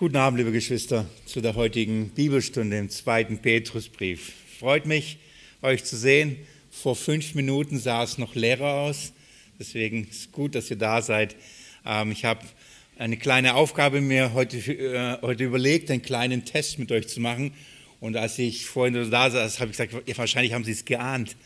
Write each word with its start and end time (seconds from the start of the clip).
Guten 0.00 0.16
Abend, 0.16 0.38
liebe 0.38 0.50
Geschwister, 0.50 1.04
zu 1.26 1.42
der 1.42 1.56
heutigen 1.56 2.08
Bibelstunde 2.08 2.78
im 2.78 2.88
zweiten 2.88 3.36
Petrusbrief. 3.36 4.32
Freut 4.58 4.86
mich, 4.86 5.18
euch 5.60 5.84
zu 5.84 5.94
sehen. 5.94 6.38
Vor 6.70 6.96
fünf 6.96 7.34
Minuten 7.34 7.78
sah 7.78 8.02
es 8.02 8.16
noch 8.16 8.34
leerer 8.34 8.76
aus. 8.76 9.12
Deswegen 9.58 10.08
ist 10.08 10.20
es 10.20 10.32
gut, 10.32 10.54
dass 10.54 10.70
ihr 10.70 10.78
da 10.78 11.02
seid. 11.02 11.36
Ähm, 11.84 12.12
ich 12.12 12.24
habe 12.24 12.40
eine 12.96 13.18
kleine 13.18 13.56
Aufgabe 13.56 14.00
mir 14.00 14.32
heute, 14.32 14.56
äh, 14.56 15.20
heute 15.20 15.44
überlegt, 15.44 15.90
einen 15.90 16.00
kleinen 16.00 16.46
Test 16.46 16.78
mit 16.78 16.90
euch 16.92 17.06
zu 17.06 17.20
machen. 17.20 17.52
Und 18.00 18.16
als 18.16 18.38
ich 18.38 18.64
vorhin 18.64 18.94
da 19.10 19.30
saß, 19.30 19.60
habe 19.60 19.70
ich 19.70 19.76
gesagt, 19.76 20.08
ja, 20.08 20.16
wahrscheinlich 20.16 20.54
haben 20.54 20.64
sie 20.64 20.72
es 20.72 20.86
geahnt. 20.86 21.36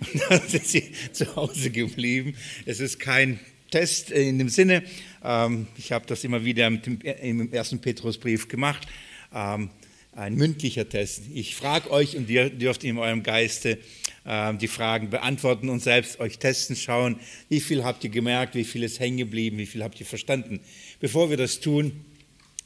Und 0.00 0.20
dann 0.28 0.48
sind 0.48 0.66
sie 0.66 0.90
zu 1.12 1.36
Hause 1.36 1.70
geblieben. 1.70 2.34
Es 2.66 2.80
ist 2.80 2.98
kein 2.98 3.38
Test 3.70 4.10
in 4.10 4.38
dem 4.38 4.48
Sinne, 4.48 4.82
ähm, 5.24 5.66
ich 5.76 5.92
habe 5.92 6.06
das 6.06 6.24
immer 6.24 6.44
wieder 6.44 6.66
im 6.66 7.52
ersten 7.52 7.80
Petrusbrief 7.80 8.48
gemacht, 8.48 8.86
ähm, 9.34 9.70
ein 10.12 10.34
mündlicher 10.34 10.88
Test. 10.88 11.24
Ich 11.32 11.54
frage 11.54 11.90
euch 11.90 12.16
und 12.16 12.28
ihr 12.28 12.50
dürft 12.50 12.84
in 12.84 12.98
eurem 12.98 13.22
Geiste 13.22 13.78
ähm, 14.26 14.58
die 14.58 14.68
Fragen 14.68 15.08
beantworten 15.08 15.68
und 15.68 15.80
selbst 15.82 16.20
euch 16.20 16.38
testen, 16.38 16.76
schauen, 16.76 17.20
wie 17.48 17.60
viel 17.60 17.84
habt 17.84 18.04
ihr 18.04 18.10
gemerkt, 18.10 18.54
wie 18.54 18.64
viel 18.64 18.82
ist 18.82 19.00
hängen 19.00 19.18
geblieben, 19.18 19.58
wie 19.58 19.66
viel 19.66 19.82
habt 19.82 19.98
ihr 20.00 20.06
verstanden. 20.06 20.60
Bevor 20.98 21.30
wir 21.30 21.36
das 21.36 21.60
tun, 21.60 22.04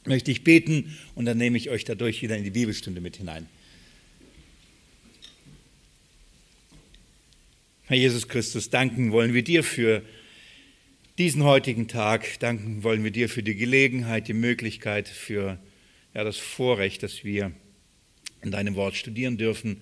möchte 0.06 0.30
ich 0.30 0.42
beten 0.42 0.96
und 1.14 1.26
dann 1.26 1.38
nehme 1.38 1.56
ich 1.56 1.70
euch 1.70 1.84
dadurch 1.84 2.22
wieder 2.22 2.36
in 2.36 2.44
die 2.44 2.50
Bibelstunde 2.50 3.00
mit 3.00 3.16
hinein. 3.16 3.46
Herr 7.86 7.96
Jesus 7.98 8.28
Christus, 8.28 8.70
danken 8.70 9.12
wollen 9.12 9.34
wir 9.34 9.44
dir 9.44 9.62
für 9.62 10.02
diesen 11.18 11.44
heutigen 11.44 11.86
Tag 11.86 12.40
danken 12.40 12.82
wollen 12.82 13.04
wir 13.04 13.12
dir 13.12 13.28
für 13.28 13.44
die 13.44 13.54
Gelegenheit, 13.54 14.26
die 14.26 14.32
Möglichkeit, 14.32 15.06
für 15.06 15.58
ja, 16.12 16.24
das 16.24 16.38
Vorrecht, 16.38 17.04
dass 17.04 17.22
wir 17.22 17.52
in 18.42 18.50
deinem 18.50 18.74
Wort 18.74 18.96
studieren 18.96 19.36
dürfen, 19.36 19.80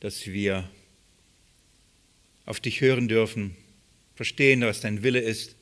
dass 0.00 0.26
wir 0.26 0.68
auf 2.46 2.60
dich 2.60 2.80
hören 2.80 3.06
dürfen, 3.06 3.54
verstehen, 4.14 4.62
was 4.62 4.80
dein 4.80 5.02
Wille 5.02 5.20
ist. 5.20 5.56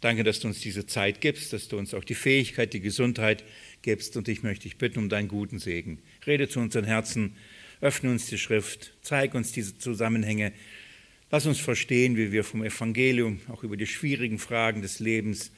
Danke, 0.00 0.24
dass 0.24 0.40
du 0.40 0.48
uns 0.48 0.60
diese 0.60 0.86
Zeit 0.86 1.20
gibst, 1.20 1.52
dass 1.52 1.68
du 1.68 1.76
uns 1.76 1.92
auch 1.92 2.04
die 2.04 2.14
Fähigkeit, 2.14 2.72
die 2.72 2.80
Gesundheit 2.80 3.44
gibst. 3.82 4.16
Und 4.16 4.28
ich 4.28 4.42
möchte 4.42 4.64
dich 4.64 4.78
bitten 4.78 4.98
um 4.98 5.08
deinen 5.10 5.28
guten 5.28 5.58
Segen. 5.58 5.98
Rede 6.26 6.48
zu 6.48 6.58
unseren 6.58 6.84
Herzen, 6.84 7.36
öffne 7.80 8.10
uns 8.10 8.26
die 8.26 8.38
Schrift, 8.38 8.94
zeig 9.02 9.34
uns 9.34 9.52
diese 9.52 9.76
Zusammenhänge, 9.76 10.52
Lass 11.34 11.46
uns 11.46 11.58
verstehen, 11.58 12.18
wie 12.18 12.30
wir 12.30 12.44
vom 12.44 12.62
Evangelium 12.62 13.40
auch 13.48 13.64
über 13.64 13.78
die 13.78 13.86
schwierigen 13.86 14.38
Fragen 14.38 14.82
des 14.82 15.00
Lebens, 15.00 15.50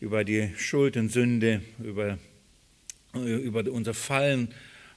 über 0.00 0.24
die 0.24 0.48
Schuld 0.56 0.96
und 0.96 1.10
Sünde, 1.10 1.60
über, 1.78 2.18
über 3.12 3.70
unser 3.70 3.92
Fallen 3.92 4.48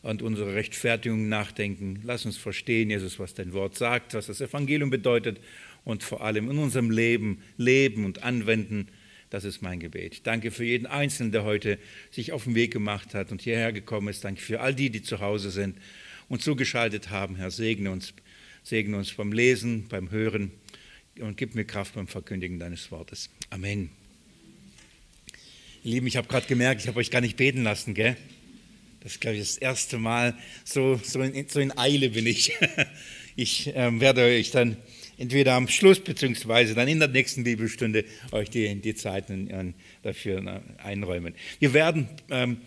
und 0.03 0.22
unsere 0.22 0.55
Rechtfertigung 0.55 1.28
nachdenken. 1.28 2.00
Lass 2.05 2.25
uns 2.25 2.38
verstehen, 2.38 2.89
Jesus, 2.89 3.19
was 3.19 3.33
dein 3.33 3.52
Wort 3.52 3.75
sagt, 3.75 4.13
was 4.13 4.28
das 4.28 4.39
Evangelium 4.39 4.91
bedeutet 4.91 5.41
und 5.83 6.03
vor 6.03 6.22
allem 6.23 6.50
in 6.50 6.58
unserem 6.58 6.89
Leben 6.89 7.44
leben 7.58 8.05
und 8.05 8.23
anwenden. 8.23 8.88
Das 9.30 9.44
ist 9.44 9.61
mein 9.61 9.81
Gebet. 9.81 10.25
Danke 10.25 10.52
für 10.52 10.63
jeden 10.63 10.85
Einzelnen, 10.85 11.33
der 11.33 11.44
heute 11.44 11.80
sich 12.11 12.31
auf 12.31 12.45
den 12.45 12.55
Weg 12.55 12.72
gemacht 12.72 13.13
hat 13.13 13.33
und 13.33 13.41
hierher 13.41 13.73
gekommen 13.73 14.08
ist. 14.08 14.23
Danke 14.23 14.39
für 14.39 14.61
all 14.61 14.73
die, 14.73 14.89
die 14.89 15.02
zu 15.02 15.19
Hause 15.19 15.52
sind 15.52 15.78
und 16.30 16.41
zugeschaltet 16.41 17.09
haben. 17.09 17.35
Herr, 17.35 17.52
segne 17.52 17.91
uns 17.91 18.13
Segne 18.67 18.97
uns 18.97 19.13
beim 19.13 19.31
Lesen, 19.31 19.87
beim 19.87 20.11
Hören 20.11 20.51
und 21.21 21.37
gib 21.37 21.55
mir 21.55 21.63
Kraft 21.63 21.95
beim 21.95 22.09
Verkündigen 22.09 22.59
deines 22.59 22.91
Wortes. 22.91 23.29
Amen. 23.49 23.91
Ihr 25.85 25.91
Lieben, 25.91 26.07
ich 26.07 26.17
habe 26.17 26.27
gerade 26.27 26.47
gemerkt, 26.47 26.81
ich 26.81 26.89
habe 26.89 27.00
euch 27.00 27.09
gar 27.09 27.22
nicht 27.22 27.38
beten 27.38 27.63
lassen, 27.63 27.94
gell? 27.94 28.17
Das 29.00 29.13
ist, 29.13 29.22
glaube 29.22 29.38
ich, 29.38 29.41
das 29.41 29.57
erste 29.57 30.00
Mal. 30.00 30.38
So, 30.66 31.00
so, 31.01 31.22
in, 31.22 31.47
so 31.47 31.61
in 31.61 31.77
Eile 31.77 32.09
bin 32.09 32.27
ich. 32.27 32.51
Ich 33.39 33.72
ähm, 33.75 34.01
werde 34.01 34.23
euch 34.23 34.50
dann 34.50 34.77
entweder 35.19 35.53
am 35.53 35.67
Schluss 35.67 36.00
beziehungsweise 36.00 36.73
dann 36.73 36.88
in 36.88 36.97
der 36.97 37.07
nächsten 37.07 37.44
Bibelstunde 37.44 38.03
euch 38.31 38.50
die, 38.50 38.81
die 38.81 38.95
Zeiten 38.95 39.47
äh, 39.51 39.73
dafür 40.01 40.39
äh, 40.44 40.81
einräumen. 40.81 41.35
Wir 41.59 41.72
werden 41.73 42.09
ähm, 42.31 42.61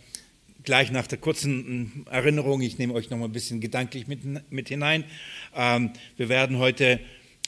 gleich 0.64 0.90
nach 0.90 1.06
der 1.06 1.18
kurzen 1.18 2.04
äh, 2.06 2.10
Erinnerung, 2.10 2.60
ich 2.60 2.78
nehme 2.78 2.94
euch 2.94 3.10
noch 3.10 3.18
mal 3.18 3.26
ein 3.26 3.32
bisschen 3.32 3.60
gedanklich 3.60 4.06
mit, 4.06 4.20
mit 4.50 4.68
hinein, 4.68 5.04
ähm, 5.54 5.90
wir 6.16 6.28
werden 6.28 6.58
heute 6.58 7.00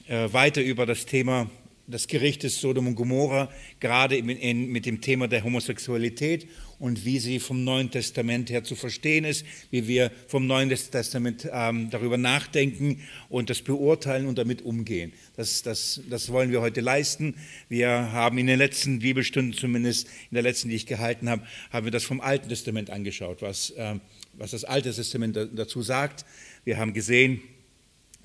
äh, 0.08 0.32
weiter 0.32 0.62
über 0.62 0.86
das 0.86 1.06
Thema 1.06 1.50
des 1.86 2.06
Gerichtes 2.06 2.60
Sodom 2.60 2.86
und 2.86 2.94
Gomorra, 2.94 3.50
gerade 3.80 4.16
in, 4.16 4.28
in, 4.28 4.68
mit 4.68 4.86
dem 4.86 5.00
Thema 5.00 5.28
der 5.28 5.44
Homosexualität 5.44 6.46
und 6.82 7.04
wie 7.04 7.20
sie 7.20 7.38
vom 7.38 7.62
Neuen 7.62 7.92
Testament 7.92 8.50
her 8.50 8.64
zu 8.64 8.74
verstehen 8.74 9.24
ist, 9.24 9.46
wie 9.70 9.86
wir 9.86 10.10
vom 10.26 10.48
Neuen 10.48 10.68
Testament 10.68 11.48
ähm, 11.52 11.90
darüber 11.90 12.18
nachdenken 12.18 13.02
und 13.28 13.50
das 13.50 13.62
beurteilen 13.62 14.26
und 14.26 14.36
damit 14.36 14.62
umgehen. 14.62 15.12
Das, 15.36 15.62
das, 15.62 16.00
das 16.10 16.32
wollen 16.32 16.50
wir 16.50 16.60
heute 16.60 16.80
leisten. 16.80 17.36
Wir 17.68 17.88
haben 17.88 18.36
in 18.36 18.48
den 18.48 18.58
letzten 18.58 18.98
Bibelstunden, 18.98 19.52
zumindest 19.52 20.08
in 20.08 20.34
der 20.34 20.42
letzten, 20.42 20.70
die 20.70 20.74
ich 20.74 20.86
gehalten 20.86 21.30
habe, 21.30 21.46
haben 21.70 21.84
wir 21.86 21.92
das 21.92 22.02
vom 22.02 22.20
Alten 22.20 22.48
Testament 22.48 22.90
angeschaut, 22.90 23.42
was, 23.42 23.72
ähm, 23.76 24.00
was 24.32 24.50
das 24.50 24.64
Alte 24.64 24.92
Testament 24.92 25.38
dazu 25.54 25.82
sagt. 25.82 26.24
Wir 26.64 26.78
haben 26.78 26.94
gesehen, 26.94 27.42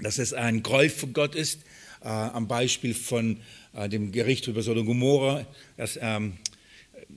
dass 0.02 0.18
es 0.18 0.34
ein 0.34 0.64
Gräuel 0.64 0.90
von 0.90 1.14
Gott 1.14 1.36
ist, 1.36 1.60
äh, 2.02 2.08
am 2.08 2.48
Beispiel 2.48 2.96
von 2.96 3.38
äh, 3.76 3.88
dem 3.88 4.12
Gericht 4.12 4.48
über 4.48 4.64
Sodom 4.64 4.80
und 4.80 4.88
Gomorra, 4.88 5.46
das, 5.78 6.00
ähm, 6.02 6.34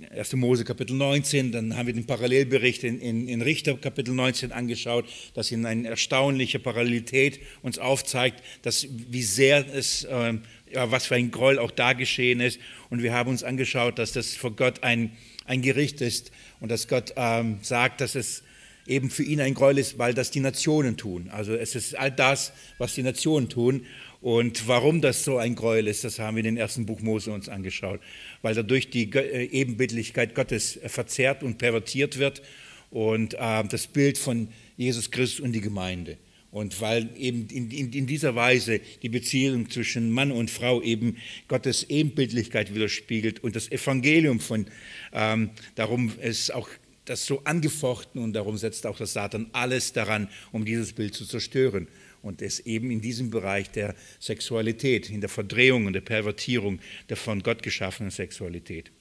1. 0.09 0.33
Mose 0.34 0.65
Kapitel 0.65 0.97
19, 0.97 1.53
dann 1.53 1.77
haben 1.77 1.87
wir 1.87 1.93
den 1.93 2.06
Parallelbericht 2.06 2.84
in, 2.84 3.00
in, 3.00 3.28
in, 3.28 3.43
Richter 3.43 3.75
Kapitel 3.77 4.15
19 4.15 4.50
angeschaut, 4.50 5.05
das 5.34 5.50
in 5.50 5.66
eine 5.66 5.88
erstaunliche 5.88 6.59
Parallelität 6.59 7.41
uns 7.61 7.78
aufzeigt, 7.78 8.43
dass, 8.62 8.87
wie 8.88 9.22
sehr 9.22 9.66
es, 9.75 10.05
äh, 10.05 10.34
ja, 10.72 10.91
was 10.91 11.06
für 11.06 11.16
ein 11.16 11.31
Gräuel 11.31 11.59
auch 11.59 11.71
da 11.71 11.93
geschehen 11.93 12.41
ist. 12.41 12.61
Und 12.88 13.03
wir 13.03 13.12
haben 13.12 13.28
uns 13.28 13.44
angeschaut, 13.44 13.99
dass 13.99 14.12
das 14.12 14.34
vor 14.34 14.56
Gott 14.56 14.83
ein, 14.83 15.12
ein 15.44 15.61
Gericht 15.61 16.00
ist 16.00 16.32
und 16.61 16.71
dass 16.71 16.88
Gott 16.88 17.12
ähm, 17.17 17.59
sagt, 17.61 18.00
dass 18.00 18.15
es 18.15 18.43
eben 18.87 19.11
für 19.11 19.22
ihn 19.22 19.41
ein 19.41 19.55
Gräuel 19.55 19.78
ist, 19.78 19.99
weil 19.99 20.15
das 20.15 20.31
die 20.31 20.41
Nationen 20.41 20.97
tun. 20.97 21.28
Also 21.31 21.55
es 21.55 21.75
ist 21.75 21.97
all 21.99 22.11
das, 22.11 22.53
was 22.78 22.94
die 22.94 23.03
Nationen 23.03 23.50
tun. 23.50 23.84
Und 24.20 24.69
warum 24.69 25.00
das 25.00 25.25
so 25.25 25.38
ein 25.38 25.54
Gräuel 25.54 25.86
ist, 25.86 26.04
das 26.04 26.19
haben 26.19 26.36
wir 26.36 26.41
in 26.41 26.54
den 26.54 26.56
ersten 26.58 26.84
Buch 26.84 27.00
Mose 27.00 27.32
uns 27.32 27.48
angeschaut. 27.48 28.00
Weil 28.42 28.54
dadurch 28.54 28.91
die 28.91 29.10
äh, 29.12 29.44
Ebenbildlichkeit 29.47 30.34
Gottes 30.34 30.78
verzerrt 30.86 31.42
und 31.42 31.58
pervertiert 31.58 32.19
wird 32.19 32.42
und 32.91 33.34
äh, 33.34 33.64
das 33.64 33.86
Bild 33.86 34.19
von 34.19 34.48
Jesus 34.76 35.10
Christus 35.10 35.41
und 35.41 35.53
die 35.53 35.60
Gemeinde. 35.60 36.19
Und 36.50 36.81
weil 36.81 37.08
eben 37.16 37.47
in, 37.47 37.70
in, 37.70 37.92
in, 37.92 38.06
dieser 38.06 38.34
Weise 38.34 38.81
die 39.03 39.08
Beziehung 39.08 39.70
zwischen 39.70 40.10
Mann 40.10 40.32
und 40.32 40.50
Frau 40.50 40.82
eben 40.82 41.16
Gottes 41.47 41.84
Ebenbildlichkeit 41.88 42.75
widerspiegelt 42.75 43.42
und 43.44 43.54
das 43.54 43.70
Evangelium 43.70 44.41
von, 44.41 44.66
ähm, 45.12 45.50
darum 45.76 46.12
ist 46.20 46.52
auch 46.52 46.69
das 47.10 47.26
so 47.26 47.43
angefochten 47.43 48.22
und 48.22 48.34
darum 48.34 48.56
setzt 48.56 48.87
auch 48.87 48.97
das 48.97 49.15
Satan 49.15 49.50
alles 49.53 49.93
daran, 49.93 50.28
um 50.53 50.65
dieses 50.65 50.93
Bild 50.93 51.12
zu 51.12 51.26
zerstören. 51.26 51.88
Und 52.22 52.41
es 52.41 52.60
eben 52.60 52.93
in 52.93 53.00
diesem 53.00 53.31
Bereich 53.31 53.69
der 53.71 53.97
Sexualität, 54.21 55.10
in 55.10 55.20
der 55.20 55.28
Verdrehung 55.28 55.87
und 55.87 55.94
der 55.94 56.03
Pervertierung 56.03 56.78
der 57.09 57.16
von 57.16 57.43
Gott 57.43 57.65
geschaffenen 57.65 58.12
Sexualität. 58.12 58.93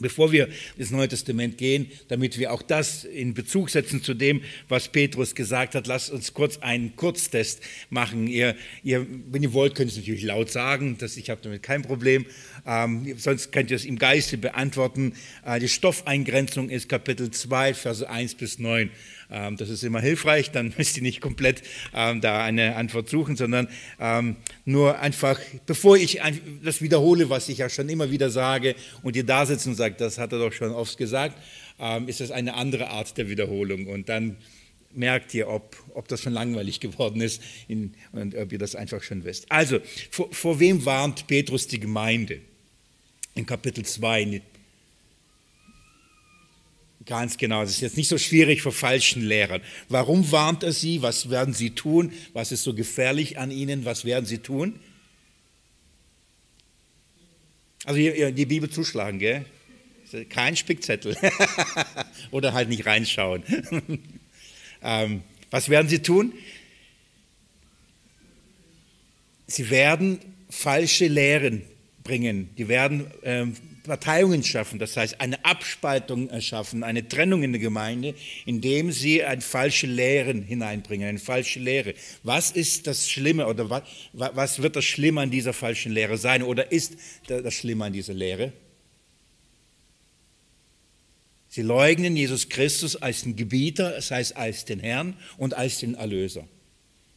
Bevor 0.00 0.32
wir 0.32 0.48
ins 0.78 0.90
Neue 0.90 1.08
Testament 1.08 1.58
gehen, 1.58 1.90
damit 2.08 2.38
wir 2.38 2.52
auch 2.52 2.62
das 2.62 3.04
in 3.04 3.34
Bezug 3.34 3.68
setzen 3.68 4.02
zu 4.02 4.14
dem, 4.14 4.42
was 4.68 4.88
Petrus 4.88 5.34
gesagt 5.34 5.74
hat, 5.74 5.86
lasst 5.86 6.10
uns 6.10 6.32
kurz 6.32 6.58
einen 6.58 6.96
Kurztest 6.96 7.60
machen. 7.90 8.26
Ihr, 8.26 8.56
ihr, 8.82 9.06
wenn 9.30 9.42
ihr 9.42 9.52
wollt, 9.52 9.74
könnt 9.74 9.90
ihr 9.90 9.92
es 9.92 9.98
natürlich 9.98 10.22
laut 10.22 10.50
sagen, 10.50 10.96
das, 10.98 11.18
ich 11.18 11.28
habe 11.28 11.42
damit 11.42 11.62
kein 11.62 11.82
Problem. 11.82 12.24
Ähm, 12.66 13.14
sonst 13.18 13.52
könnt 13.52 13.70
ihr 13.70 13.76
es 13.76 13.84
im 13.84 13.98
Geiste 13.98 14.38
beantworten. 14.38 15.12
Äh, 15.44 15.60
die 15.60 15.68
Stoffeingrenzung 15.68 16.70
ist 16.70 16.88
Kapitel 16.88 17.30
2, 17.30 17.74
Verse 17.74 18.08
1 18.08 18.36
bis 18.36 18.58
9. 18.58 18.90
Ähm, 19.32 19.56
das 19.56 19.70
ist 19.70 19.82
immer 19.82 20.00
hilfreich, 20.00 20.50
dann 20.50 20.72
müsst 20.78 20.96
ihr 20.96 21.02
nicht 21.02 21.20
komplett 21.20 21.62
ähm, 21.94 22.20
da 22.20 22.44
eine 22.44 22.76
Antwort 22.76 23.08
suchen, 23.08 23.34
sondern 23.36 23.68
ähm, 23.98 24.36
nur 24.64 24.98
einfach, 25.00 25.40
bevor 25.66 25.96
ich 25.96 26.20
das 26.62 26.82
wiederhole, 26.82 27.30
was 27.30 27.48
ich 27.48 27.58
ja 27.58 27.68
schon 27.68 27.88
immer 27.88 28.10
wieder 28.10 28.30
sage 28.30 28.76
und 29.02 29.16
ihr 29.16 29.24
da 29.24 29.46
sitzen 29.46 29.70
und 29.70 29.74
sagt, 29.74 30.00
das 30.00 30.18
hat 30.18 30.32
er 30.32 30.38
doch 30.38 30.52
schon 30.52 30.70
oft 30.70 30.96
gesagt, 30.96 31.36
ist 32.06 32.20
das 32.20 32.30
eine 32.30 32.54
andere 32.54 32.90
Art 32.90 33.16
der 33.18 33.28
Wiederholung 33.28 33.86
und 33.88 34.08
dann 34.08 34.36
merkt 34.94 35.34
ihr, 35.34 35.48
ob, 35.48 35.76
ob 35.94 36.08
das 36.08 36.22
schon 36.22 36.32
langweilig 36.32 36.80
geworden 36.80 37.20
ist 37.20 37.42
in, 37.68 37.94
und 38.12 38.34
ob 38.34 38.52
ihr 38.52 38.58
das 38.58 38.74
einfach 38.74 39.02
schon 39.02 39.24
wisst. 39.24 39.50
Also, 39.50 39.78
vor, 40.10 40.28
vor 40.32 40.60
wem 40.60 40.84
warnt 40.84 41.26
Petrus 41.26 41.66
die 41.66 41.80
Gemeinde? 41.80 42.40
In 43.34 43.46
Kapitel 43.46 43.84
2, 43.84 44.42
Ganz 47.06 47.36
genau, 47.36 47.62
es 47.62 47.70
ist 47.70 47.80
jetzt 47.80 47.96
nicht 47.96 48.08
so 48.08 48.18
schwierig 48.18 48.62
vor 48.62 48.72
falschen 48.72 49.22
Lehrern. 49.22 49.60
Warum 49.88 50.30
warnt 50.30 50.62
er 50.62 50.72
sie? 50.72 51.02
Was 51.02 51.30
werden 51.30 51.54
sie 51.54 51.70
tun? 51.70 52.12
Was 52.32 52.52
ist 52.52 52.62
so 52.62 52.74
gefährlich 52.74 53.38
an 53.38 53.50
ihnen? 53.50 53.84
Was 53.84 54.04
werden 54.04 54.26
sie 54.26 54.38
tun? 54.38 54.78
Also 57.84 57.98
die 57.98 58.46
Bibel 58.46 58.70
zuschlagen, 58.70 59.18
gell? 59.18 59.44
Kein 60.28 60.56
Spickzettel. 60.56 61.16
Oder 62.30 62.52
halt 62.52 62.68
nicht 62.68 62.86
reinschauen. 62.86 63.42
ähm, 64.82 65.22
was 65.50 65.68
werden 65.68 65.88
sie 65.88 66.00
tun? 66.00 66.32
Sie 69.46 69.70
werden 69.70 70.20
falsche 70.50 71.08
Lehren 71.08 71.62
bringen. 72.04 72.50
Die 72.56 72.68
werden 72.68 73.10
ähm, 73.24 73.56
Parteiungen 73.82 74.42
schaffen, 74.44 74.78
das 74.78 74.96
heißt 74.96 75.20
eine 75.20 75.44
Abspaltung 75.44 76.30
erschaffen, 76.30 76.84
eine 76.84 77.06
Trennung 77.08 77.42
in 77.42 77.52
der 77.52 77.60
Gemeinde, 77.60 78.14
indem 78.46 78.92
sie 78.92 79.24
eine 79.24 79.40
falsche 79.40 79.86
Lehren 79.86 80.42
hineinbringen, 80.42 81.08
eine 81.08 81.18
falsche 81.18 81.58
Lehre. 81.58 81.94
Was 82.22 82.50
ist 82.52 82.86
das 82.86 83.10
Schlimme 83.10 83.46
oder 83.46 83.70
was, 83.70 83.82
was 84.12 84.62
wird 84.62 84.76
das 84.76 84.84
Schlimme 84.84 85.22
an 85.22 85.30
dieser 85.30 85.52
falschen 85.52 85.92
Lehre 85.92 86.16
sein 86.16 86.42
oder 86.42 86.70
ist 86.70 86.96
das 87.26 87.54
Schlimme 87.54 87.86
an 87.86 87.92
dieser 87.92 88.14
Lehre? 88.14 88.52
Sie 91.48 91.62
leugnen 91.62 92.16
Jesus 92.16 92.48
Christus 92.48 92.96
als 92.96 93.24
den 93.24 93.36
Gebieter, 93.36 93.90
das 93.90 94.10
heißt 94.10 94.36
als 94.36 94.64
den 94.64 94.80
Herrn 94.80 95.16
und 95.36 95.54
als 95.54 95.80
den 95.80 95.94
Erlöser. 95.94 96.48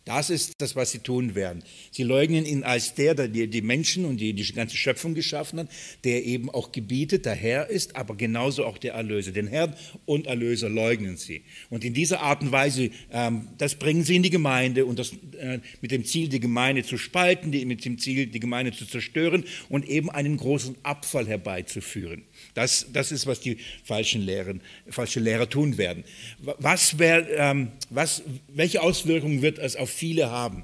Das 0.06 0.30
ist 0.30 0.54
das, 0.60 0.76
was 0.76 0.92
sie 0.92 1.00
tun 1.00 1.34
werden. 1.34 1.64
Sie 1.90 2.04
leugnen 2.04 2.46
ihn 2.46 2.64
als 2.64 2.94
der, 2.94 3.16
der 3.16 3.28
die 3.28 3.62
Menschen 3.64 4.06
und 4.06 4.18
die, 4.18 4.34
die 4.34 4.54
ganze 4.54 4.78
Schöpfung 4.78 5.16
geschaffen 5.16 5.62
hat, 5.62 5.68
der 6.04 6.24
eben 6.24 6.52
auch 6.52 6.72
gebietet, 6.72 7.26
der 7.26 7.34
Herr 7.34 7.72
ist, 7.72 7.96
aber 7.96 8.16
genauso 8.16 8.66
auch 8.66 8.78
der 8.78 8.94
Erlöser. 8.94 9.32
Den 9.32 9.48
Herrn 9.48 9.76
und 10.06 10.28
Erlöser 10.28 10.70
leugnen 10.70 11.18
sie. 11.18 11.42
Und 11.72 11.84
in 11.84 11.96
dieser 11.96 12.22
Art 12.22 12.44
und 12.44 12.52
Weise, 12.52 12.92
ähm, 13.12 13.48
das 13.58 13.74
bringen 13.74 14.04
sie 14.04 14.18
in 14.18 14.22
die 14.22 14.30
Gemeinde 14.30 14.86
und 14.86 15.00
das 15.00 15.12
äh, 15.40 15.60
mit 15.82 15.90
dem 15.90 16.06
Ziel, 16.06 16.30
die 16.30 16.40
Gemeinde 16.40 16.84
zu 16.84 17.00
spalten, 17.00 17.50
mit 17.50 17.84
dem 17.84 17.98
Ziel, 17.98 18.28
die 18.28 18.40
Gemeinde 18.40 18.74
zu 18.74 18.86
zerstören 18.86 19.44
und 19.70 19.90
eben 19.90 20.12
einen 20.12 20.38
großen 20.38 20.76
Abfall 20.84 21.28
herbeizuführen. 21.28 22.26
Das, 22.54 22.86
das 22.94 23.12
ist, 23.12 23.26
was 23.26 23.40
die 23.40 23.58
falschen 23.84 24.22
Lehren, 24.22 24.62
falsche 24.88 25.20
Lehrer 25.20 25.50
tun 25.50 25.80
werden. 25.80 26.04
Was 26.38 27.00
wär, 27.00 27.28
ähm, 27.40 27.72
was, 27.90 28.22
welche 28.50 28.84
Auswirkungen 28.84 29.42
wird 29.42 29.58
es 29.58 29.76
auf 29.76 29.95
viele 29.96 30.30
haben? 30.30 30.64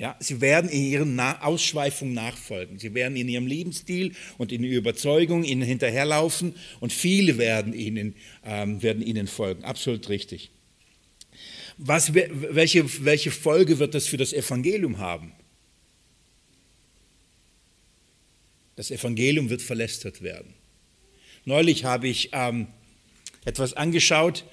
Ja, 0.00 0.16
sie 0.18 0.40
werden 0.40 0.70
in 0.70 0.84
ihren 0.84 1.14
Na 1.14 1.42
Ausschweifungen 1.42 2.14
nachfolgen. 2.14 2.78
Sie 2.78 2.94
werden 2.94 3.16
in 3.16 3.28
ihrem 3.28 3.46
Lebensstil 3.46 4.14
und 4.38 4.50
in 4.50 4.64
ihrer 4.64 4.78
Überzeugung 4.78 5.44
ihnen 5.44 5.60
hinterherlaufen 5.60 6.54
und 6.80 6.90
viele 6.90 7.36
werden 7.36 7.74
ihnen, 7.74 8.14
ähm, 8.42 8.82
werden 8.82 9.02
ihnen 9.02 9.26
folgen. 9.26 9.62
Absolut 9.62 10.08
richtig. 10.08 10.50
Was, 11.76 12.14
welche, 12.14 13.04
welche 13.04 13.30
Folge 13.30 13.78
wird 13.78 13.94
das 13.94 14.06
für 14.06 14.16
das 14.16 14.32
Evangelium 14.32 14.96
haben? 14.96 15.32
Das 18.76 18.90
Evangelium 18.90 19.50
wird 19.50 19.60
verlästert 19.60 20.22
werden. 20.22 20.54
Neulich 21.44 21.84
habe 21.84 22.08
ich 22.08 22.30
ähm, 22.32 22.68
etwas 23.44 23.74
angeschaut 23.74 24.46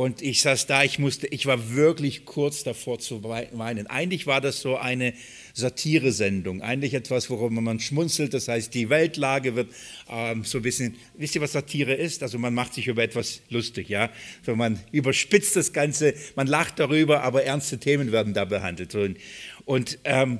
und 0.00 0.22
ich 0.22 0.40
saß 0.40 0.66
da, 0.66 0.82
ich 0.82 0.98
musste, 0.98 1.26
ich 1.26 1.44
war 1.44 1.74
wirklich 1.74 2.24
kurz 2.24 2.64
davor 2.64 3.00
zu 3.00 3.22
weinen. 3.22 3.86
Eigentlich 3.86 4.26
war 4.26 4.40
das 4.40 4.62
so 4.62 4.78
eine 4.78 5.12
Satiresendung, 5.52 6.62
eigentlich 6.62 6.94
etwas, 6.94 7.28
worüber 7.28 7.60
man 7.60 7.80
schmunzelt. 7.80 8.32
Das 8.32 8.48
heißt, 8.48 8.72
die 8.72 8.88
Weltlage 8.88 9.56
wird 9.56 9.70
ähm, 10.08 10.42
so 10.44 10.60
ein 10.60 10.62
bisschen, 10.62 10.96
wisst 11.18 11.34
ihr, 11.34 11.42
was 11.42 11.52
Satire 11.52 11.92
ist? 11.92 12.22
Also 12.22 12.38
man 12.38 12.54
macht 12.54 12.72
sich 12.72 12.86
über 12.86 13.02
etwas 13.02 13.42
lustig, 13.50 13.90
ja. 13.90 14.08
So 14.46 14.56
man 14.56 14.80
überspitzt 14.90 15.54
das 15.56 15.74
Ganze, 15.74 16.14
man 16.34 16.46
lacht 16.46 16.78
darüber, 16.78 17.22
aber 17.22 17.44
ernste 17.44 17.76
Themen 17.76 18.10
werden 18.10 18.32
da 18.32 18.46
behandelt. 18.46 18.94
Und, 18.94 19.18
und 19.66 19.98
ähm, 20.04 20.38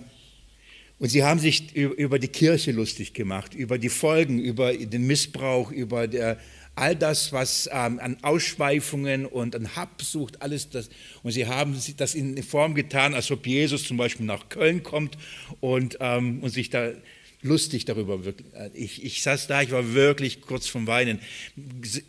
und 1.01 1.09
sie 1.09 1.25
haben 1.25 1.41
sich 1.41 1.75
über 1.75 2.19
die 2.19 2.29
Kirche 2.29 2.73
lustig 2.73 3.15
gemacht, 3.15 3.55
über 3.55 3.79
die 3.79 3.89
Folgen, 3.89 4.39
über 4.39 4.75
den 4.75 5.07
Missbrauch, 5.07 5.73
über 5.73 6.07
der, 6.07 6.39
all 6.81 6.97
das, 6.97 7.33
was 7.33 7.69
ähm, 7.73 8.01
an 8.01 8.17
Ausschweifungen 8.23 9.27
und 9.27 9.55
an 9.55 9.77
Habsucht, 9.77 10.41
alles 10.41 10.71
das. 10.71 10.89
Und 11.23 11.33
sie 11.33 11.47
haben 11.47 11.77
das 11.99 12.15
in 12.15 12.43
Form 12.43 12.75
getan, 12.75 13.15
als 13.15 13.31
ob 13.31 13.47
Jesus 13.47 13.85
zum 13.85 13.99
Beispiel 13.99 14.27
nach 14.27 14.49
Köln 14.49 14.83
kommt 14.83 15.19
und, 15.61 15.99
ähm, 16.01 16.43
und 16.43 16.51
sich 16.51 16.71
da 16.71 16.93
lustig 17.43 17.85
darüber. 17.85 18.19
Ich, 18.75 19.05
ich 19.05 19.23
saß 19.23 19.47
da, 19.47 19.63
ich 19.63 19.71
war 19.71 19.93
wirklich 19.93 20.41
kurz 20.41 20.67
vom 20.69 20.87
Weinen. 20.87 21.21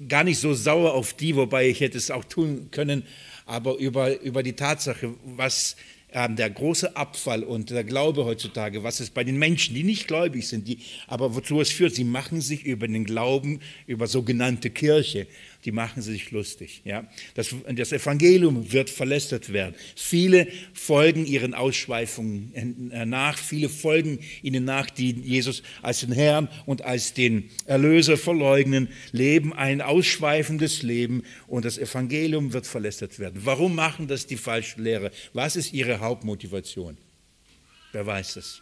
Gar 0.08 0.24
nicht 0.24 0.40
so 0.40 0.54
sauer 0.54 0.94
auf 0.94 1.14
die, 1.14 1.36
wobei 1.36 1.68
ich 1.68 1.82
hätte 1.82 1.98
es 1.98 2.10
auch 2.10 2.26
tun 2.26 2.70
können, 2.72 3.04
aber 3.46 3.78
über, 3.78 4.22
über 4.22 4.42
die 4.44 4.54
Tatsache, 4.54 5.14
was 5.24 5.76
der 6.13 6.50
große 6.50 6.96
Abfall 6.96 7.44
und 7.44 7.69
der 7.69 7.86
Glaube 7.86 8.25
heutzutage, 8.25 8.84
was 8.84 9.00
es 9.00 9.10
bei 9.10 9.24
den 9.24 9.38
Menschen, 9.38 9.75
die 9.75 9.84
nicht 9.84 10.08
gläubig 10.08 10.48
sind, 10.48 10.68
die, 10.68 10.80
aber 11.08 11.36
wozu 11.36 11.62
es 11.62 11.72
führt, 11.72 11.96
sie 11.96 12.04
machen 12.04 12.42
sich 12.42 12.66
über 12.66 12.88
den 12.88 13.06
Glauben, 13.06 13.62
über 13.88 14.08
sogenannte 14.08 14.69
Kirche, 14.69 15.28
die 15.66 15.72
machen 15.72 16.02
sich 16.02 16.31
lustig. 16.31 16.81
Ja? 16.86 17.08
Das, 17.36 17.56
das 17.74 17.92
Evangelium 17.92 18.72
wird 18.72 18.90
verlästert 18.90 19.54
werden. 19.54 19.75
Viele 19.96 20.48
folgen 20.74 21.25
ihren 21.25 21.54
Ausschweifungen 21.54 22.92
äh, 22.92 23.06
nach, 23.06 23.38
viele 23.38 23.69
folgen 23.69 24.19
ihnen 24.42 24.66
nach, 24.66 24.90
die 24.90 25.12
Jesus 25.12 25.63
als 25.81 26.02
den 26.02 26.12
Herrn 26.12 26.50
und 26.66 26.81
als 26.84 27.13
den 27.13 27.50
Erlöser 27.66 28.18
verleugnen, 28.18 28.90
leben 29.12 29.54
ein 29.54 29.81
ausschweifendes 29.81 30.81
Leben 30.81 31.24
und 31.48 31.66
das 31.66 31.78
Evangelium 31.78 32.54
wird 32.54 32.66
verlästert 32.66 33.19
werden. 33.19 33.42
Warum 33.44 33.75
machen 33.75 34.08
das 34.08 34.28
die 34.28 34.38
falschen 34.38 34.84
Lehrer? 34.84 35.12
Was 35.34 35.56
ist 35.56 35.74
ihre 35.74 36.00
Hauptmotivation? 36.00 36.98
Wer 37.92 38.06
weiß 38.06 38.38
es? 38.38 38.62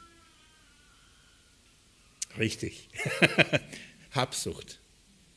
Richtig. 2.37 2.89
Habsucht. 4.11 4.79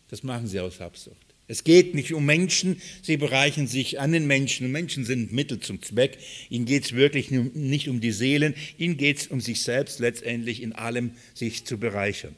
Das 0.08 0.22
machen 0.22 0.46
sie 0.46 0.60
aus 0.60 0.80
Habsucht. 0.80 1.31
Es 1.52 1.64
geht 1.64 1.94
nicht 1.94 2.14
um 2.14 2.24
Menschen, 2.24 2.80
sie 3.02 3.18
bereichen 3.18 3.66
sich 3.66 4.00
an 4.00 4.12
den 4.12 4.26
Menschen 4.26 4.64
und 4.64 4.72
Menschen 4.72 5.04
sind 5.04 5.32
Mittel 5.32 5.60
zum 5.60 5.82
Zweck. 5.82 6.16
Ihnen 6.48 6.64
geht 6.64 6.84
es 6.84 6.94
wirklich 6.94 7.30
nicht 7.30 7.90
um 7.90 8.00
die 8.00 8.12
Seelen, 8.12 8.54
ihnen 8.78 8.96
geht 8.96 9.18
es 9.18 9.26
um 9.26 9.38
sich 9.38 9.60
selbst 9.60 10.00
letztendlich 10.00 10.62
in 10.62 10.72
allem 10.72 11.10
sich 11.34 11.66
zu 11.66 11.76
bereichern. 11.76 12.34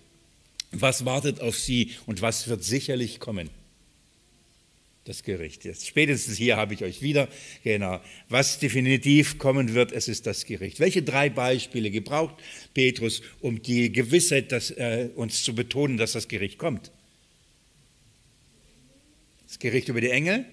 Was 0.72 1.04
wartet 1.04 1.40
auf 1.40 1.56
sie 1.56 1.92
und 2.06 2.22
was 2.22 2.48
wird 2.48 2.64
sicherlich 2.64 3.20
kommen? 3.20 3.50
Das 5.04 5.22
Gericht. 5.22 5.64
Jetzt 5.64 5.86
spätestens 5.86 6.36
hier 6.36 6.56
habe 6.56 6.74
ich 6.74 6.82
euch 6.82 7.00
wieder. 7.00 7.28
Genau. 7.62 8.00
Was 8.28 8.58
definitiv 8.58 9.38
kommen 9.38 9.74
wird, 9.74 9.92
es 9.92 10.08
ist 10.08 10.26
das 10.26 10.44
Gericht. 10.44 10.80
Welche 10.80 11.04
drei 11.04 11.30
Beispiele 11.30 11.92
gebraucht 11.92 12.34
Petrus, 12.74 13.22
um 13.40 13.62
die 13.62 13.92
Gewissheit 13.92 14.50
dass, 14.50 14.72
äh, 14.72 15.10
uns 15.14 15.44
zu 15.44 15.54
betonen, 15.54 15.98
dass 15.98 16.14
das 16.14 16.26
Gericht 16.26 16.58
kommt? 16.58 16.90
Das 19.46 19.58
Gericht 19.58 19.88
über 19.88 20.00
die 20.00 20.10
Engel, 20.10 20.44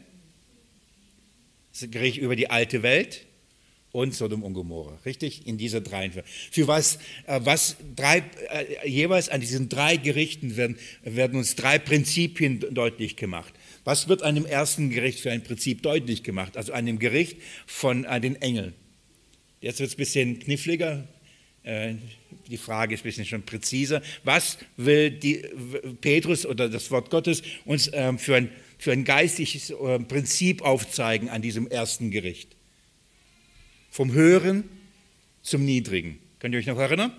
das 1.72 1.90
Gericht 1.90 2.18
über 2.18 2.36
die 2.36 2.50
alte 2.50 2.84
Welt 2.84 3.26
und 3.92 4.16
Sodom 4.16 4.44
und 4.44 4.54
Gomorra. 4.54 4.98
Richtig? 5.06 5.48
In 5.48 5.58
dieser 5.58 5.82
drei. 5.82 6.12
Für 6.52 6.68
was, 6.68 6.98
äh, 7.28 7.40
was 7.44 7.76
drei, 7.96 8.24
äh, 8.50 8.88
jeweils 8.88 9.30
an 9.30 9.42
diesen 9.42 9.70
drei 9.70 9.98
Gerichten 9.98 10.56
werden, 10.56 10.78
werden 11.04 11.38
uns 11.38 11.56
drei 11.56 11.78
Prinzipien 11.78 12.60
deutlich 12.72 13.16
gemacht. 13.16 13.54
Was 13.84 14.08
wird 14.08 14.24
an 14.24 14.36
dem 14.36 14.46
ersten 14.46 14.90
Gericht 14.90 15.20
für 15.20 15.32
ein 15.32 15.44
Prinzip 15.44 15.82
deutlich 15.82 16.24
gemacht? 16.24 16.56
Also 16.56 16.74
an 16.74 16.86
dem 16.86 17.00
Gericht 17.00 17.38
von 17.66 18.06
an 18.06 18.22
den 18.22 18.42
Engeln. 18.42 18.74
Jetzt 19.60 19.80
wird 19.80 19.90
es 19.90 19.96
ein 19.96 19.98
bisschen 19.98 20.40
kniffliger. 20.40 21.08
Äh, 21.64 21.96
die 22.48 22.58
Frage 22.58 22.96
ist 22.96 23.02
ein 23.02 23.04
bisschen 23.04 23.26
schon 23.26 23.44
präziser. 23.44 24.02
Was 24.24 24.58
will 24.78 25.12
die, 25.12 25.44
Petrus 26.00 26.46
oder 26.46 26.70
das 26.70 26.90
Wort 26.92 27.10
Gottes 27.10 27.44
uns 27.66 27.90
ähm, 27.94 28.18
für 28.18 28.36
ein 28.36 28.50
für 28.82 28.92
ein 28.92 29.04
geistliches 29.06 29.70
äh, 29.70 30.00
Prinzip 30.00 30.64
aufzeigen 30.64 31.30
an 31.30 31.44
diesem 31.44 31.68
ersten 31.68 32.10
Gericht. 32.10 32.56
Vom 33.92 34.12
Höheren 34.12 34.64
zum 35.44 35.64
Niedrigen. 35.64 36.18
Könnt 36.40 36.56
ihr 36.56 36.60
euch 36.60 36.66
noch 36.66 36.80
erinnern? 36.80 37.16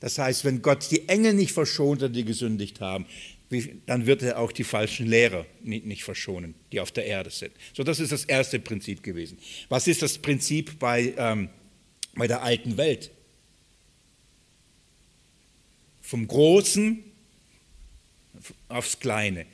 Das 0.00 0.16
heißt, 0.16 0.46
wenn 0.46 0.62
Gott 0.62 0.90
die 0.90 1.06
Engel 1.06 1.34
nicht 1.34 1.52
verschont 1.52 2.00
hat, 2.00 2.16
die 2.16 2.24
gesündigt 2.24 2.80
haben, 2.80 3.04
dann 3.84 4.06
wird 4.06 4.22
er 4.22 4.38
auch 4.38 4.50
die 4.50 4.64
falschen 4.64 5.06
Lehrer 5.06 5.44
nicht 5.62 6.04
verschonen, 6.04 6.54
die 6.72 6.80
auf 6.80 6.90
der 6.90 7.04
Erde 7.04 7.28
sind. 7.28 7.52
So, 7.74 7.84
das 7.84 8.00
ist 8.00 8.10
das 8.10 8.24
erste 8.24 8.58
Prinzip 8.58 9.02
gewesen. 9.02 9.36
Was 9.68 9.86
ist 9.86 10.00
das 10.00 10.16
Prinzip 10.16 10.78
bei, 10.78 11.12
ähm, 11.18 11.50
bei 12.14 12.26
der 12.26 12.42
alten 12.42 12.78
Welt? 12.78 13.10
Vom 16.00 16.26
Großen 16.26 17.04
aufs 18.68 18.98
Kleine. 18.98 19.44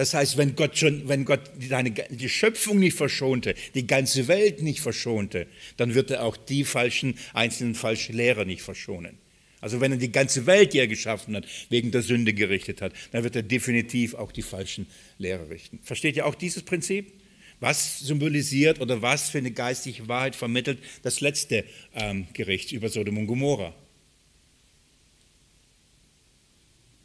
Das 0.00 0.14
heißt, 0.14 0.38
wenn 0.38 0.56
Gott 0.56 0.78
schon, 0.78 1.08
wenn 1.08 1.26
Gott 1.26 1.42
seine, 1.68 1.90
die 1.90 2.30
Schöpfung 2.30 2.78
nicht 2.78 2.96
verschonte, 2.96 3.54
die 3.74 3.86
ganze 3.86 4.28
Welt 4.28 4.62
nicht 4.62 4.80
verschonte, 4.80 5.46
dann 5.76 5.94
wird 5.94 6.10
er 6.10 6.24
auch 6.24 6.38
die 6.38 6.64
falschen, 6.64 7.18
einzelnen 7.34 7.74
falschen 7.74 8.16
Lehrer 8.16 8.46
nicht 8.46 8.62
verschonen. 8.62 9.18
Also 9.60 9.82
wenn 9.82 9.92
er 9.92 9.98
die 9.98 10.10
ganze 10.10 10.46
Welt, 10.46 10.72
die 10.72 10.78
er 10.78 10.88
geschaffen 10.88 11.36
hat, 11.36 11.44
wegen 11.68 11.90
der 11.90 12.00
Sünde 12.00 12.32
gerichtet 12.32 12.80
hat, 12.80 12.94
dann 13.12 13.24
wird 13.24 13.36
er 13.36 13.42
definitiv 13.42 14.14
auch 14.14 14.32
die 14.32 14.40
falschen 14.40 14.86
Lehrer 15.18 15.50
richten. 15.50 15.80
Versteht 15.82 16.16
ihr 16.16 16.24
auch 16.24 16.34
dieses 16.34 16.62
Prinzip? 16.62 17.12
Was 17.60 17.98
symbolisiert 17.98 18.80
oder 18.80 19.02
was 19.02 19.28
für 19.28 19.36
eine 19.36 19.50
geistige 19.50 20.08
Wahrheit 20.08 20.34
vermittelt 20.34 20.78
das 21.02 21.20
letzte 21.20 21.66
ähm, 21.94 22.26
Gericht 22.32 22.72
über 22.72 22.88
Sodom 22.88 23.18
und 23.18 23.26
Gomorra? 23.26 23.74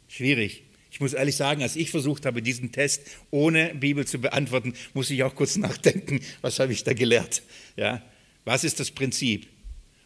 Schwierig. 0.08 0.62
Ich 0.96 1.00
muss 1.00 1.12
ehrlich 1.12 1.36
sagen, 1.36 1.60
als 1.60 1.76
ich 1.76 1.90
versucht 1.90 2.24
habe, 2.24 2.40
diesen 2.40 2.72
Test 2.72 3.02
ohne 3.30 3.74
Bibel 3.74 4.06
zu 4.06 4.18
beantworten, 4.18 4.72
muss 4.94 5.10
ich 5.10 5.22
auch 5.24 5.34
kurz 5.34 5.56
nachdenken, 5.56 6.20
was 6.40 6.58
habe 6.58 6.72
ich 6.72 6.84
da 6.84 6.94
gelehrt? 6.94 7.42
Ja? 7.76 8.02
Was 8.46 8.64
ist 8.64 8.80
das 8.80 8.90
Prinzip? 8.90 9.46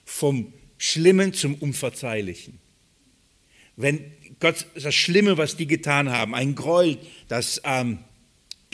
Vom 0.04 0.52
Schlimmen 0.78 1.32
zum 1.32 1.54
Unverzeihlichen. 1.54 2.59
Wenn 3.76 4.00
Gott 4.40 4.66
das 4.75 4.92
Schlimme, 4.92 5.38
was 5.38 5.56
die 5.56 5.68
getan 5.68 6.11
haben, 6.11 6.35
ein 6.35 6.56
Gräuel, 6.56 6.99
das 7.28 7.62
ähm, 7.62 7.99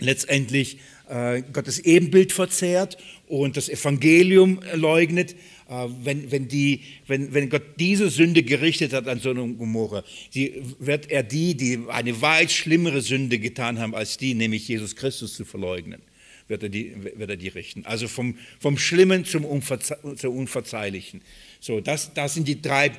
letztendlich 0.00 0.78
äh, 1.11 1.42
Gottes 1.42 1.80
Ebenbild 1.80 2.32
verzehrt 2.32 2.96
und 3.26 3.58
das 3.58 3.68
Evangelium 3.68 4.62
leugnet, 4.73 5.37
wenn, 5.68 6.30
wenn, 6.30 6.49
die, 6.49 6.82
wenn, 7.06 7.35
wenn 7.35 7.49
Gott 7.49 7.62
diese 7.78 8.08
Sünde 8.08 8.42
gerichtet 8.42 8.92
hat 8.92 9.08
an 9.08 9.18
Sodom 9.18 9.50
und 9.50 9.58
Gomorra, 9.58 10.04
die, 10.35 10.62
wird 10.78 11.11
er 11.11 11.23
die, 11.23 11.56
die 11.56 11.80
eine 11.88 12.20
weit 12.23 12.52
schlimmere 12.52 13.00
Sünde 13.00 13.38
getan 13.38 13.78
haben 13.78 13.94
als 13.94 14.16
die, 14.16 14.35
nämlich 14.35 14.68
Jesus 14.68 14.94
Christus 14.94 15.35
zu 15.35 15.44
verleugnen, 15.44 16.02
wird 16.46 16.62
er 16.62 16.68
die, 16.68 16.94
wird 17.16 17.30
er 17.30 17.37
die 17.37 17.49
richten. 17.49 17.85
Also 17.85 18.06
vom, 18.06 18.38
vom 18.61 18.78
Schlimmen 18.78 19.25
zum, 19.25 19.44
Unverze 19.44 19.99
zum 20.16 20.37
Unverzeihlichen. 20.37 21.20
So, 21.58 21.80
das, 21.80 22.14
das 22.14 22.35
sind 22.35 22.46
die 22.46 22.62
drei 22.62 22.92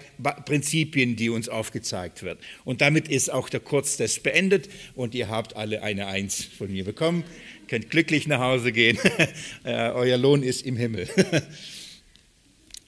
Prinzipien, 0.45 1.15
die 1.15 1.29
uns 1.29 1.47
aufgezeigt 1.47 2.23
werden. 2.23 2.39
Und 2.65 2.81
damit 2.81 3.07
ist 3.07 3.31
auch 3.31 3.47
der 3.47 3.61
Kurztest 3.61 4.23
beendet 4.23 4.67
und 4.93 5.15
ihr 5.15 5.29
habt 5.29 5.55
alle 5.55 5.83
eine 5.83 6.07
Eins 6.07 6.43
von 6.43 6.69
mir 6.69 6.83
bekommen. 6.83 7.23
Könnt 7.69 7.89
glücklich 7.89 8.27
nach 8.27 8.39
Hause 8.39 8.73
gehen. 8.73 8.97
Äh, 9.63 9.91
euer 9.91 10.17
Lohn 10.17 10.43
ist 10.43 10.65
im 10.65 10.77
Himmel. 10.77 11.09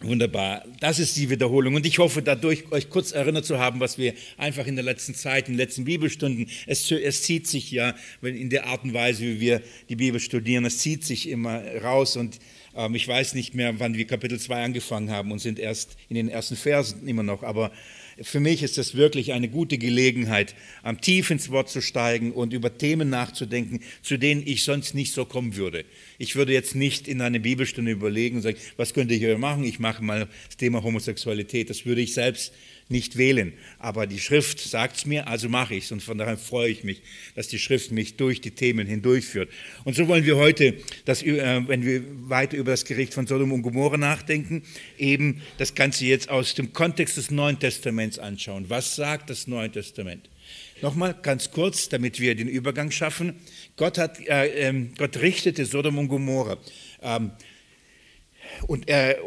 Wunderbar. 0.01 0.63
Das 0.79 0.97
ist 0.97 1.17
die 1.17 1.29
Wiederholung. 1.29 1.75
Und 1.75 1.85
ich 1.85 1.99
hoffe, 1.99 2.21
dadurch 2.21 2.71
euch 2.71 2.89
kurz 2.89 3.11
erinnert 3.11 3.45
zu 3.45 3.59
haben, 3.59 3.81
was 3.81 3.97
wir 3.97 4.13
einfach 4.37 4.65
in 4.65 4.75
der 4.75 4.85
letzten 4.85 5.13
Zeit, 5.13 5.49
in 5.49 5.55
den 5.55 5.57
letzten 5.57 5.83
Bibelstunden, 5.83 6.47
es, 6.67 6.89
es 6.89 7.23
zieht 7.23 7.47
sich 7.47 7.69
ja 7.69 7.93
in 8.21 8.49
der 8.49 8.67
Art 8.67 8.85
und 8.85 8.93
Weise, 8.93 9.23
wie 9.23 9.41
wir 9.41 9.61
die 9.89 9.97
Bibel 9.97 10.21
studieren, 10.21 10.63
es 10.63 10.77
zieht 10.77 11.03
sich 11.03 11.27
immer 11.27 11.61
raus. 11.83 12.15
Und 12.15 12.39
ähm, 12.77 12.95
ich 12.95 13.05
weiß 13.09 13.33
nicht 13.33 13.55
mehr, 13.55 13.77
wann 13.81 13.95
wir 13.95 14.07
Kapitel 14.07 14.39
2 14.39 14.63
angefangen 14.63 15.11
haben 15.11 15.33
und 15.33 15.39
sind 15.39 15.59
erst 15.59 15.97
in 16.07 16.15
den 16.15 16.29
ersten 16.29 16.55
Versen 16.55 17.05
immer 17.05 17.23
noch. 17.23 17.43
Aber 17.43 17.69
für 18.21 18.39
mich 18.39 18.63
ist 18.63 18.77
das 18.77 18.95
wirklich 18.95 19.33
eine 19.33 19.49
gute 19.49 19.77
Gelegenheit, 19.77 20.55
am 20.83 21.01
tief 21.01 21.29
ins 21.29 21.49
Wort 21.49 21.69
zu 21.69 21.81
steigen 21.81 22.31
und 22.31 22.53
über 22.53 22.77
Themen 22.77 23.09
nachzudenken, 23.09 23.81
zu 24.01 24.17
denen 24.17 24.43
ich 24.45 24.63
sonst 24.63 24.95
nicht 24.95 25.13
so 25.13 25.25
kommen 25.25 25.55
würde. 25.55 25.85
Ich 26.17 26.35
würde 26.35 26.53
jetzt 26.53 26.75
nicht 26.75 27.07
in 27.07 27.21
eine 27.21 27.39
Bibelstunde 27.39 27.91
überlegen 27.91 28.37
und 28.37 28.41
sagen, 28.41 28.57
was 28.77 28.93
könnte 28.93 29.13
ich 29.13 29.19
hier 29.19 29.37
machen? 29.37 29.63
Ich 29.63 29.79
mache 29.79 30.03
mal 30.03 30.27
das 30.47 30.57
Thema 30.57 30.83
Homosexualität. 30.83 31.69
Das 31.69 31.85
würde 31.85 32.01
ich 32.01 32.13
selbst 32.13 32.53
nicht 32.89 33.17
wählen. 33.17 33.53
Aber 33.77 34.07
die 34.07 34.19
Schrift 34.19 34.59
sagt 34.59 34.97
es 34.97 35.05
mir, 35.05 35.27
also 35.27 35.47
mache 35.47 35.75
ich 35.75 35.85
es. 35.85 35.91
Und 35.91 36.03
von 36.03 36.17
daher 36.17 36.37
freue 36.37 36.69
ich 36.69 36.83
mich, 36.83 37.01
dass 37.35 37.47
die 37.47 37.59
Schrift 37.59 37.91
mich 37.91 38.17
durch 38.17 38.41
die 38.41 38.51
Themen 38.51 38.87
hindurchführt. 38.87 39.49
Und 39.83 39.95
so 39.95 40.07
wollen 40.07 40.25
wir 40.25 40.37
heute, 40.37 40.75
dass, 41.05 41.21
äh, 41.21 41.61
wenn 41.67 41.85
wir 41.85 42.03
weiter 42.29 42.57
über 42.57 42.71
das 42.71 42.85
Gericht 42.85 43.13
von 43.13 43.27
Sodom 43.27 43.51
und 43.51 43.61
Gomorra 43.61 43.97
nachdenken, 43.97 44.63
eben 44.97 45.41
das 45.57 45.75
Ganze 45.75 46.05
jetzt 46.05 46.29
aus 46.29 46.55
dem 46.55 46.73
Kontext 46.73 47.17
des 47.17 47.29
Neuen 47.31 47.59
Testaments 47.59 48.17
anschauen. 48.17 48.65
Was 48.69 48.95
sagt 48.95 49.29
das 49.29 49.47
Neue 49.47 49.71
Testament? 49.71 50.27
Nochmal 50.81 51.13
ganz 51.21 51.51
kurz, 51.51 51.89
damit 51.89 52.19
wir 52.19 52.35
den 52.35 52.47
Übergang 52.47 52.89
schaffen. 52.89 53.35
Gott, 53.75 53.97
hat, 53.97 54.19
äh, 54.27 54.69
äh, 54.69 54.87
Gott 54.97 55.17
richtete 55.17 55.65
Sodom 55.65 55.99
und 55.99 56.07
Gomorra. 56.07 56.57
Ähm, 57.01 57.31
und 58.67 58.89
er, 58.89 59.17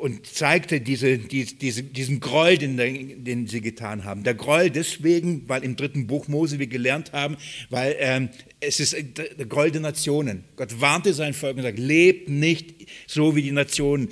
und 0.00 0.26
zeigte 0.26 0.80
diese, 0.80 1.18
diese, 1.18 1.82
diesen 1.82 2.20
Groll, 2.20 2.56
den, 2.56 3.24
den, 3.24 3.46
sie 3.46 3.60
getan 3.60 4.04
haben. 4.04 4.22
Der 4.24 4.34
Groll 4.34 4.70
deswegen, 4.70 5.48
weil 5.48 5.62
im 5.62 5.76
dritten 5.76 6.06
Buch 6.06 6.26
Mose 6.26 6.58
wir 6.58 6.66
gelernt 6.66 7.12
haben, 7.12 7.36
weil 7.68 7.96
ähm, 7.98 8.30
es 8.60 8.80
ist 8.80 8.96
der 9.16 9.46
Groll 9.46 9.70
der 9.70 9.82
Nationen. 9.82 10.44
Gott 10.56 10.80
warnte 10.80 11.12
sein 11.12 11.34
Volk 11.34 11.56
und 11.56 11.62
sagt, 11.62 11.78
lebt 11.78 12.28
nicht 12.28 12.86
so 13.06 13.36
wie 13.36 13.42
die 13.42 13.52
Nationen. 13.52 14.08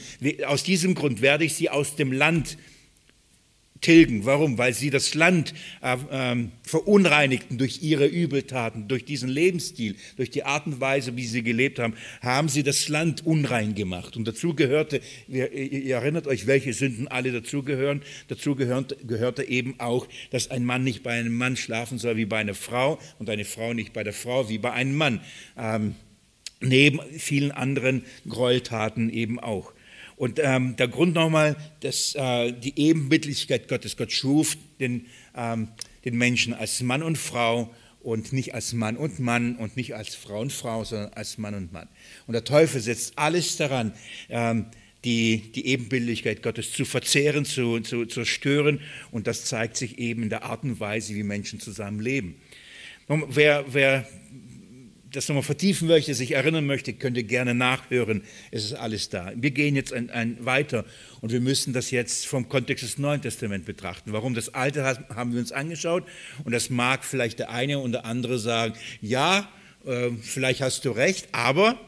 Aus 0.47 0.63
diesem 0.63 0.95
Grund 0.95 1.23
werde 1.23 1.45
ich 1.45 1.55
sie 1.55 1.71
aus 1.71 1.97
dem 1.97 2.13
Land 2.13 2.59
tilgen. 3.81 4.25
Warum? 4.25 4.59
Weil 4.59 4.75
sie 4.75 4.91
das 4.91 5.15
Land 5.15 5.55
äh, 5.83 5.97
äh, 6.11 6.49
verunreinigten 6.63 7.59
durch 7.59 7.83
ihre 7.83 8.07
Übeltaten, 8.07 8.89
durch 8.89 9.05
diesen 9.05 9.29
Lebensstil, 9.29 9.97
durch 10.17 10.31
die 10.31 10.45
Art 10.45 10.67
und 10.67 10.81
Weise, 10.81 11.17
wie 11.17 11.27
sie 11.27 11.43
gelebt 11.43 11.79
haben, 11.79 11.95
haben 12.21 12.49
sie 12.49 12.63
das 12.63 12.89
Land 12.89 13.25
unrein 13.27 13.75
gemacht. 13.75 14.17
Und 14.17 14.27
dazu 14.27 14.55
gehörte, 14.55 15.01
ihr, 15.29 15.53
ihr 15.53 15.97
erinnert 15.97 16.27
euch, 16.27 16.47
welche 16.47 16.73
Sünden 16.73 17.09
alle 17.09 17.33
dazugehören. 17.33 18.03
Dazu 18.29 18.55
gehörte, 18.55 18.97
gehörte 19.07 19.45
eben 19.45 19.79
auch, 19.79 20.09
dass 20.31 20.51
ein 20.51 20.65
Mann 20.65 20.85
nicht 20.85 21.03
bei 21.03 21.13
einem 21.13 21.35
Mann 21.35 21.57
schlafen 21.57 21.99
soll 21.99 22.17
wie 22.17 22.27
bei 22.27 22.39
einer 22.39 22.55
Frau 22.55 22.99
und 23.19 23.31
eine 23.31 23.45
Frau 23.45 23.75
nicht 23.75 23.93
bei 23.93 24.05
der 24.05 24.13
Frau 24.13 24.49
wie 24.49 24.59
bei 24.59 24.73
einem 24.73 24.97
Mann. 24.97 25.21
Ähm, 25.57 25.95
neben 26.61 27.01
vielen 27.17 27.53
anderen 27.53 28.05
Gräueltaten 28.29 29.11
eben 29.11 29.39
auch. 29.39 29.73
Und 30.19 30.41
ähm, 30.43 30.75
der 30.77 30.89
Grund 30.89 31.15
nochmal, 31.15 31.57
dass 31.81 32.15
äh, 32.17 32.53
die 32.53 32.79
Ebenbildlichkeit 32.79 33.69
Gottes, 33.69 33.97
Gott 33.97 34.11
schuf 34.11 34.57
den, 34.81 35.07
ähm, 35.37 35.69
den 36.05 36.19
Menschen 36.19 36.53
als 36.53 36.83
Mann 36.83 37.05
und 37.05 37.17
Frau 37.17 37.73
und 38.01 38.33
nicht 38.33 38.53
als 38.53 38.73
Mann 38.73 38.97
und 38.97 39.21
Mann 39.21 39.55
und 39.57 39.77
nicht 39.77 39.95
als 39.95 40.17
Frau 40.17 40.41
und 40.41 40.53
Frau, 40.53 40.83
sondern 40.83 41.13
als 41.13 41.39
Mann 41.39 41.55
und 41.55 41.73
Mann. 41.73 41.89
Und 42.27 42.33
der 42.33 42.43
Teufel 42.43 42.81
setzt 42.81 43.17
alles 43.17 43.57
daran, 43.57 43.93
ähm, 44.29 44.67
die, 45.05 45.53
die 45.53 45.67
Ebenbildlichkeit 45.67 46.43
Gottes 46.43 46.73
zu 46.73 46.85
verzehren, 46.85 47.45
zu, 47.45 47.79
zu, 47.81 48.05
zu 48.05 48.25
stören. 48.25 48.81
Und 49.13 49.29
das 49.29 49.45
zeigt 49.45 49.77
sich 49.77 49.99
eben 49.99 50.25
in 50.25 50.31
der 50.31 50.43
Art 50.43 50.65
und 50.65 50.81
Weise, 50.81 51.15
wie 51.15 51.23
Menschen 51.23 51.61
zusammen 51.61 52.01
leben. 52.01 52.41
Wer, 53.07 53.65
wer 53.73 54.07
das 55.13 55.29
nochmal 55.29 55.43
vertiefen 55.43 55.89
möchte, 55.89 56.15
sich 56.15 56.33
erinnern 56.33 56.67
möchte, 56.67 56.93
könnt 56.93 57.17
ihr 57.17 57.23
gerne 57.23 57.55
nachhören. 57.55 58.23
Es 58.51 58.65
ist 58.65 58.75
alles 58.75 59.09
da. 59.09 59.33
Wir 59.35 59.51
gehen 59.51 59.75
jetzt 59.75 59.93
ein, 59.93 60.11
ein 60.11 60.45
weiter 60.45 60.85
und 61.21 61.33
wir 61.33 61.41
müssen 61.41 61.73
das 61.73 61.91
jetzt 61.91 62.27
vom 62.27 62.49
Kontext 62.49 62.85
des 62.85 62.99
Neuen 62.99 63.23
Testaments 63.23 63.67
betrachten. 63.67 64.13
Warum 64.13 64.35
das 64.35 64.55
Alte 64.55 64.85
haben 64.85 65.33
wir 65.33 65.41
uns 65.41 65.53
angeschaut 65.53 66.05
und 66.45 66.53
das 66.53 66.71
mag 66.71 67.05
vielleicht 67.05 67.39
der 67.39 67.51
eine 67.51 67.79
und 67.79 67.93
der 67.93 68.05
andere 68.05 68.39
sagen, 68.39 68.75
ja, 69.01 69.49
äh, 69.87 70.11
vielleicht 70.23 70.61
hast 70.61 70.85
du 70.85 70.91
recht, 70.91 71.29
aber 71.33 71.81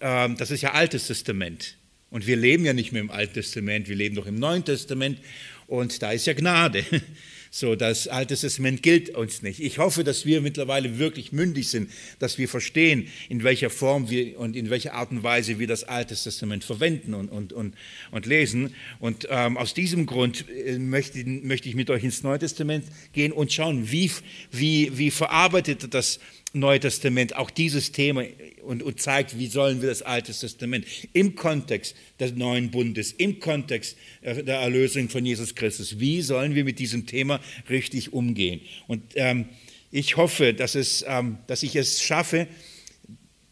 äh, 0.00 0.28
das 0.34 0.50
ist 0.50 0.62
ja 0.62 0.72
Altes 0.72 1.06
Testament. 1.06 1.76
Und 2.10 2.26
wir 2.26 2.36
leben 2.36 2.64
ja 2.64 2.72
nicht 2.72 2.92
mehr 2.92 3.02
im 3.02 3.10
Alten 3.10 3.34
Testament, 3.34 3.88
wir 3.88 3.96
leben 3.96 4.14
doch 4.14 4.26
im 4.26 4.38
Neuen 4.38 4.64
Testament 4.64 5.18
und 5.66 6.02
da 6.02 6.12
ist 6.12 6.26
ja 6.26 6.32
Gnade. 6.32 6.84
So, 7.50 7.76
das 7.76 8.08
Alte 8.08 8.36
Testament 8.36 8.82
gilt 8.82 9.10
uns 9.10 9.42
nicht. 9.42 9.60
Ich 9.60 9.78
hoffe, 9.78 10.04
dass 10.04 10.26
wir 10.26 10.40
mittlerweile 10.40 10.98
wirklich 10.98 11.32
mündig 11.32 11.68
sind, 11.68 11.90
dass 12.18 12.36
wir 12.36 12.48
verstehen, 12.48 13.08
in 13.28 13.42
welcher 13.42 13.70
Form 13.70 14.10
wir 14.10 14.38
und 14.38 14.54
in 14.54 14.68
welcher 14.68 14.94
Art 14.94 15.10
und 15.10 15.22
Weise 15.22 15.58
wir 15.58 15.66
das 15.66 15.84
Alte 15.84 16.14
Testament 16.14 16.64
verwenden 16.64 17.14
und, 17.14 17.30
und, 17.30 17.52
und, 17.52 17.74
und 18.10 18.26
lesen. 18.26 18.74
Und 18.98 19.26
ähm, 19.30 19.56
aus 19.56 19.72
diesem 19.72 20.04
Grund 20.06 20.44
äh, 20.48 20.78
möchte, 20.78 21.24
möchte 21.24 21.68
ich 21.68 21.74
mit 21.74 21.88
euch 21.90 22.04
ins 22.04 22.22
Neue 22.22 22.38
Testament 22.38 22.84
gehen 23.12 23.32
und 23.32 23.52
schauen, 23.52 23.90
wie, 23.90 24.10
wie, 24.50 24.96
wie 24.98 25.10
verarbeitet 25.10 25.94
das 25.94 26.20
Neue 26.54 26.80
Testament 26.80 27.36
auch 27.36 27.50
dieses 27.50 27.92
Thema 27.92 28.24
und, 28.62 28.82
und, 28.82 29.00
zeigt, 29.00 29.38
wie 29.38 29.48
sollen 29.48 29.82
wir 29.82 29.90
das 29.90 30.00
Alte 30.00 30.32
Testament 30.32 30.86
im 31.12 31.34
Kontext 31.34 31.94
des 32.18 32.32
neuen 32.32 32.70
Bundes, 32.70 33.12
im 33.12 33.38
Kontext 33.38 33.98
äh, 34.22 34.42
der 34.42 34.60
Erlösung 34.60 35.10
von 35.10 35.26
Jesus 35.26 35.54
Christus, 35.54 36.00
wie 36.00 36.22
sollen 36.22 36.54
wir 36.54 36.64
mit 36.64 36.78
diesem 36.78 37.06
Thema 37.06 37.40
richtig 37.68 38.14
umgehen. 38.14 38.62
Und 38.86 39.02
ähm, 39.14 39.46
ich 39.90 40.16
hoffe, 40.16 40.54
dass, 40.54 40.74
es, 40.74 41.04
ähm, 41.06 41.38
dass 41.46 41.62
ich 41.62 41.76
es 41.76 42.02
schaffe, 42.02 42.48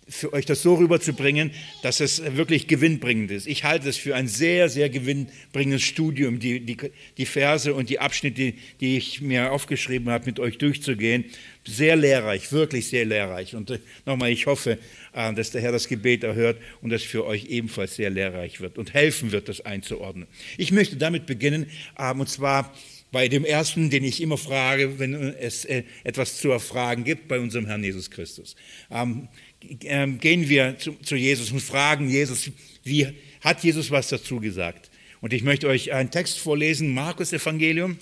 für 0.08 0.32
euch 0.32 0.46
das 0.46 0.62
so 0.62 0.74
rüberzubringen, 0.74 1.50
dass 1.82 1.98
es 1.98 2.22
wirklich 2.36 2.68
gewinnbringend 2.68 3.32
ist. 3.32 3.46
Ich 3.46 3.64
halte 3.64 3.88
es 3.88 3.96
für 3.96 4.14
ein 4.14 4.28
sehr, 4.28 4.68
sehr 4.68 4.88
gewinnbringendes 4.88 5.82
Studium, 5.82 6.38
die, 6.38 6.60
die, 6.60 6.76
die 7.16 7.26
Verse 7.26 7.74
und 7.74 7.90
die 7.90 7.98
Abschnitte, 7.98 8.54
die 8.80 8.96
ich 8.96 9.20
mir 9.20 9.50
aufgeschrieben 9.50 10.08
habe, 10.10 10.26
mit 10.26 10.38
euch 10.38 10.58
durchzugehen. 10.58 11.24
Sehr 11.64 11.96
lehrreich, 11.96 12.52
wirklich 12.52 12.86
sehr 12.88 13.04
lehrreich. 13.04 13.56
Und 13.56 13.70
äh, 13.70 13.80
nochmal, 14.04 14.30
ich 14.30 14.46
hoffe, 14.46 14.78
äh, 15.12 15.34
dass 15.34 15.50
der 15.50 15.60
Herr 15.60 15.72
das 15.72 15.88
Gebet 15.88 16.22
erhört 16.22 16.58
und 16.82 16.90
das 16.90 17.02
für 17.02 17.24
euch 17.24 17.46
ebenfalls 17.46 17.96
sehr 17.96 18.10
lehrreich 18.10 18.60
wird 18.60 18.78
und 18.78 18.94
helfen 18.94 19.32
wird, 19.32 19.48
das 19.48 19.60
einzuordnen. 19.62 20.28
Ich 20.56 20.70
möchte 20.70 20.96
damit 20.96 21.26
beginnen, 21.26 21.66
ähm, 21.98 22.20
und 22.20 22.28
zwar 22.28 22.72
bei 23.10 23.28
dem 23.28 23.44
ersten, 23.44 23.88
den 23.88 24.04
ich 24.04 24.20
immer 24.20 24.36
frage, 24.36 24.98
wenn 24.98 25.14
es 25.14 25.64
äh, 25.64 25.84
etwas 26.04 26.38
zu 26.38 26.50
erfragen 26.50 27.02
gibt, 27.02 27.28
bei 27.28 27.40
unserem 27.40 27.66
Herrn 27.66 27.82
Jesus 27.82 28.10
Christus. 28.10 28.56
Ähm, 28.90 29.28
gehen 29.66 30.48
wir 30.48 30.78
zu, 30.78 30.92
zu 31.02 31.16
Jesus 31.16 31.50
und 31.52 31.60
fragen 31.60 32.08
Jesus, 32.08 32.50
wie 32.84 33.08
hat 33.40 33.62
Jesus 33.64 33.90
was 33.90 34.08
dazu 34.08 34.40
gesagt? 34.40 34.90
Und 35.20 35.32
ich 35.32 35.42
möchte 35.42 35.68
euch 35.68 35.92
einen 35.92 36.10
Text 36.10 36.38
vorlesen, 36.38 36.92
Markus 36.92 37.32
Evangelium, 37.32 37.98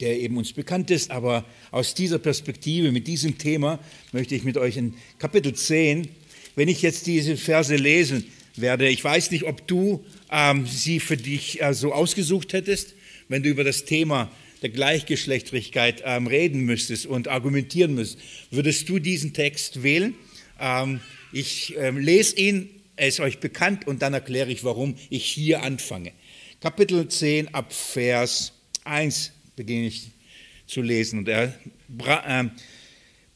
der 0.00 0.18
eben 0.20 0.36
uns 0.36 0.52
bekannt 0.52 0.90
ist, 0.90 1.10
aber 1.10 1.44
aus 1.70 1.94
dieser 1.94 2.18
Perspektive, 2.18 2.92
mit 2.92 3.06
diesem 3.06 3.38
Thema, 3.38 3.78
möchte 4.12 4.34
ich 4.34 4.44
mit 4.44 4.56
euch 4.56 4.76
in 4.76 4.94
Kapitel 5.18 5.54
10, 5.54 6.08
wenn 6.54 6.68
ich 6.68 6.82
jetzt 6.82 7.06
diese 7.06 7.36
Verse 7.36 7.74
lesen 7.74 8.24
werde, 8.56 8.88
ich 8.88 9.02
weiß 9.02 9.30
nicht, 9.30 9.44
ob 9.44 9.66
du 9.66 10.04
ähm, 10.30 10.66
sie 10.66 11.00
für 11.00 11.16
dich 11.16 11.62
äh, 11.62 11.74
so 11.74 11.92
ausgesucht 11.92 12.52
hättest, 12.52 12.94
wenn 13.28 13.42
du 13.42 13.48
über 13.48 13.64
das 13.64 13.84
Thema 13.84 14.30
der 14.62 14.70
Gleichgeschlechtlichkeit 14.70 16.02
ähm, 16.04 16.26
reden 16.26 16.60
müsstest 16.60 17.06
und 17.06 17.28
argumentieren 17.28 17.94
müsstest, 17.94 18.24
würdest 18.50 18.88
du 18.88 18.98
diesen 18.98 19.32
Text 19.32 19.82
wählen? 19.82 20.14
Ähm, 20.60 21.00
ich 21.32 21.76
ähm, 21.76 21.98
lese 21.98 22.36
ihn, 22.36 22.70
er 22.96 23.08
ist 23.08 23.20
euch 23.20 23.40
bekannt 23.40 23.86
und 23.86 24.02
dann 24.02 24.14
erkläre 24.14 24.50
ich, 24.50 24.64
warum 24.64 24.96
ich 25.10 25.24
hier 25.24 25.62
anfange. 25.62 26.12
Kapitel 26.60 27.08
10 27.08 27.54
ab 27.54 27.72
Vers 27.72 28.52
1 28.84 29.32
beginne 29.54 29.86
ich 29.86 30.10
zu 30.66 30.82
lesen. 30.82 31.20
Und 31.20 31.28
er 31.28 31.54
äh, 32.26 32.44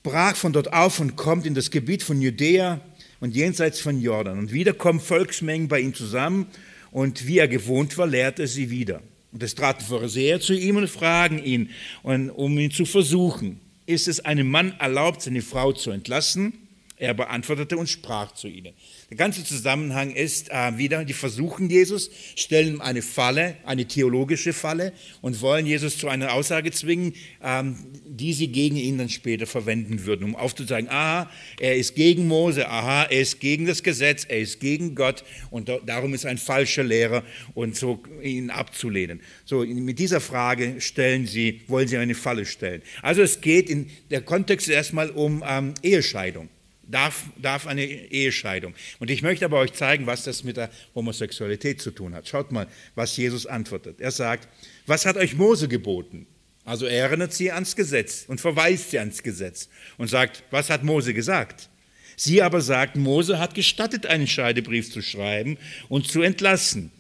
brach 0.02 0.36
von 0.36 0.52
dort 0.52 0.72
auf 0.72 1.00
und 1.00 1.16
kommt 1.16 1.46
in 1.46 1.54
das 1.54 1.70
Gebiet 1.70 2.02
von 2.02 2.20
Judäa 2.20 2.80
und 3.20 3.34
jenseits 3.34 3.80
von 3.80 4.00
Jordan. 4.00 4.38
Und 4.38 4.52
wieder 4.52 4.72
kommen 4.72 5.00
Volksmengen 5.00 5.68
bei 5.68 5.80
ihm 5.80 5.94
zusammen 5.94 6.46
und 6.90 7.26
wie 7.26 7.38
er 7.38 7.48
gewohnt 7.48 7.96
war, 7.98 8.06
lehrt 8.06 8.38
er 8.38 8.46
sie 8.46 8.70
wieder. 8.70 9.02
Und 9.32 9.42
es 9.42 9.54
traten 9.54 9.84
Pharisäer 9.84 10.40
zu 10.40 10.54
ihm 10.54 10.76
und 10.76 10.88
fragen 10.88 11.42
ihn, 11.42 11.70
um 12.02 12.58
ihn 12.58 12.70
zu 12.70 12.84
versuchen, 12.84 13.60
ist 13.86 14.08
es 14.08 14.20
einem 14.20 14.50
Mann 14.50 14.74
erlaubt, 14.78 15.22
seine 15.22 15.42
Frau 15.42 15.72
zu 15.72 15.90
entlassen? 15.90 16.52
Er 17.00 17.14
beantwortete 17.14 17.78
und 17.78 17.88
sprach 17.88 18.34
zu 18.34 18.46
ihnen. 18.46 18.74
Der 19.08 19.16
ganze 19.16 19.42
Zusammenhang 19.42 20.10
ist 20.10 20.50
äh, 20.50 20.76
wieder, 20.76 21.06
die 21.06 21.14
versuchen 21.14 21.70
Jesus, 21.70 22.10
stellen 22.36 22.82
eine 22.82 23.00
Falle, 23.00 23.56
eine 23.64 23.86
theologische 23.86 24.52
Falle 24.52 24.92
und 25.22 25.40
wollen 25.40 25.64
Jesus 25.64 25.96
zu 25.96 26.08
einer 26.08 26.34
Aussage 26.34 26.72
zwingen, 26.72 27.14
ähm, 27.42 27.78
die 28.04 28.34
sie 28.34 28.48
gegen 28.48 28.76
ihn 28.76 28.98
dann 28.98 29.08
später 29.08 29.46
verwenden 29.46 30.04
würden, 30.04 30.24
um 30.24 30.36
aufzuzeigen, 30.36 30.90
aha, 30.90 31.30
er 31.58 31.76
ist 31.76 31.94
gegen 31.94 32.28
Mose, 32.28 32.68
aha, 32.68 33.04
er 33.04 33.22
ist 33.22 33.40
gegen 33.40 33.64
das 33.64 33.82
Gesetz, 33.82 34.26
er 34.28 34.40
ist 34.40 34.60
gegen 34.60 34.94
Gott 34.94 35.24
und 35.50 35.72
darum 35.86 36.12
ist 36.12 36.26
ein 36.26 36.36
falscher 36.36 36.84
Lehrer 36.84 37.24
und 37.54 37.76
so 37.76 38.02
ihn 38.22 38.50
abzulehnen. 38.50 39.22
So, 39.46 39.64
mit 39.64 39.98
dieser 39.98 40.20
Frage 40.20 40.82
stellen 40.82 41.26
sie, 41.26 41.62
wollen 41.66 41.88
sie 41.88 41.96
eine 41.96 42.14
Falle 42.14 42.44
stellen. 42.44 42.82
Also 43.00 43.22
es 43.22 43.40
geht 43.40 43.70
in 43.70 43.88
der 44.10 44.20
Kontext 44.20 44.68
erstmal 44.68 45.08
um 45.08 45.42
ähm, 45.48 45.72
Ehescheidung 45.82 46.50
darf, 46.90 47.24
darf 47.40 47.66
eine 47.66 47.84
Ehescheidung. 47.84 48.74
Und 48.98 49.10
ich 49.10 49.22
möchte 49.22 49.44
aber 49.44 49.58
euch 49.58 49.72
zeigen, 49.72 50.06
was 50.06 50.24
das 50.24 50.44
mit 50.44 50.56
der 50.56 50.70
Homosexualität 50.94 51.80
zu 51.80 51.90
tun 51.90 52.14
hat. 52.14 52.28
Schaut 52.28 52.52
mal, 52.52 52.66
was 52.94 53.16
Jesus 53.16 53.46
antwortet. 53.46 54.00
Er 54.00 54.10
sagt, 54.10 54.48
was 54.86 55.06
hat 55.06 55.16
euch 55.16 55.34
Mose 55.34 55.68
geboten? 55.68 56.26
Also 56.64 56.86
er 56.86 57.04
erinnert 57.04 57.32
sie 57.32 57.50
ans 57.50 57.74
Gesetz 57.74 58.24
und 58.28 58.40
verweist 58.40 58.90
sie 58.90 58.98
ans 58.98 59.22
Gesetz 59.22 59.68
und 59.98 60.08
sagt, 60.08 60.42
was 60.50 60.70
hat 60.70 60.84
Mose 60.84 61.14
gesagt? 61.14 61.68
Sie 62.16 62.42
aber 62.42 62.60
sagt, 62.60 62.96
Mose 62.96 63.38
hat 63.38 63.54
gestattet, 63.54 64.06
einen 64.06 64.26
Scheidebrief 64.26 64.92
zu 64.92 65.00
schreiben 65.00 65.56
und 65.88 66.06
zu 66.06 66.20
entlassen. 66.20 66.92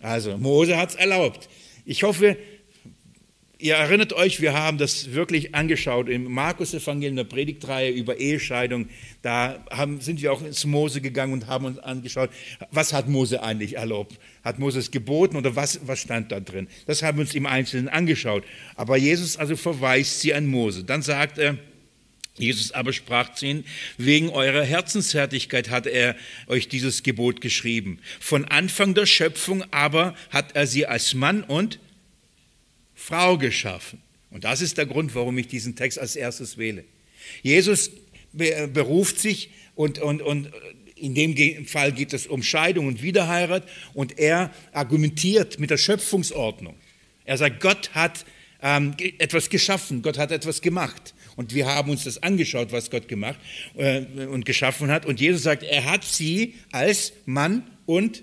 Also 0.00 0.36
Mose 0.36 0.76
hat 0.76 0.90
es 0.90 0.94
erlaubt. 0.94 1.48
Ich 1.86 2.02
hoffe, 2.02 2.36
Ihr 3.60 3.74
erinnert 3.74 4.12
euch, 4.12 4.40
wir 4.40 4.52
haben 4.52 4.78
das 4.78 5.14
wirklich 5.14 5.52
angeschaut 5.52 6.08
im 6.08 6.30
Markus-Evangelium, 6.30 7.16
der 7.16 7.24
Predigtreihe 7.24 7.90
über 7.90 8.18
Ehescheidung. 8.18 8.88
Da 9.22 9.64
haben, 9.72 10.00
sind 10.00 10.22
wir 10.22 10.32
auch 10.32 10.42
ins 10.42 10.64
Mose 10.64 11.00
gegangen 11.00 11.32
und 11.32 11.48
haben 11.48 11.64
uns 11.64 11.80
angeschaut, 11.80 12.30
was 12.70 12.92
hat 12.92 13.08
Mose 13.08 13.42
eigentlich 13.42 13.74
erlaubt? 13.74 14.20
Hat 14.44 14.60
Mose 14.60 14.78
es 14.78 14.92
geboten 14.92 15.36
oder 15.36 15.56
was, 15.56 15.80
was 15.88 15.98
stand 15.98 16.30
da 16.30 16.38
drin? 16.38 16.68
Das 16.86 17.02
haben 17.02 17.18
wir 17.18 17.22
uns 17.22 17.34
im 17.34 17.46
Einzelnen 17.46 17.88
angeschaut. 17.88 18.44
Aber 18.76 18.96
Jesus 18.96 19.36
also 19.36 19.56
verweist 19.56 20.20
sie 20.20 20.34
an 20.34 20.46
Mose. 20.46 20.84
Dann 20.84 21.02
sagt 21.02 21.38
er, 21.38 21.58
Jesus 22.36 22.70
aber 22.70 22.92
sprach 22.92 23.34
zu 23.34 23.46
ihnen, 23.46 23.64
wegen 23.96 24.28
eurer 24.28 24.62
Herzenshärtigkeit 24.62 25.68
hat 25.68 25.88
er 25.88 26.14
euch 26.46 26.68
dieses 26.68 27.02
Gebot 27.02 27.40
geschrieben. 27.40 27.98
Von 28.20 28.44
Anfang 28.44 28.94
der 28.94 29.06
Schöpfung 29.06 29.64
aber 29.72 30.14
hat 30.30 30.54
er 30.54 30.68
sie 30.68 30.86
als 30.86 31.14
Mann 31.14 31.42
und 31.42 31.80
Frau 33.08 33.38
geschaffen. 33.38 34.02
Und 34.30 34.44
das 34.44 34.60
ist 34.60 34.76
der 34.76 34.84
Grund, 34.84 35.14
warum 35.14 35.38
ich 35.38 35.48
diesen 35.48 35.76
Text 35.76 35.98
als 35.98 36.14
erstes 36.14 36.58
wähle. 36.58 36.84
Jesus 37.42 37.90
beruft 38.34 39.18
sich 39.18 39.48
und, 39.74 39.98
und, 39.98 40.20
und 40.20 40.50
in 40.94 41.14
dem 41.14 41.64
Fall 41.64 41.92
geht 41.92 42.12
es 42.12 42.26
um 42.26 42.42
Scheidung 42.42 42.86
und 42.86 43.02
Wiederheirat 43.02 43.66
und 43.94 44.18
er 44.18 44.52
argumentiert 44.72 45.58
mit 45.58 45.70
der 45.70 45.78
Schöpfungsordnung. 45.78 46.74
Er 47.24 47.38
sagt, 47.38 47.60
Gott 47.60 47.94
hat 47.94 48.26
ähm, 48.60 48.94
etwas 49.18 49.48
geschaffen, 49.48 50.02
Gott 50.02 50.18
hat 50.18 50.30
etwas 50.30 50.60
gemacht. 50.60 51.14
Und 51.34 51.54
wir 51.54 51.66
haben 51.66 51.90
uns 51.90 52.04
das 52.04 52.22
angeschaut, 52.22 52.72
was 52.72 52.90
Gott 52.90 53.08
gemacht 53.08 53.38
äh, 53.76 54.02
und 54.26 54.44
geschaffen 54.44 54.90
hat. 54.90 55.06
Und 55.06 55.18
Jesus 55.18 55.44
sagt, 55.44 55.62
er 55.62 55.86
hat 55.86 56.04
sie 56.04 56.56
als 56.72 57.14
Mann 57.24 57.70
und 57.86 58.22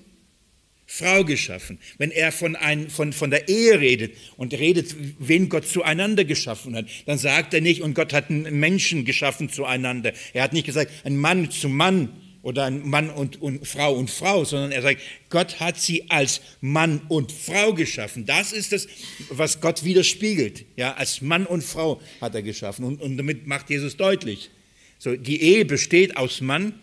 Frau 0.87 1.23
geschaffen. 1.23 1.79
Wenn 1.97 2.11
er 2.11 2.31
von, 2.31 2.55
ein, 2.55 2.89
von, 2.89 3.11
von 3.11 3.31
der 3.31 3.49
Ehe 3.49 3.79
redet 3.79 4.15
und 4.37 4.53
redet, 4.53 4.95
wen 5.19 5.49
Gott 5.49 5.67
zueinander 5.67 6.25
geschaffen 6.25 6.75
hat, 6.75 6.85
dann 7.05 7.17
sagt 7.17 7.53
er 7.53 7.61
nicht, 7.61 7.81
und 7.81 7.95
Gott 7.95 8.13
hat 8.13 8.29
einen 8.29 8.59
Menschen 8.59 9.03
geschaffen 9.03 9.49
zueinander. 9.49 10.13
Er 10.33 10.43
hat 10.43 10.53
nicht 10.53 10.65
gesagt, 10.65 10.91
ein 11.03 11.17
Mann 11.17 11.49
zu 11.49 11.69
Mann 11.69 12.09
oder 12.43 12.65
ein 12.65 12.87
Mann 12.87 13.09
und, 13.09 13.41
und 13.41 13.67
Frau 13.67 13.95
und 13.95 14.11
Frau, 14.11 14.45
sondern 14.45 14.71
er 14.71 14.83
sagt, 14.83 15.01
Gott 15.29 15.59
hat 15.59 15.81
sie 15.81 16.11
als 16.11 16.41
Mann 16.61 17.01
und 17.07 17.31
Frau 17.31 17.73
geschaffen. 17.73 18.27
Das 18.27 18.51
ist 18.51 18.71
das, 18.71 18.87
was 19.29 19.61
Gott 19.61 19.83
widerspiegelt. 19.83 20.65
Ja, 20.75 20.93
als 20.93 21.21
Mann 21.21 21.47
und 21.47 21.63
Frau 21.63 21.99
hat 22.21 22.35
er 22.35 22.43
geschaffen. 22.43 22.85
Und, 22.85 23.01
und 23.01 23.17
damit 23.17 23.47
macht 23.47 23.71
Jesus 23.71 23.97
deutlich. 23.97 24.51
So, 24.99 25.15
die 25.15 25.41
Ehe 25.41 25.65
besteht 25.65 26.17
aus 26.17 26.41
Mann 26.41 26.79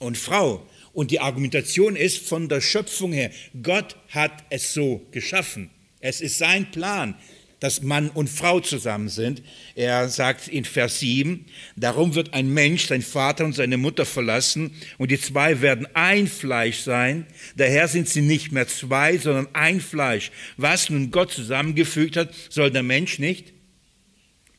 und 0.00 0.18
Frau. 0.18 0.66
Und 0.92 1.10
die 1.10 1.20
Argumentation 1.20 1.96
ist 1.96 2.26
von 2.26 2.48
der 2.48 2.60
Schöpfung 2.60 3.12
her, 3.12 3.30
Gott 3.62 3.96
hat 4.08 4.44
es 4.50 4.74
so 4.74 5.06
geschaffen. 5.10 5.70
Es 6.00 6.20
ist 6.20 6.38
sein 6.38 6.70
Plan, 6.70 7.14
dass 7.60 7.80
Mann 7.80 8.10
und 8.10 8.28
Frau 8.28 8.58
zusammen 8.58 9.08
sind. 9.08 9.40
Er 9.76 10.08
sagt 10.08 10.48
in 10.48 10.64
Vers 10.64 10.98
7, 10.98 11.46
darum 11.76 12.16
wird 12.16 12.34
ein 12.34 12.52
Mensch 12.52 12.88
sein 12.88 13.02
Vater 13.02 13.44
und 13.44 13.54
seine 13.54 13.76
Mutter 13.76 14.04
verlassen 14.04 14.72
und 14.98 15.12
die 15.12 15.20
zwei 15.20 15.60
werden 15.60 15.86
ein 15.94 16.26
Fleisch 16.26 16.80
sein. 16.80 17.24
Daher 17.56 17.86
sind 17.86 18.08
sie 18.08 18.20
nicht 18.20 18.50
mehr 18.50 18.66
zwei, 18.66 19.16
sondern 19.16 19.46
ein 19.52 19.80
Fleisch. 19.80 20.32
Was 20.56 20.90
nun 20.90 21.12
Gott 21.12 21.30
zusammengefügt 21.30 22.16
hat, 22.16 22.34
soll 22.50 22.72
der 22.72 22.82
Mensch 22.82 23.20
nicht 23.20 23.52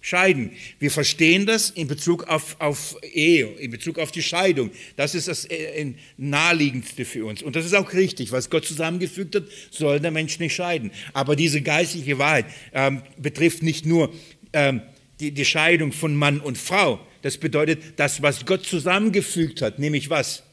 scheiden. 0.04 0.52
Wir 0.80 0.92
verstehen 0.92 1.46
das 1.46 1.70
in 1.70 1.88
Bezug 1.88 2.26
auf, 2.26 2.58
auf 2.60 2.98
Ehe, 3.02 3.48
in 3.58 3.72
Bezug 3.72 3.98
auf 4.00 4.12
die 4.12 4.22
Scheidung. 4.22 4.70
Das 4.98 5.16
ist 5.16 5.30
das 5.30 5.46
äh, 5.46 5.94
naheliegendste 6.18 7.06
für 7.06 7.26
uns. 7.26 7.42
Und 7.42 7.56
das 7.56 7.66
ist 7.66 7.74
auch 7.74 7.94
richtig. 7.94 8.34
Was 8.34 8.50
Gott 8.50 8.66
zusammengefügt 8.66 9.34
hat, 9.36 9.46
soll 9.72 10.02
der 10.02 10.12
Mensch 10.12 10.40
nicht 10.40 10.54
scheiden. 10.54 10.92
Aber 11.14 11.38
diese 11.38 11.62
geistliche 11.62 12.20
Wahrheit 12.20 12.48
ähm, 12.74 13.02
betrifft 13.18 13.64
nicht 13.64 13.86
nur 13.86 14.14
ähm, 14.52 14.82
die, 15.22 15.32
die 15.32 15.46
Scheidung 15.46 15.94
von 15.94 16.14
Mann 16.16 16.42
und 16.42 16.58
Frau. 16.58 17.00
Das 17.22 17.38
bedeutet, 17.38 17.82
das, 17.96 18.22
was 18.22 18.46
Gott 18.46 18.66
zusammengefügt 18.66 19.62
hat, 19.62 19.80
nämlich 19.80 20.10
was? 20.10 20.44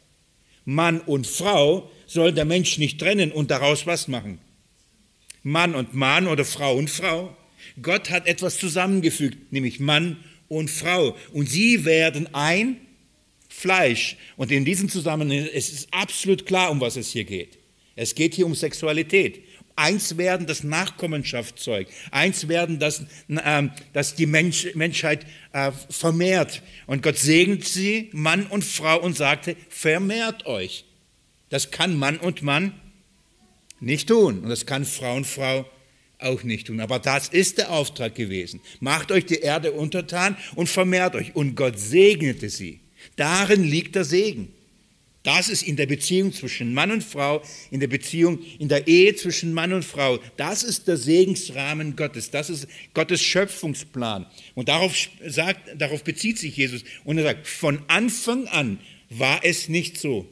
Mann 0.65 1.01
und 1.01 1.27
Frau 1.27 1.91
soll 2.07 2.33
der 2.33 2.45
Mensch 2.45 2.79
nicht 2.79 3.01
trennen 3.01 3.33
und 3.33 3.51
daraus 3.51 3.85
was 3.85 4.07
machen. 4.07 4.39
Mann 5.43 5.75
und 5.75 5.93
Mann 5.93 6.29
oder 6.29 6.45
Frau 6.45 6.77
und 6.77 6.89
Frau. 6.89 7.37
Gott 7.83 8.11
hat 8.11 8.27
etwas 8.27 8.59
zusammengefügt, 8.59 9.53
nämlich 9.53 9.81
Mann 9.81 10.17
und 10.49 10.71
Frau. 10.71 11.17
Und 11.33 11.49
sie 11.49 11.85
werden 11.85 12.29
ein 12.35 12.77
Fleisch. 13.49 14.17
Und 14.37 14.51
in 14.51 14.65
diesem 14.65 14.89
Zusammenhang 14.89 15.47
ist 15.47 15.73
es 15.73 15.89
absolut 15.93 16.47
klar, 16.47 16.71
um 16.71 16.81
was 16.81 16.97
es 16.97 17.11
hier 17.11 17.25
geht. 17.25 17.59
Es 17.97 18.15
geht 18.15 18.35
hier 18.35 18.47
um 18.47 18.55
Sexualität. 18.55 19.43
Eins 19.77 20.17
werden, 20.17 20.47
das 20.47 20.63
Nachkommenschaft 20.63 21.59
zeugt. 21.59 21.93
Eins 22.11 22.49
werden, 22.49 22.79
das, 22.79 23.05
äh, 23.29 23.69
das 23.93 24.15
die 24.15 24.27
Mensch, 24.27 24.75
Menschheit 24.75 25.25
äh, 25.53 25.73
vermehrt. 25.89 26.63
Und 26.87 27.03
Gott 27.03 27.17
segnet 27.17 27.67
sie, 27.67 28.11
Mann 28.13 28.47
und 28.47 28.65
Frau, 28.65 29.01
und 29.01 29.17
sagte, 29.17 29.57
vermehrt 29.69 30.47
euch. 30.47 30.85
Das 31.49 31.71
kann 31.71 31.97
Mann 31.97 32.19
und 32.19 32.43
Mann 32.43 32.75
nicht 33.81 34.09
tun. 34.09 34.41
Und 34.41 34.51
das 34.51 34.67
kann 34.67 34.85
Frau 34.85 35.17
und 35.17 35.27
Frau 35.27 35.65
auch 36.23 36.43
nicht 36.43 36.67
tun. 36.67 36.81
Aber 36.81 36.99
das 36.99 37.29
ist 37.29 37.59
der 37.59 37.71
Auftrag 37.71 38.15
gewesen. 38.15 38.61
Macht 38.81 39.13
euch 39.13 39.27
die 39.27 39.41
Erde 39.41 39.73
untertan 39.73 40.37
und 40.55 40.69
vermehrt 40.69 41.15
euch. 41.15 41.35
Und 41.35 41.55
Gott 41.55 41.79
segnete 41.79 42.51
sie. 42.51 42.81
Darin 43.17 43.65
liegt 43.65 43.95
der 43.95 44.05
Segen. 44.05 44.53
Das 45.23 45.51
ist 45.51 45.63
in 45.63 45.77
der 45.77 45.87
Beziehung 45.87 46.33
zwischen 46.33 46.73
Mann 46.73 46.91
und 46.91 47.05
Frau, 47.05 47.43
in 47.71 47.81
der 47.81 47.89
Beziehung, 47.89 48.39
in 48.59 48.69
der 48.69 48.87
Ehe 48.87 49.15
zwischen 49.15 49.53
Mann 49.53 49.75
und 49.75 49.85
Frau. 49.85 50.19
Das 50.39 50.63
ist 50.63 50.89
der 50.89 50.97
Segensrahmen 50.97 51.95
Gottes. 51.95 52.31
Das 52.31 52.49
ist 52.49 52.67
Gottes 52.95 53.21
Schöpfungsplan. 53.21 54.25
Und 54.55 54.71
darauf, 54.71 54.97
sagt, 55.27 55.79
darauf 55.79 56.05
bezieht 56.05 56.39
sich 56.39 56.57
Jesus. 56.57 56.85
Und 57.05 57.19
er 57.19 57.25
sagt, 57.25 57.47
von 57.47 57.83
Anfang 57.89 58.47
an 58.49 58.79
war 59.11 59.45
es 59.45 59.69
nicht 59.69 59.99
so. 59.99 60.27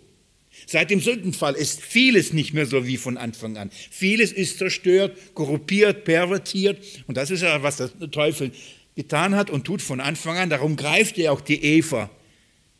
Seit 0.66 0.90
dem 0.90 1.00
Sündenfall 1.00 1.54
ist 1.54 1.82
vieles 1.82 2.32
nicht 2.32 2.54
mehr 2.54 2.66
so 2.66 2.86
wie 2.86 2.96
von 2.96 3.16
Anfang 3.16 3.56
an. 3.56 3.70
Vieles 3.90 4.32
ist 4.32 4.58
zerstört, 4.58 5.16
korruptiert, 5.34 6.04
pervertiert. 6.04 6.84
Und 7.06 7.16
das 7.16 7.30
ist 7.30 7.42
ja, 7.42 7.62
was 7.62 7.76
der 7.76 8.10
Teufel 8.10 8.52
getan 8.94 9.34
hat 9.34 9.50
und 9.50 9.64
tut 9.64 9.80
von 9.80 10.00
Anfang 10.00 10.36
an. 10.36 10.50
Darum 10.50 10.76
greift 10.76 11.18
er 11.18 11.32
auch 11.32 11.40
die 11.40 11.62
Eva 11.62 12.10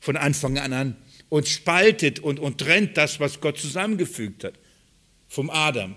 von 0.01 0.17
Anfang 0.17 0.59
an 0.59 0.73
an 0.73 0.97
und 1.29 1.49
spaltet 1.49 2.21
und, 2.21 2.41
und 2.41 2.59
trennt 2.59 2.97
das, 2.97 3.21
was 3.21 3.41
Gott 3.41 3.59
zusammengefügt 3.59 4.45
hat, 4.45 4.55
vom 5.29 5.51
Adam. 5.51 5.95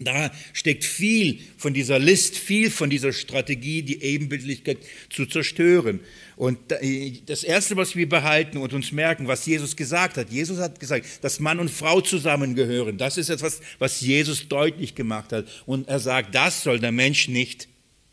Da 0.00 0.30
steckt 0.52 0.84
viel 0.84 1.40
von 1.56 1.74
dieser 1.74 1.98
List, 1.98 2.36
viel 2.36 2.70
von 2.70 2.88
dieser 2.88 3.12
Strategie, 3.12 3.82
die 3.82 4.02
Ebenbildlichkeit 4.02 4.78
zu 5.10 5.26
zerstören. 5.26 6.00
Und 6.36 6.58
das 7.26 7.42
Erste, 7.42 7.76
was 7.76 7.96
wir 7.96 8.08
behalten 8.08 8.58
und 8.58 8.72
uns 8.72 8.92
merken, 8.92 9.26
was 9.26 9.44
Jesus 9.44 9.74
gesagt 9.74 10.16
hat, 10.16 10.30
Jesus 10.30 10.58
hat 10.58 10.78
gesagt, 10.78 11.04
dass 11.22 11.40
Mann 11.40 11.58
und 11.58 11.70
Frau 11.70 12.00
zusammengehören. 12.00 12.96
Das 12.96 13.16
ist 13.16 13.28
etwas, 13.28 13.60
was 13.80 14.00
Jesus 14.00 14.48
deutlich 14.48 14.94
gemacht 14.94 15.32
hat. 15.32 15.46
Und 15.66 15.88
er 15.88 15.98
sagt, 15.98 16.34
das 16.34 16.62
soll 16.62 16.78
der 16.78 16.92
Mensch 16.92 17.26
nicht 17.26 17.68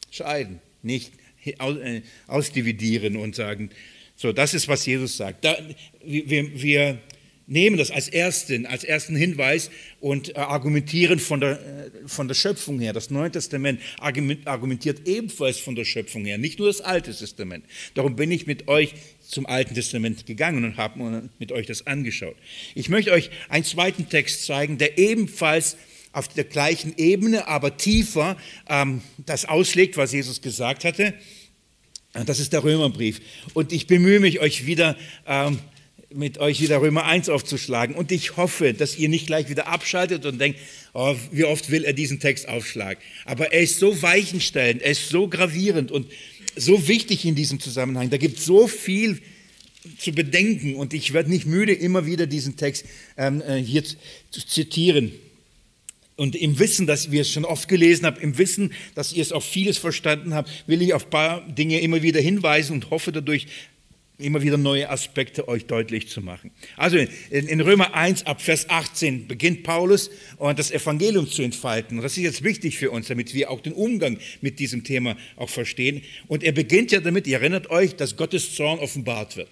scheiden, 0.10 0.60
nicht 0.82 1.12
äh, 1.44 2.02
ausdividieren 2.26 3.16
und 3.16 3.36
sagen, 3.36 3.70
so, 4.16 4.32
das 4.32 4.54
ist, 4.54 4.68
was 4.68 4.86
Jesus 4.86 5.18
sagt. 5.18 5.44
Da, 5.44 5.58
wir, 6.04 6.62
wir 6.62 7.00
nehmen 7.48 7.78
das 7.78 7.92
als 7.92 8.10
ersten, 8.10 8.66
als 8.66 8.84
ersten 8.84 9.16
Hinweis 9.16 9.70
und 10.00 10.36
äh, 10.36 10.40
argumentieren 10.40 11.20
von 11.20 11.40
der, 11.40 11.52
äh, 11.52 12.08
von 12.08 12.28
der 12.28 12.36
Schöpfung 12.36 12.80
her. 12.80 12.94
Das 12.94 13.10
Neue 13.10 13.32
Testament 13.32 13.80
argumentiert 14.00 15.08
ebenfalls 15.08 15.60
von 15.60 15.76
der 15.76 15.86
Schöpfung 15.86 16.26
her, 16.26 16.38
nicht 16.38 16.60
nur 16.60 16.68
das 16.68 16.82
Alte 16.82 17.16
Testament. 17.16 17.66
Darum 17.94 18.16
bin 18.16 18.32
ich 18.32 18.48
mit 18.48 18.68
euch 18.68 18.96
zum 19.22 19.46
Alten 19.46 19.76
Testament 19.76 20.26
gegangen 20.26 20.66
und 20.66 20.78
habe 20.78 21.30
mit 21.40 21.52
euch 21.52 21.66
das 21.68 21.88
angeschaut. 21.88 22.36
Ich 22.74 22.90
möchte 22.90 23.12
euch 23.12 23.30
einen 23.50 23.64
zweiten 23.64 24.10
Text 24.10 24.46
zeigen, 24.46 24.78
der 24.78 24.98
ebenfalls 24.98 25.78
auf 26.12 26.30
der 26.30 26.46
gleichen 26.46 26.94
Ebene, 26.98 27.48
aber 27.48 27.78
tiefer 27.78 28.38
ähm, 28.70 29.02
das 29.18 29.46
auslegt, 29.46 29.98
was 29.98 30.14
Jesus 30.14 30.42
gesagt 30.42 30.86
hatte. 30.86 31.14
Das 32.26 32.40
ist 32.40 32.54
der 32.54 32.64
Römerbrief. 32.64 33.20
Und 33.54 33.74
ich 33.74 33.88
bemühe 33.88 34.22
mich, 34.22 34.40
euch 34.40 34.66
wieder 34.66 34.96
ähm, 35.28 35.60
mit 36.16 36.38
euch 36.38 36.62
wieder 36.62 36.82
Römer 36.82 37.06
1 37.06 37.30
aufzuschlagen. 37.30 37.96
Und 37.96 38.12
ich 38.12 38.38
hoffe, 38.38 38.74
dass 38.74 38.98
ihr 38.98 39.10
nicht 39.10 39.28
gleich 39.28 39.50
wieder 39.50 39.68
abschaltet 39.68 40.26
und 40.26 40.40
denkt, 40.40 40.60
oh, 40.94 41.16
wie 41.32 41.44
oft 41.44 41.70
will 41.70 41.84
er 41.84 41.94
diesen 41.94 42.20
Text 42.20 42.48
aufschlagen. 42.48 43.02
Aber 43.26 43.52
er 43.54 43.62
ist 43.62 43.80
so 43.80 44.02
weichenstellend, 44.02 44.82
er 44.82 44.92
ist 44.92 45.10
so 45.10 45.28
gravierend 45.28 45.92
und 45.92 46.08
so 46.56 46.88
wichtig 46.88 47.26
in 47.26 47.36
diesem 47.36 47.60
Zusammenhang. 47.60 48.10
Da 48.10 48.18
gibt 48.18 48.40
es 48.40 48.46
so 48.46 48.68
viel 48.68 49.22
zu 50.00 50.12
bedenken 50.14 50.76
und 50.76 50.94
ich 50.94 51.14
werde 51.14 51.30
nicht 51.30 51.46
müde, 51.46 51.74
immer 51.74 52.06
wieder 52.06 52.26
diesen 52.26 52.58
Text 52.58 52.86
ähm, 53.18 53.42
äh, 53.42 53.58
hier 53.58 53.84
zu 53.84 54.48
zitieren. 54.48 55.12
Und 56.18 56.36
im 56.36 56.60
Wissen, 56.60 56.88
dass 56.88 57.12
wir 57.12 57.22
es 57.22 57.30
schon 57.30 57.44
oft 57.44 57.68
gelesen 57.68 58.06
haben, 58.06 58.20
im 58.22 58.38
Wissen, 58.38 58.72
dass 58.96 59.12
ihr 59.12 59.22
es 59.22 59.34
auf 59.34 59.44
vieles 59.44 59.78
verstanden 59.78 60.34
habt, 60.34 60.50
will 60.66 60.82
ich 60.82 60.94
auf 60.94 61.06
ein 61.06 61.10
paar 61.10 61.42
Dinge 61.50 61.82
immer 61.82 62.02
wieder 62.02 62.22
hinweisen 62.22 62.74
und 62.74 62.90
hoffe 62.90 63.12
dadurch 63.12 63.48
immer 64.18 64.42
wieder 64.42 64.58
neue 64.58 64.90
Aspekte 64.90 65.48
euch 65.48 65.66
deutlich 65.66 66.08
zu 66.08 66.22
machen. 66.22 66.52
Also 66.78 66.98
in 67.30 67.62
Römer 67.62 67.94
1 67.94 68.26
ab 68.26 68.42
Vers 68.42 68.70
18 68.70 69.28
beginnt 69.28 69.64
Paulus 69.64 70.10
und 70.38 70.58
das 70.58 70.72
Evangelium 70.72 71.30
zu 71.30 71.42
entfalten. 71.42 72.02
Das 72.02 72.18
ist 72.18 72.24
jetzt 72.24 72.44
wichtig 72.44 72.78
für 72.78 72.92
uns, 72.92 73.08
damit 73.08 73.34
wir 73.34 73.52
auch 73.52 73.60
den 73.60 73.74
Umgang 73.74 74.18
mit 74.42 74.60
diesem 74.60 74.84
Thema 74.84 75.18
auch 75.36 75.50
verstehen. 75.50 76.02
Und 76.28 76.44
er 76.44 76.54
beginnt 76.54 76.92
ja 76.92 77.02
damit, 77.02 77.28
ihr 77.28 77.38
erinnert 77.38 77.70
euch, 77.70 77.96
dass 77.96 78.16
Gottes 78.16 78.56
Zorn 78.56 78.80
offenbart 78.80 79.36
wird. 79.36 79.50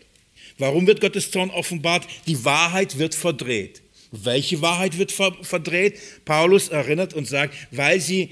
Warum 0.58 0.88
wird 0.88 1.02
Gottes 1.02 1.32
Zorn 1.32 1.50
offenbart? 1.50 2.08
Die 2.28 2.46
Wahrheit 2.46 2.98
wird 2.98 3.16
verdreht. 3.16 3.82
Welche 4.12 4.62
Wahrheit 4.62 5.00
wird 5.00 5.12
verdreht? 5.12 6.00
Paulus 6.24 6.70
erinnert 6.70 7.16
und 7.16 7.28
sagt, 7.28 7.56
weil 7.72 8.00
sie 8.00 8.30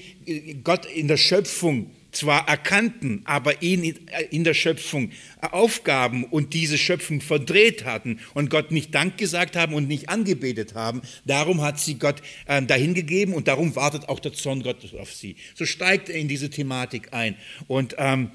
Gott 0.62 0.86
in 0.86 1.08
der 1.08 1.16
Schöpfung 1.16 1.90
zwar 2.12 2.48
erkannten, 2.48 3.22
aber 3.24 3.62
ihn 3.62 3.98
in 4.30 4.44
der 4.44 4.54
Schöpfung 4.54 5.10
Aufgaben 5.40 6.24
und 6.24 6.54
diese 6.54 6.78
Schöpfung 6.78 7.20
verdreht 7.20 7.84
hatten 7.84 8.20
und 8.34 8.50
Gott 8.50 8.70
nicht 8.70 8.94
Dank 8.94 9.18
gesagt 9.18 9.56
haben 9.56 9.74
und 9.74 9.88
nicht 9.88 10.08
angebetet 10.08 10.74
haben. 10.74 11.02
Darum 11.24 11.62
hat 11.62 11.80
sie 11.80 11.98
Gott 11.98 12.22
äh, 12.46 12.62
dahingegeben 12.62 13.34
und 13.34 13.48
darum 13.48 13.74
wartet 13.74 14.08
auch 14.08 14.20
der 14.20 14.32
Zorn 14.34 14.62
Gottes 14.62 14.94
auf 14.94 15.12
sie. 15.12 15.36
So 15.54 15.64
steigt 15.64 16.08
er 16.08 16.16
in 16.16 16.28
diese 16.28 16.50
Thematik 16.50 17.12
ein 17.12 17.36
und, 17.66 17.96
ähm, 17.98 18.30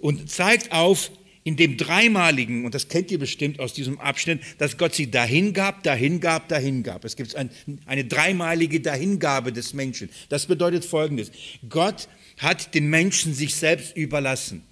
und 0.00 0.30
zeigt 0.30 0.72
auf, 0.72 1.10
in 1.48 1.56
dem 1.56 1.78
dreimaligen, 1.78 2.66
und 2.66 2.74
das 2.74 2.88
kennt 2.88 3.10
ihr 3.10 3.18
bestimmt 3.18 3.58
aus 3.58 3.72
diesem 3.72 3.98
Abschnitt, 4.00 4.40
dass 4.58 4.76
Gott 4.76 4.94
sie 4.94 5.10
dahin 5.10 5.54
gab, 5.54 5.82
dahin 5.82 6.20
gab, 6.20 6.46
dahin 6.48 6.82
gab. 6.82 7.06
Es 7.06 7.16
gibt 7.16 7.34
ein, 7.36 7.48
eine 7.86 8.04
dreimalige 8.04 8.80
Dahingabe 8.80 9.50
des 9.50 9.72
Menschen. 9.72 10.10
Das 10.28 10.44
bedeutet 10.44 10.84
Folgendes. 10.84 11.32
Gott 11.66 12.06
hat 12.38 12.74
den 12.74 12.88
Menschen 12.88 13.34
sich 13.34 13.54
selbst 13.54 13.96
überlassen. 13.96 14.62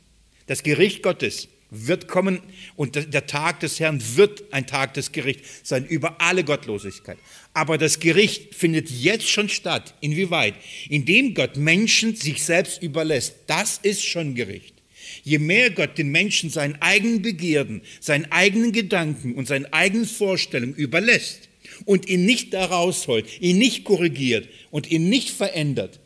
Das 0.46 0.62
Gericht 0.62 1.02
Gottes 1.02 1.48
wird 1.70 2.06
kommen 2.06 2.40
und 2.76 2.94
der 2.94 3.26
Tag 3.26 3.60
des 3.60 3.80
Herrn 3.80 4.00
wird 4.14 4.44
ein 4.52 4.66
Tag 4.66 4.94
des 4.94 5.12
Gerichts 5.12 5.60
sein 5.64 5.84
über 5.86 6.20
alle 6.20 6.44
Gottlosigkeit. 6.44 7.18
Aber 7.54 7.76
das 7.78 7.98
Gericht 7.98 8.54
findet 8.54 8.90
jetzt 8.90 9.28
schon 9.28 9.48
statt. 9.48 9.94
Inwieweit? 10.00 10.54
Indem 10.88 11.34
Gott 11.34 11.56
Menschen 11.56 12.14
sich 12.14 12.44
selbst 12.44 12.82
überlässt. 12.82 13.34
Das 13.46 13.78
ist 13.82 14.04
schon 14.04 14.34
Gericht. 14.34 14.74
Je 15.24 15.38
mehr 15.38 15.70
Gott 15.70 15.98
den 15.98 16.10
Menschen 16.10 16.50
seinen 16.50 16.80
eigenen 16.82 17.22
Begierden, 17.22 17.82
seinen 18.00 18.30
eigenen 18.30 18.72
Gedanken 18.72 19.34
und 19.34 19.46
seinen 19.46 19.72
eigenen 19.72 20.06
Vorstellungen 20.06 20.74
überlässt 20.74 21.48
und 21.84 22.08
ihn 22.08 22.24
nicht 22.24 22.54
da 22.54 22.64
rausholt, 22.66 23.26
ihn 23.40 23.58
nicht 23.58 23.84
korrigiert 23.84 24.48
und 24.70 24.90
ihn 24.90 25.08
nicht 25.08 25.30
verändert, 25.30 26.00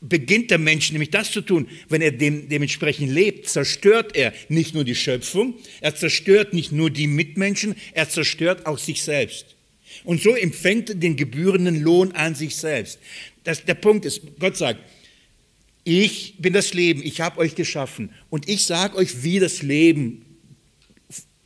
beginnt 0.00 0.50
der 0.50 0.58
Mensch 0.58 0.92
nämlich 0.92 1.10
das 1.10 1.30
zu 1.30 1.42
tun, 1.42 1.68
wenn 1.88 2.00
er 2.00 2.12
dem, 2.12 2.48
dementsprechend 2.48 3.10
lebt, 3.10 3.48
zerstört 3.48 4.16
er 4.16 4.32
nicht 4.48 4.74
nur 4.74 4.84
die 4.84 4.94
Schöpfung, 4.94 5.54
er 5.80 5.94
zerstört 5.94 6.54
nicht 6.54 6.72
nur 6.72 6.90
die 6.90 7.06
Mitmenschen, 7.06 7.74
er 7.92 8.08
zerstört 8.08 8.66
auch 8.66 8.78
sich 8.78 9.02
selbst. 9.02 9.56
Und 10.04 10.22
so 10.22 10.34
empfängt 10.34 10.90
er 10.90 10.94
den 10.94 11.16
gebührenden 11.16 11.82
Lohn 11.82 12.12
an 12.12 12.34
sich 12.34 12.56
selbst. 12.56 12.98
Das, 13.44 13.64
der 13.64 13.74
Punkt 13.74 14.06
ist, 14.06 14.22
Gott 14.38 14.56
sagt, 14.56 14.80
ich 15.84 16.34
bin 16.38 16.52
das 16.52 16.74
Leben, 16.74 17.02
ich 17.02 17.20
habe 17.20 17.38
euch 17.38 17.54
geschaffen 17.54 18.10
und 18.28 18.48
ich 18.48 18.64
sage 18.64 18.96
euch, 18.96 19.22
wie 19.22 19.38
das 19.38 19.62
Leben 19.62 20.24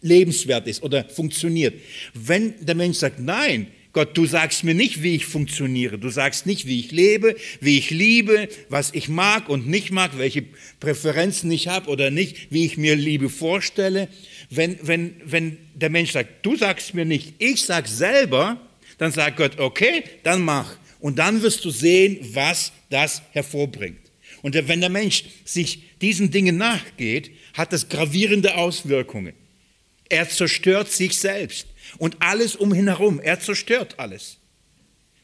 lebenswert 0.01 0.69
ist 0.69 0.83
oder 0.83 1.09
funktioniert. 1.09 1.75
Wenn 2.13 2.55
der 2.65 2.75
Mensch 2.75 2.99
sagt, 2.99 3.19
nein, 3.19 3.69
Gott, 3.95 4.19
du 4.19 4.27
sagst 4.27 4.65
mir 4.65 4.75
nicht, 4.75 5.05
wie 5.05 5.15
ich 5.15 5.25
funktioniere. 5.25 5.99
Du 5.99 6.11
sagst 6.11 6.47
nicht, 6.47 6.67
wie 6.67 6.81
ich 6.81 6.91
lebe, 6.91 7.37
wie 7.61 7.79
ich 7.79 7.91
liebe, 7.91 8.49
was 8.69 8.93
ich 8.93 9.09
mag 9.09 9.49
und 9.49 9.69
nicht 9.69 9.93
mag, 9.93 10.19
welche 10.19 10.45
Präferenzen 10.81 11.49
ich 11.53 11.69
habe 11.69 11.89
oder 11.89 12.11
nicht, 12.11 12.51
wie 12.51 12.67
ich 12.67 12.77
mir 12.77 12.97
Liebe 12.97 13.31
vorstelle. 13.31 14.09
Wenn, 14.51 14.77
wenn, 14.83 15.15
wenn 15.25 15.59
der 15.75 15.91
Mensch 15.91 16.11
sagt, 16.11 16.45
du 16.45 16.57
sagst 16.57 16.93
mir 16.95 17.05
nicht, 17.05 17.35
ich 17.39 17.63
sag 17.63 17.87
selber, 17.87 18.61
dann 18.99 19.13
sagt 19.13 19.37
Gott, 19.37 19.61
okay, 19.61 20.03
dann 20.25 20.43
mach. 20.43 20.77
Und 20.99 21.21
dann 21.21 21.43
wirst 21.43 21.65
du 21.65 21.71
sehen, 21.71 22.19
was 22.33 22.73
das 22.91 23.23
hervorbringt. 23.31 24.01
Und 24.43 24.57
wenn 24.69 24.81
der 24.81 24.91
Mensch 24.91 25.25
sich 25.45 25.99
diesen 26.01 26.33
Dingen 26.33 26.57
nachgeht, 26.57 27.31
hat 27.53 27.73
das 27.73 27.89
gravierende 27.89 28.57
Auswirkungen. 28.57 29.35
Er 30.09 30.29
zerstört 30.29 30.91
sich 30.91 31.17
selbst 31.17 31.69
und 31.99 32.17
alles 32.21 32.57
um 32.57 32.75
ihn 32.75 32.89
herum. 32.89 33.21
Er 33.21 33.41
zerstört 33.41 33.99
alles. 33.99 34.39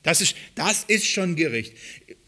Das 0.02 0.20
ist, 0.20 0.34
das 0.54 0.84
ist 0.84 1.06
schon 1.06 1.36
Gericht. 1.36 1.74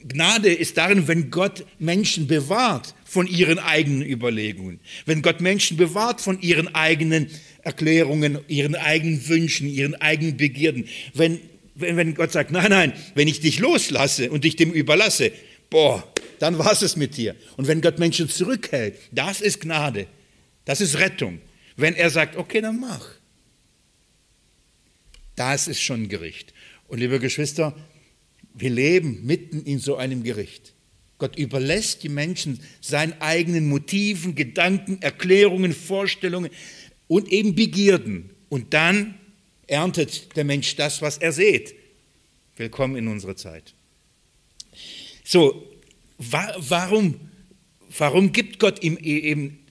Gnade 0.06 0.52
ist 0.52 0.76
darin, 0.76 1.08
wenn 1.08 1.30
Gott 1.30 1.64
Menschen 1.78 2.26
bewahrt 2.26 2.94
von 3.04 3.26
ihren 3.26 3.58
eigenen 3.58 4.02
Überlegungen, 4.02 4.80
wenn 5.06 5.22
Gott 5.22 5.40
Menschen 5.40 5.76
bewahrt 5.76 6.20
von 6.20 6.40
ihren 6.40 6.74
eigenen 6.74 7.30
Erklärungen, 7.62 8.38
ihren 8.48 8.74
eigenen 8.74 9.26
Wünschen, 9.28 9.68
ihren 9.68 9.94
eigenen 9.94 10.36
Begierden. 10.36 10.86
Wenn, 11.14 11.40
wenn, 11.74 11.96
wenn 11.96 12.14
Gott 12.14 12.32
sagt, 12.32 12.50
nein, 12.50 12.70
nein, 12.70 12.92
wenn 13.14 13.28
ich 13.28 13.40
dich 13.40 13.58
loslasse 13.58 14.30
und 14.30 14.44
dich 14.44 14.56
dem 14.56 14.72
überlasse, 14.72 15.32
boah, 15.70 16.06
dann 16.40 16.58
war 16.58 16.72
es 16.72 16.96
mit 16.96 17.16
dir. 17.16 17.36
Und 17.56 17.68
wenn 17.68 17.80
Gott 17.80 17.98
Menschen 17.98 18.28
zurückhält, 18.28 18.96
das 19.12 19.40
ist 19.40 19.60
Gnade, 19.60 20.06
das 20.64 20.80
ist 20.80 20.98
Rettung. 20.98 21.40
Wenn 21.76 21.94
er 21.94 22.10
sagt, 22.10 22.36
okay, 22.36 22.60
dann 22.60 22.80
mach. 22.80 23.06
Das 25.36 25.68
ist 25.68 25.80
schon 25.80 26.08
Gericht. 26.08 26.52
Und 26.88 26.98
liebe 26.98 27.18
Geschwister, 27.18 27.74
wir 28.54 28.70
leben 28.70 29.24
mitten 29.24 29.62
in 29.64 29.78
so 29.78 29.96
einem 29.96 30.22
Gericht. 30.22 30.74
Gott 31.18 31.38
überlässt 31.38 32.02
die 32.02 32.08
Menschen 32.08 32.60
seinen 32.80 33.20
eigenen 33.20 33.68
Motiven, 33.68 34.34
Gedanken, 34.34 35.00
Erklärungen, 35.00 35.72
Vorstellungen 35.72 36.50
und 37.06 37.28
eben 37.28 37.54
Begierden. 37.54 38.30
Und 38.48 38.74
dann 38.74 39.14
erntet 39.66 40.36
der 40.36 40.44
Mensch 40.44 40.76
das, 40.76 41.00
was 41.00 41.18
er 41.18 41.32
sät. 41.32 41.74
Willkommen 42.56 42.96
in 42.96 43.08
unserer 43.08 43.36
Zeit. 43.36 43.72
So, 45.24 45.66
warum, 46.18 47.20
warum 47.96 48.32
gibt 48.32 48.58
Gott 48.58 48.82
ihm 48.82 48.98
e-, 49.00 49.18
eben 49.18 49.61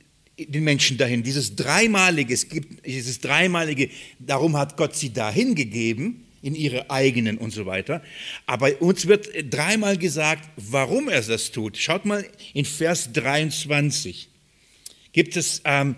den 0.45 0.63
Menschen 0.63 0.97
dahin. 0.97 1.23
Dieses 1.23 1.55
dreimalige, 1.55 2.33
es 2.33 2.49
gibt 2.49 2.85
dieses 2.85 3.19
dreimalige, 3.19 3.89
darum 4.19 4.57
hat 4.57 4.77
Gott 4.77 4.95
sie 4.95 5.11
dahin 5.11 5.55
gegeben, 5.55 6.25
in 6.41 6.55
ihre 6.55 6.89
eigenen 6.89 7.37
und 7.37 7.51
so 7.51 7.65
weiter. 7.65 8.01
Aber 8.45 8.81
uns 8.81 9.07
wird 9.07 9.29
dreimal 9.49 9.97
gesagt, 9.97 10.49
warum 10.57 11.09
er 11.09 11.21
das 11.21 11.51
tut. 11.51 11.77
Schaut 11.77 12.05
mal 12.05 12.25
in 12.53 12.65
Vers 12.65 13.13
23. 13.13 14.27
Gibt 15.13 15.35
es, 15.35 15.61
ähm, 15.65 15.95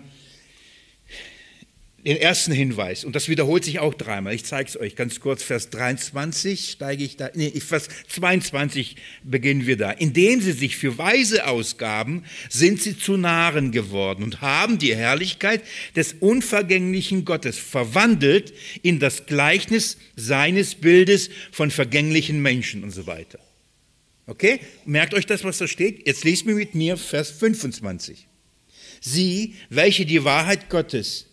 den 2.04 2.18
ersten 2.18 2.52
Hinweis, 2.52 3.04
und 3.04 3.16
das 3.16 3.28
wiederholt 3.28 3.64
sich 3.64 3.78
auch 3.78 3.94
dreimal. 3.94 4.34
Ich 4.34 4.44
zeige 4.44 4.68
es 4.68 4.78
euch 4.78 4.94
ganz 4.94 5.20
kurz. 5.20 5.42
Vers 5.42 5.70
23 5.70 6.70
steige 6.70 7.02
ich 7.02 7.16
da, 7.16 7.30
nee, 7.34 7.50
Vers 7.60 7.88
22 8.08 8.96
beginnen 9.22 9.66
wir 9.66 9.78
da. 9.78 9.90
Indem 9.90 10.42
sie 10.42 10.52
sich 10.52 10.76
für 10.76 10.98
Weise 10.98 11.46
ausgaben, 11.46 12.24
sind 12.50 12.82
sie 12.82 12.98
zu 12.98 13.16
Narren 13.16 13.72
geworden 13.72 14.22
und 14.22 14.42
haben 14.42 14.78
die 14.78 14.94
Herrlichkeit 14.94 15.62
des 15.96 16.14
unvergänglichen 16.20 17.24
Gottes 17.24 17.58
verwandelt 17.58 18.52
in 18.82 18.98
das 18.98 19.24
Gleichnis 19.24 19.96
seines 20.14 20.74
Bildes 20.74 21.30
von 21.52 21.70
vergänglichen 21.70 22.42
Menschen 22.42 22.84
und 22.84 22.90
so 22.90 23.06
weiter. 23.06 23.38
Okay? 24.26 24.60
Merkt 24.84 25.14
euch 25.14 25.26
das, 25.26 25.42
was 25.42 25.58
da 25.58 25.66
steht? 25.66 26.06
Jetzt 26.06 26.24
lest 26.24 26.44
mir 26.44 26.54
mit 26.54 26.74
mir 26.74 26.98
Vers 26.98 27.30
25. 27.30 28.26
Sie, 29.00 29.54
welche 29.68 30.06
die 30.06 30.24
Wahrheit 30.24 30.68
Gottes 30.70 31.26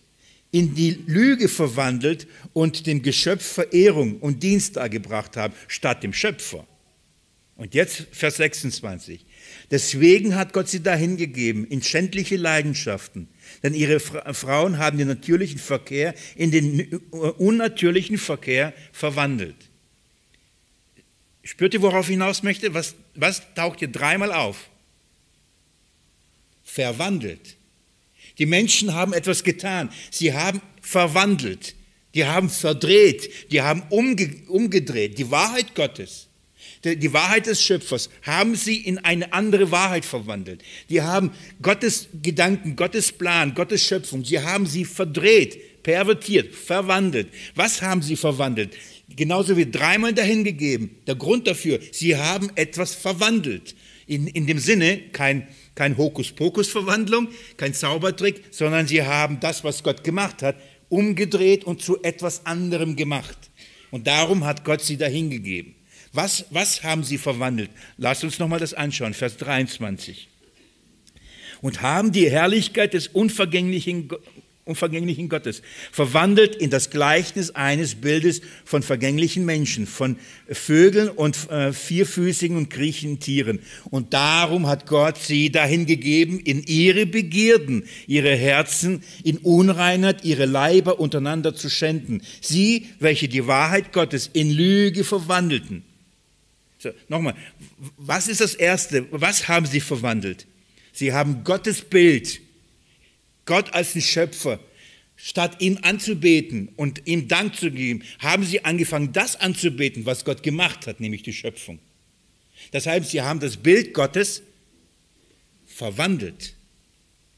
in 0.51 0.75
die 0.75 0.99
Lüge 1.07 1.47
verwandelt 1.47 2.27
und 2.53 2.85
dem 2.85 3.01
Geschöpf 3.01 3.45
Verehrung 3.45 4.17
und 4.19 4.43
Dienst 4.43 4.75
dargebracht 4.75 5.37
haben, 5.37 5.53
statt 5.67 6.03
dem 6.03 6.13
Schöpfer. 6.13 6.67
Und 7.55 7.73
jetzt 7.73 8.07
Vers 8.11 8.37
26. 8.37 9.25
Deswegen 9.69 10.35
hat 10.35 10.51
Gott 10.51 10.67
sie 10.67 10.81
dahingegeben 10.81 11.65
in 11.65 11.83
schändliche 11.83 12.35
Leidenschaften, 12.35 13.27
denn 13.63 13.73
ihre 13.73 13.99
Frauen 13.99 14.77
haben 14.77 14.97
den 14.97 15.07
natürlichen 15.07 15.59
Verkehr 15.59 16.13
in 16.35 16.51
den 16.51 16.95
unnatürlichen 17.11 18.17
Verkehr 18.17 18.73
verwandelt. 18.91 19.55
Spürt 21.43 21.73
ihr, 21.73 21.81
worauf 21.81 22.05
ich 22.05 22.13
hinaus 22.13 22.43
möchte? 22.43 22.73
Was, 22.73 22.95
was 23.15 23.41
taucht 23.55 23.79
hier 23.79 23.87
dreimal 23.87 24.31
auf? 24.31 24.69
Verwandelt. 26.63 27.57
Die 28.41 28.47
Menschen 28.47 28.95
haben 28.95 29.13
etwas 29.13 29.43
getan. 29.43 29.91
Sie 30.09 30.33
haben 30.33 30.63
verwandelt. 30.81 31.75
Die 32.15 32.25
haben 32.25 32.49
verdreht. 32.49 33.51
Die 33.51 33.61
haben 33.61 33.83
umge 33.91 34.33
umgedreht. 34.47 35.19
Die 35.19 35.29
Wahrheit 35.29 35.75
Gottes, 35.75 36.27
die 36.83 37.13
Wahrheit 37.13 37.45
des 37.45 37.61
Schöpfers, 37.61 38.09
haben 38.23 38.55
sie 38.55 38.77
in 38.77 38.97
eine 38.97 39.31
andere 39.31 39.69
Wahrheit 39.69 40.05
verwandelt. 40.05 40.63
Die 40.89 41.03
haben 41.03 41.29
Gottes 41.61 42.07
Gedanken, 42.23 42.75
Gottes 42.75 43.11
Plan, 43.11 43.53
Gottes 43.53 43.85
Schöpfung, 43.85 44.25
sie 44.25 44.39
haben 44.39 44.65
sie 44.65 44.85
verdreht, 44.85 45.83
pervertiert, 45.83 46.55
verwandelt. 46.55 47.27
Was 47.53 47.83
haben 47.83 48.01
sie 48.01 48.15
verwandelt? 48.15 48.75
Genauso 49.15 49.55
wie 49.55 49.69
dreimal 49.69 50.13
dahingegeben. 50.15 50.97
Der 51.05 51.13
Grund 51.13 51.45
dafür, 51.45 51.79
sie 51.91 52.15
haben 52.15 52.49
etwas 52.55 52.95
verwandelt. 52.95 53.75
In, 54.07 54.25
in 54.25 54.47
dem 54.47 54.57
Sinne, 54.57 54.97
kein 55.11 55.47
kein 55.75 55.97
Hokuspokus-Verwandlung, 55.97 57.29
kein 57.57 57.73
Zaubertrick, 57.73 58.43
sondern 58.51 58.87
sie 58.87 59.03
haben 59.03 59.39
das, 59.39 59.63
was 59.63 59.83
Gott 59.83 60.03
gemacht 60.03 60.43
hat, 60.43 60.55
umgedreht 60.89 61.63
und 61.63 61.81
zu 61.81 62.01
etwas 62.03 62.45
anderem 62.45 62.95
gemacht. 62.95 63.37
Und 63.89 64.07
darum 64.07 64.45
hat 64.45 64.65
Gott 64.65 64.81
sie 64.81 64.97
dahingegeben. 64.97 65.75
Was, 66.13 66.45
was 66.49 66.83
haben 66.83 67.03
sie 67.03 67.17
verwandelt? 67.17 67.69
Lasst 67.97 68.23
uns 68.23 68.39
nochmal 68.39 68.59
das 68.59 68.73
anschauen, 68.73 69.13
Vers 69.13 69.37
23. 69.37 70.27
Und 71.61 71.81
haben 71.81 72.11
die 72.11 72.29
Herrlichkeit 72.29 72.93
des 72.93 73.07
unvergänglichen 73.07 74.09
unvergänglichen 74.65 75.27
Gottes, 75.27 75.61
verwandelt 75.91 76.55
in 76.55 76.69
das 76.69 76.91
Gleichnis 76.91 77.51
eines 77.51 77.95
Bildes 77.95 78.41
von 78.63 78.83
vergänglichen 78.83 79.43
Menschen, 79.43 79.87
von 79.87 80.17
Vögeln 80.49 81.09
und 81.09 81.49
äh, 81.49 81.73
vierfüßigen 81.73 82.55
und 82.55 82.69
kriechenden 82.69 83.19
Tieren. 83.19 83.59
Und 83.89 84.13
darum 84.13 84.67
hat 84.67 84.85
Gott 84.85 85.17
sie 85.17 85.51
dahin 85.51 85.85
gegeben, 85.85 86.39
in 86.39 86.63
ihre 86.63 87.05
Begierden, 87.05 87.85
ihre 88.05 88.35
Herzen 88.35 89.03
in 89.23 89.37
Unreinheit, 89.37 90.23
ihre 90.23 90.45
Leiber 90.45 90.99
untereinander 90.99 91.55
zu 91.55 91.69
schänden. 91.69 92.21
Sie, 92.39 92.87
welche 92.99 93.27
die 93.27 93.47
Wahrheit 93.47 93.91
Gottes 93.93 94.29
in 94.31 94.51
Lüge 94.51 95.03
verwandelten. 95.03 95.83
So, 96.77 96.89
nochmal, 97.09 97.35
was 97.97 98.27
ist 98.27 98.41
das 98.41 98.55
Erste? 98.55 99.05
Was 99.11 99.47
haben 99.47 99.65
sie 99.65 99.81
verwandelt? 99.81 100.47
Sie 100.93 101.13
haben 101.13 101.43
Gottes 101.43 101.81
Bild 101.81 102.41
Gott 103.51 103.73
als 103.73 103.91
den 103.91 104.01
Schöpfer, 104.01 104.61
statt 105.17 105.57
ihn 105.59 105.79
anzubeten 105.79 106.69
und 106.77 107.05
ihm 107.05 107.27
Dank 107.27 107.57
zu 107.57 107.69
geben, 107.69 108.01
haben 108.19 108.45
sie 108.45 108.63
angefangen, 108.63 109.11
das 109.11 109.35
anzubeten, 109.35 110.05
was 110.05 110.23
Gott 110.23 110.41
gemacht 110.41 110.87
hat, 110.87 111.01
nämlich 111.01 111.23
die 111.23 111.33
Schöpfung. 111.33 111.79
Das 112.71 112.85
heißt, 112.85 113.11
sie 113.11 113.21
haben 113.21 113.41
das 113.41 113.57
Bild 113.57 113.93
Gottes 113.93 114.41
verwandelt. 115.65 116.53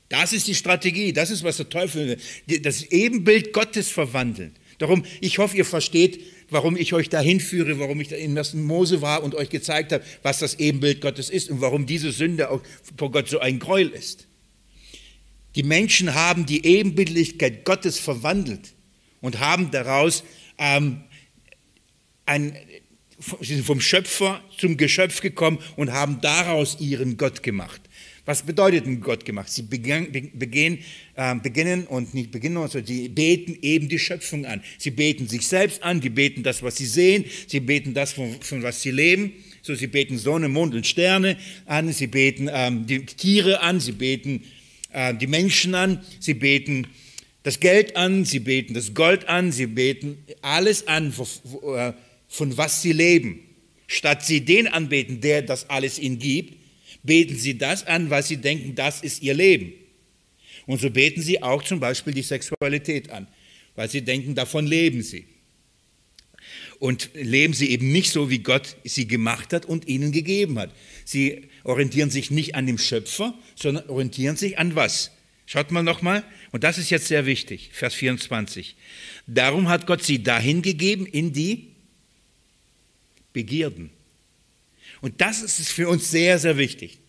Das 0.08 0.34
ist 0.34 0.48
die 0.48 0.54
Strategie, 0.54 1.14
das 1.14 1.32
ist, 1.32 1.44
was 1.44 1.58
der 1.58 1.70
Teufel 1.70 2.20
will, 2.46 2.60
das 2.60 2.84
Ebenbild 2.84 3.52
Gottes 3.52 3.90
verwandeln. 3.90 4.52
Darum, 4.78 5.06
ich 5.20 5.40
hoffe, 5.40 5.58
ihr 5.58 5.66
versteht, 5.66 6.22
warum 6.52 6.78
ich 6.78 6.94
euch 6.94 7.10
dahin 7.10 7.40
führe, 7.40 7.80
warum 7.80 8.00
ich 8.02 8.12
in 8.12 8.38
1. 8.38 8.54
Mose 8.54 9.02
war 9.02 9.24
und 9.24 9.34
euch 9.34 9.50
gezeigt 9.50 9.92
habe, 9.92 10.04
was 10.22 10.38
das 10.38 10.60
Ebenbild 10.60 11.02
Gottes 11.02 11.32
ist 11.32 11.50
und 11.50 11.60
warum 11.60 11.88
diese 11.88 12.12
Sünde 12.12 12.52
auch 12.52 12.62
vor 12.98 13.10
Gott 13.10 13.30
so 13.30 13.40
ein 13.40 13.58
Gräuel 13.58 13.90
ist. 13.90 14.28
Die 15.56 15.64
Menschen 15.64 16.14
haben 16.14 16.46
die 16.46 16.66
Ebenbildlichkeit 16.66 17.66
Gottes 17.66 18.00
verwandelt 18.00 18.74
und 19.22 19.40
haben 19.40 19.72
daraus 19.72 20.24
ähm, 20.58 21.02
ein, 22.26 22.58
sind 23.42 23.66
vom 23.66 23.80
Schöpfer 23.80 24.42
zum 24.58 24.78
Geschöpf 24.78 25.22
gekommen 25.22 25.60
und 25.76 25.92
haben 25.92 26.22
daraus 26.22 26.78
ihren 26.80 27.18
Gott 27.18 27.44
gemacht. 27.44 27.82
Was 28.26 28.44
bedeutet 28.44 28.86
ein 28.86 29.02
Gott 29.02 29.26
gemacht? 29.26 29.50
Sie 29.52 29.64
begehen, 29.64 30.80
äh, 31.16 31.36
beginnen 31.36 31.86
und 31.88 32.14
nicht 32.14 32.32
beginnen, 32.32 32.56
sondern 32.56 32.86
sie 32.86 33.10
beten 33.10 33.58
eben 33.62 33.90
die 33.90 34.00
Schöpfung 34.00 34.46
an. 34.46 34.64
Sie 34.78 34.92
beten 34.92 35.28
sich 35.28 35.46
selbst 35.46 35.84
an, 35.84 36.00
die 36.00 36.10
beten 36.10 36.42
das, 36.42 36.64
was 36.64 36.78
sie 36.78 36.86
sehen, 36.86 37.26
sie 37.48 37.60
beten 37.60 37.94
das, 37.94 38.14
von, 38.14 38.42
von 38.42 38.64
was 38.64 38.82
sie 38.82 38.92
leben. 38.92 39.34
So, 39.62 39.76
sie 39.76 39.88
beten 39.88 40.18
Sonne, 40.18 40.48
Mond 40.48 40.74
und 40.74 40.88
Sterne 40.88 41.38
an, 41.66 41.92
sie 41.92 42.08
beten 42.08 42.50
ähm, 42.52 42.86
die 42.86 43.06
Tiere 43.06 43.60
an, 43.60 43.82
sie 43.82 43.92
beten 43.92 44.44
äh, 44.94 45.14
die 45.14 45.28
Menschen 45.28 45.76
an, 45.76 46.04
sie 46.20 46.34
beten 46.34 46.88
das 47.44 47.60
Geld 47.60 47.98
an, 47.98 48.24
sie 48.24 48.40
beten 48.40 48.74
das 48.74 48.94
Gold 48.94 49.28
an, 49.28 49.52
sie 49.52 49.68
beten 49.68 50.18
alles 50.42 50.88
an, 50.88 51.14
äh, 51.76 51.94
von 52.28 52.58
was 52.58 52.82
sie 52.82 52.94
leben. 52.94 53.40
Statt 53.88 54.26
sie 54.26 54.42
den 54.42 54.68
anbeten, 54.68 55.20
der 55.20 55.42
das 55.42 55.70
alles 55.70 56.00
ihnen 56.00 56.20
gibt, 56.20 56.56
beten 57.04 57.38
sie 57.38 57.58
das 57.58 57.86
an, 57.86 58.10
weil 58.10 58.24
sie 58.24 58.38
denken, 58.38 58.76
das 58.76 59.02
ist 59.02 59.22
ihr 59.22 59.34
Leben. 59.34 59.74
Und 60.66 60.80
so 60.80 60.90
beten 60.90 61.22
sie 61.22 61.44
auch 61.44 61.62
zum 61.64 61.80
Beispiel 61.80 62.14
die 62.14 62.22
Sexualität 62.22 63.10
an, 63.10 63.28
weil 63.76 63.90
sie 63.90 64.02
denken, 64.02 64.36
davon 64.36 64.66
leben 64.66 65.02
sie. 65.02 65.26
Und 66.80 67.10
leben 67.14 67.54
sie 67.54 67.70
eben 67.70 67.92
nicht 67.92 68.12
so, 68.12 68.30
wie 68.30 68.40
Gott 68.40 68.78
sie 68.84 69.08
gemacht 69.08 69.54
hat 69.54 69.66
und 69.66 69.88
ihnen 69.88 70.12
gegeben 70.12 70.58
hat. 70.60 70.74
Sie 71.06 71.50
orientieren 71.64 72.10
sich 72.10 72.32
nicht 72.32 72.56
an 72.56 72.68
dem 72.68 72.78
Schöpfer, 72.78 73.34
sondern 73.56 73.90
orientieren 73.90 74.36
sich 74.36 74.58
an 74.58 74.76
was? 74.76 75.12
Schaut 75.46 75.72
mal 75.72 75.84
nochmal, 75.84 76.24
und 76.52 76.64
das 76.64 76.78
ist 76.78 76.90
jetzt 76.90 77.08
sehr 77.08 77.26
wichtig, 77.26 77.72
Vers 77.74 77.94
24. 77.94 78.76
Darum 79.28 79.70
hat 79.70 79.88
Gott 79.88 80.04
sie 80.04 80.24
dahin 80.24 80.62
gegeben 80.62 81.06
in 81.06 81.34
die 81.34 81.74
Begierden. 83.34 83.90
Und 85.02 85.20
das 85.20 85.42
ist 85.42 85.70
für 85.70 85.90
uns 85.90 86.10
sehr, 86.12 86.40
sehr 86.40 86.58
wichtig. 86.58 87.00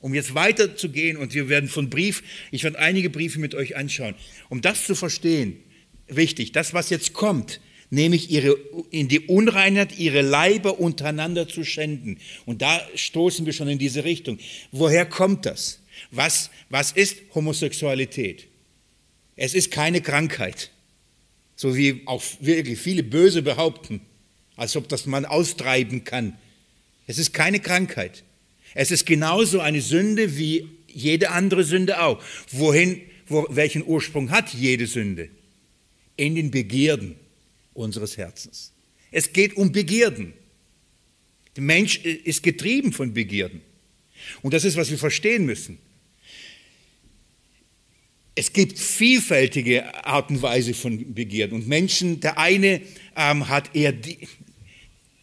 Um 0.00 0.12
jetzt 0.12 0.34
weiterzugehen, 0.34 1.16
und 1.16 1.34
wir 1.34 1.48
werden 1.48 1.68
von 1.68 1.88
Brief, 1.88 2.22
ich 2.50 2.64
werde 2.64 2.78
einige 2.78 3.10
Briefe 3.10 3.38
mit 3.38 3.54
euch 3.54 3.76
anschauen, 3.76 4.14
um 4.48 4.60
das 4.60 4.86
zu 4.86 4.94
verstehen, 4.94 5.62
wichtig, 6.08 6.52
das, 6.52 6.74
was 6.74 6.90
jetzt 6.90 7.12
kommt, 7.12 7.60
nämlich 7.90 8.30
ihre, 8.30 8.56
in 8.90 9.08
die 9.08 9.20
Unreinheit 9.20 9.98
ihre 9.98 10.22
Leiber 10.22 10.80
untereinander 10.80 11.48
zu 11.48 11.64
schänden. 11.64 12.18
Und 12.46 12.62
da 12.62 12.80
stoßen 12.94 13.46
wir 13.46 13.52
schon 13.52 13.68
in 13.68 13.78
diese 13.78 14.04
Richtung. 14.04 14.38
Woher 14.72 15.06
kommt 15.06 15.46
das? 15.46 15.80
Was, 16.10 16.50
was 16.70 16.92
ist 16.92 17.18
Homosexualität? 17.34 18.48
Es 19.36 19.54
ist 19.54 19.70
keine 19.70 20.00
Krankheit, 20.00 20.70
so 21.56 21.76
wie 21.76 22.02
auch 22.06 22.22
wirklich 22.40 22.78
viele 22.78 23.02
Böse 23.02 23.42
behaupten, 23.42 24.00
als 24.56 24.76
ob 24.76 24.88
das 24.88 25.06
man 25.06 25.24
austreiben 25.24 26.04
kann. 26.04 26.38
Es 27.06 27.18
ist 27.18 27.32
keine 27.32 27.60
Krankheit. 27.60 28.22
Es 28.74 28.90
ist 28.90 29.06
genauso 29.06 29.60
eine 29.60 29.80
Sünde 29.80 30.36
wie 30.36 30.68
jede 30.88 31.30
andere 31.30 31.64
Sünde 31.64 32.00
auch. 32.00 32.22
Wohin, 32.50 33.02
wo, 33.26 33.46
welchen 33.50 33.84
Ursprung 33.84 34.30
hat 34.30 34.54
jede 34.54 34.86
Sünde? 34.86 35.28
In 36.16 36.34
den 36.36 36.50
Begierden 36.50 37.16
unseres 37.74 38.16
Herzens. 38.16 38.72
Es 39.10 39.32
geht 39.32 39.56
um 39.56 39.72
Begierden. 39.72 40.32
Der 41.56 41.62
Mensch 41.62 41.98
ist 41.98 42.42
getrieben 42.42 42.92
von 42.92 43.14
Begierden. 43.14 43.60
Und 44.42 44.54
das 44.54 44.64
ist, 44.64 44.76
was 44.76 44.90
wir 44.90 44.98
verstehen 44.98 45.44
müssen. 45.46 45.78
Es 48.34 48.52
gibt 48.52 48.78
vielfältige 48.78 50.04
Arten 50.04 50.36
und 50.36 50.42
Weise 50.42 50.74
von 50.74 51.14
Begierden. 51.14 51.54
Und 51.54 51.68
Menschen, 51.68 52.20
der 52.20 52.38
eine 52.38 52.80
ähm, 53.16 53.48
hat 53.48 53.76
eher 53.76 53.92
die, 53.92 54.18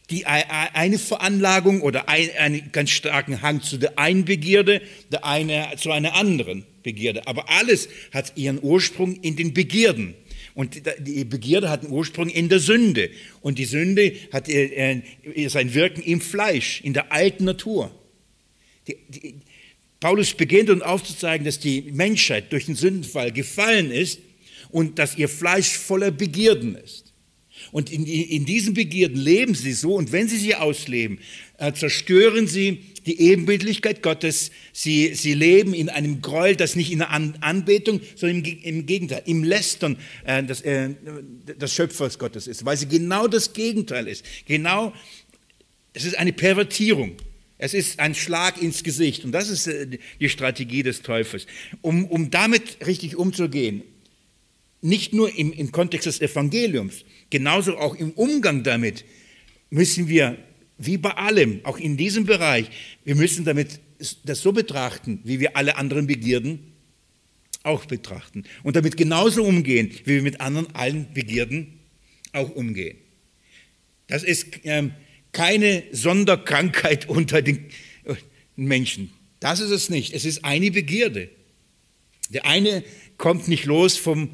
die, 0.09 0.25
eine 0.25 0.97
Veranlagung 0.97 1.81
oder 1.81 2.07
ein, 2.07 2.29
einen 2.37 2.71
ganz 2.71 2.91
starken 2.91 3.41
Hang 3.41 3.61
zu 3.61 3.77
der 3.77 3.99
einen 3.99 4.23
Begierde, 4.23 4.81
der 5.11 5.25
eine 5.25 5.73
zu 5.77 5.91
einer 5.91 6.13
anderen 6.15 6.65
Begierde. 6.83 7.27
Aber 7.27 7.49
alles 7.49 7.89
hat 8.13 8.33
ihren 8.37 8.61
Ursprung 8.61 9.15
in 9.21 9.35
den 9.35 9.53
Begierden. 9.53 10.15
Und 10.53 10.81
die 10.99 11.23
Begierde 11.23 11.69
hat 11.69 11.83
einen 11.83 11.93
Ursprung 11.93 12.29
in 12.29 12.49
der 12.49 12.59
Sünde. 12.59 13.09
Und 13.41 13.57
die 13.57 13.65
Sünde 13.65 14.13
hat 14.31 14.49
äh, 14.49 15.01
sein 15.47 15.73
Wirken 15.73 16.01
im 16.01 16.21
Fleisch, 16.21 16.81
in 16.81 16.93
der 16.93 17.11
alten 17.11 17.45
Natur. 17.45 17.91
Die, 18.87 18.97
die, 19.07 19.35
Paulus 19.99 20.33
beginnt 20.33 20.69
um 20.69 20.81
aufzuzeigen, 20.81 21.45
dass 21.45 21.59
die 21.59 21.83
Menschheit 21.91 22.51
durch 22.51 22.65
den 22.65 22.75
Sündenfall 22.75 23.31
gefallen 23.31 23.91
ist 23.91 24.19
und 24.71 24.97
dass 24.97 25.17
ihr 25.17 25.29
Fleisch 25.29 25.77
voller 25.77 26.11
Begierden 26.11 26.75
ist. 26.75 27.10
Und 27.71 27.91
in, 27.91 28.05
in 28.05 28.45
diesen 28.45 28.73
Begierden 28.73 29.19
leben 29.19 29.55
sie 29.55 29.73
so 29.73 29.95
und 29.95 30.11
wenn 30.11 30.27
sie 30.27 30.37
sie 30.37 30.55
ausleben, 30.55 31.19
äh, 31.57 31.71
zerstören 31.73 32.47
sie 32.47 32.79
die 33.05 33.19
Ebenbildlichkeit 33.19 34.03
Gottes. 34.03 34.51
Sie, 34.73 35.13
sie 35.15 35.33
leben 35.33 35.73
in 35.73 35.89
einem 35.89 36.21
Gräuel, 36.21 36.55
das 36.55 36.75
nicht 36.75 36.91
in 36.91 36.99
der 36.99 37.11
An 37.11 37.35
Anbetung, 37.41 38.01
sondern 38.15 38.43
im, 38.43 38.59
im 38.61 38.85
Gegenteil, 38.85 39.23
im 39.25 39.43
Lästern 39.43 39.97
äh, 40.25 40.43
des, 40.43 40.61
äh, 40.61 40.89
des 41.59 41.73
Schöpfers 41.73 42.19
Gottes 42.19 42.47
ist, 42.47 42.65
weil 42.65 42.77
sie 42.77 42.87
genau 42.87 43.27
das 43.27 43.53
Gegenteil 43.53 44.07
ist. 44.07 44.25
Genau, 44.45 44.93
es 45.93 46.05
ist 46.05 46.17
eine 46.17 46.33
Pervertierung. 46.33 47.15
Es 47.57 47.75
ist 47.75 47.99
ein 47.99 48.15
Schlag 48.15 48.59
ins 48.59 48.83
Gesicht 48.83 49.23
und 49.23 49.31
das 49.31 49.49
ist 49.49 49.67
äh, 49.67 49.87
die 50.19 50.29
Strategie 50.29 50.81
des 50.81 51.03
Teufels. 51.03 51.45
Um, 51.81 52.05
um 52.05 52.31
damit 52.31 52.85
richtig 52.87 53.15
umzugehen, 53.15 53.83
nicht 54.81 55.13
nur 55.13 55.33
im, 55.37 55.53
im 55.53 55.71
Kontext 55.71 56.07
des 56.07 56.21
Evangeliums, 56.21 57.05
genauso 57.31 57.77
auch 57.77 57.95
im 57.95 58.11
Umgang 58.11 58.63
damit, 58.63 59.03
müssen 59.71 60.07
wir, 60.07 60.37
wie 60.77 60.97
bei 60.97 61.11
allem, 61.11 61.61
auch 61.63 61.79
in 61.79 61.97
diesem 61.97 62.25
Bereich, 62.25 62.69
wir 63.03 63.15
müssen 63.15 63.45
damit 63.45 63.79
das 64.23 64.41
so 64.41 64.51
betrachten, 64.51 65.19
wie 65.23 65.39
wir 65.39 65.55
alle 65.57 65.77
anderen 65.77 66.05
Begierden 66.05 66.73
auch 67.63 67.85
betrachten 67.85 68.43
und 68.63 68.75
damit 68.75 68.97
genauso 68.97 69.43
umgehen, 69.43 69.91
wie 70.05 70.15
wir 70.15 70.21
mit 70.21 70.41
anderen 70.41 70.73
allen 70.75 71.13
Begierden 71.13 71.79
auch 72.33 72.49
umgehen. 72.49 72.97
Das 74.07 74.23
ist 74.23 74.47
ähm, 74.63 74.91
keine 75.31 75.83
Sonderkrankheit 75.91 77.07
unter 77.09 77.41
den 77.41 77.69
Menschen. 78.55 79.11
Das 79.39 79.59
ist 79.59 79.71
es 79.71 79.89
nicht. 79.89 80.13
Es 80.13 80.25
ist 80.25 80.43
eine 80.43 80.71
Begierde. 80.71 81.29
Der 82.29 82.45
eine 82.45 82.83
kommt 83.17 83.47
nicht 83.47 83.65
los 83.65 83.97
vom, 83.97 84.29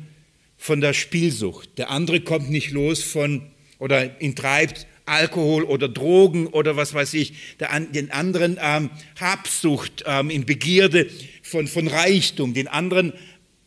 von 0.57 0.81
der 0.81 0.93
Spielsucht. 0.93 1.77
Der 1.77 1.89
andere 1.89 2.21
kommt 2.21 2.49
nicht 2.49 2.71
los 2.71 3.03
von 3.03 3.43
oder 3.79 4.19
ihn 4.21 4.35
treibt 4.35 4.87
Alkohol 5.05 5.63
oder 5.63 5.87
Drogen 5.87 6.47
oder 6.47 6.75
was 6.75 6.93
weiß 6.93 7.13
ich. 7.13 7.33
Der, 7.59 7.79
den 7.79 8.11
anderen 8.11 8.59
ähm, 8.61 8.89
Habsucht 9.19 10.03
ähm, 10.05 10.29
in 10.29 10.45
Begierde 10.45 11.09
von, 11.41 11.67
von 11.67 11.87
Reichtum. 11.87 12.53
Den 12.53 12.67
anderen 12.67 13.13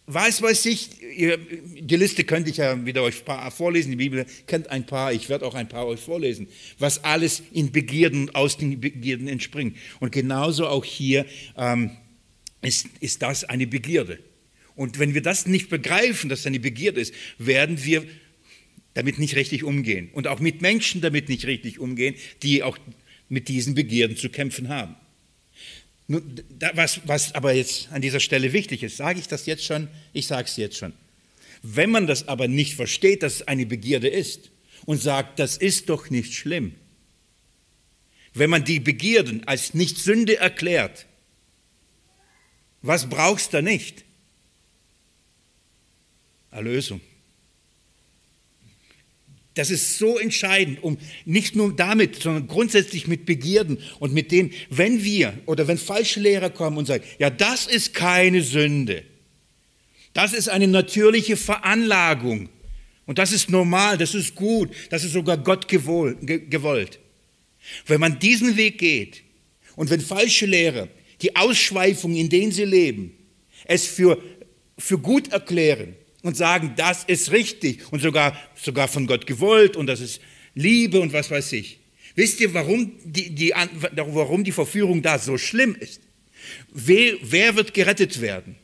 weiß, 0.06 0.42
weiß 0.42 0.66
ich, 0.66 0.90
die 1.00 1.96
Liste 1.96 2.24
könnte 2.24 2.50
ich 2.50 2.58
ja 2.58 2.84
wieder 2.84 3.02
euch 3.02 3.20
ein 3.20 3.24
paar 3.24 3.50
vorlesen, 3.50 3.90
die 3.90 3.96
Bibel 3.96 4.26
kennt 4.46 4.68
ein 4.68 4.84
paar, 4.84 5.12
ich 5.12 5.28
werde 5.28 5.46
auch 5.46 5.54
ein 5.54 5.68
paar 5.68 5.86
euch 5.86 6.00
vorlesen, 6.00 6.48
was 6.78 7.04
alles 7.04 7.42
in 7.52 7.70
Begierden, 7.70 8.34
aus 8.34 8.56
den 8.56 8.80
Begierden 8.80 9.28
entspringt. 9.28 9.76
Und 10.00 10.12
genauso 10.12 10.66
auch 10.66 10.84
hier 10.84 11.26
ähm, 11.56 11.92
ist, 12.60 12.86
ist 13.00 13.22
das 13.22 13.44
eine 13.44 13.66
Begierde. 13.66 14.18
Und 14.80 14.98
wenn 14.98 15.12
wir 15.12 15.20
das 15.20 15.44
nicht 15.44 15.68
begreifen, 15.68 16.30
dass 16.30 16.38
das 16.38 16.46
eine 16.46 16.58
Begierde 16.58 17.02
ist, 17.02 17.12
werden 17.36 17.84
wir 17.84 18.02
damit 18.94 19.18
nicht 19.18 19.36
richtig 19.36 19.62
umgehen 19.62 20.08
und 20.14 20.26
auch 20.26 20.40
mit 20.40 20.62
Menschen 20.62 21.02
damit 21.02 21.28
nicht 21.28 21.44
richtig 21.44 21.78
umgehen, 21.78 22.14
die 22.42 22.62
auch 22.62 22.78
mit 23.28 23.48
diesen 23.48 23.74
Begierden 23.74 24.16
zu 24.16 24.30
kämpfen 24.30 24.70
haben. 24.70 24.96
Was, 26.72 27.02
was 27.04 27.34
aber 27.34 27.52
jetzt 27.52 27.92
an 27.92 28.00
dieser 28.00 28.20
Stelle 28.20 28.54
wichtig 28.54 28.82
ist, 28.82 28.96
sage 28.96 29.20
ich 29.20 29.28
das 29.28 29.44
jetzt 29.44 29.66
schon? 29.66 29.88
Ich 30.14 30.26
sage 30.26 30.48
es 30.48 30.56
jetzt 30.56 30.78
schon. 30.78 30.94
Wenn 31.62 31.90
man 31.90 32.06
das 32.06 32.26
aber 32.26 32.48
nicht 32.48 32.72
versteht, 32.72 33.22
dass 33.22 33.34
es 33.34 33.48
eine 33.48 33.66
Begierde 33.66 34.08
ist 34.08 34.50
und 34.86 35.02
sagt, 35.02 35.40
das 35.40 35.58
ist 35.58 35.90
doch 35.90 36.08
nicht 36.08 36.32
schlimm, 36.32 36.74
wenn 38.32 38.48
man 38.48 38.64
die 38.64 38.80
Begierden 38.80 39.46
als 39.46 39.74
nicht 39.74 39.98
Sünde 39.98 40.38
erklärt, 40.38 41.04
was 42.80 43.10
brauchst 43.10 43.52
du 43.52 43.60
nicht? 43.60 44.06
Erlösung. 46.50 47.00
Das 49.54 49.70
ist 49.70 49.98
so 49.98 50.18
entscheidend, 50.18 50.82
um 50.82 50.96
nicht 51.24 51.56
nur 51.56 51.74
damit, 51.74 52.22
sondern 52.22 52.46
grundsätzlich 52.46 53.08
mit 53.08 53.26
Begierden 53.26 53.78
und 53.98 54.12
mit 54.12 54.30
dem, 54.30 54.50
wenn 54.70 55.02
wir 55.02 55.34
oder 55.46 55.66
wenn 55.66 55.76
falsche 55.76 56.20
Lehrer 56.20 56.50
kommen 56.50 56.78
und 56.78 56.86
sagen, 56.86 57.04
ja, 57.18 57.30
das 57.30 57.66
ist 57.66 57.92
keine 57.92 58.42
Sünde, 58.42 59.02
das 60.14 60.32
ist 60.32 60.48
eine 60.48 60.68
natürliche 60.68 61.36
Veranlagung 61.36 62.48
und 63.06 63.18
das 63.18 63.32
ist 63.32 63.50
normal, 63.50 63.98
das 63.98 64.14
ist 64.14 64.36
gut, 64.36 64.70
das 64.88 65.02
ist 65.04 65.12
sogar 65.12 65.36
Gott 65.36 65.66
gewollt. 65.66 67.00
Wenn 67.86 68.00
man 68.00 68.18
diesen 68.20 68.56
Weg 68.56 68.78
geht 68.78 69.22
und 69.74 69.90
wenn 69.90 70.00
falsche 70.00 70.46
Lehrer 70.46 70.88
die 71.22 71.34
Ausschweifung, 71.36 72.14
in 72.14 72.28
denen 72.28 72.52
sie 72.52 72.64
leben, 72.64 73.12
es 73.64 73.84
für, 73.86 74.16
für 74.78 74.98
gut 74.98 75.32
erklären, 75.32 75.96
und 76.22 76.36
sagen, 76.36 76.74
das 76.76 77.04
ist 77.04 77.32
richtig 77.32 77.92
und 77.92 78.00
sogar, 78.00 78.36
sogar 78.54 78.88
von 78.88 79.06
Gott 79.06 79.26
gewollt 79.26 79.76
und 79.76 79.86
das 79.86 80.00
ist 80.00 80.20
Liebe 80.54 81.00
und 81.00 81.12
was 81.12 81.30
weiß 81.30 81.52
ich. 81.52 81.80
Wisst 82.14 82.40
ihr, 82.40 82.52
warum 82.54 82.92
die, 83.04 83.30
die, 83.30 83.52
warum 83.94 84.44
die 84.44 84.52
Verführung 84.52 85.02
da 85.02 85.18
so 85.18 85.38
schlimm 85.38 85.74
ist? 85.74 86.00
Wer, 86.72 87.14
wer 87.22 87.56
wird 87.56 87.74
gerettet 87.74 88.20
werden? 88.20 88.56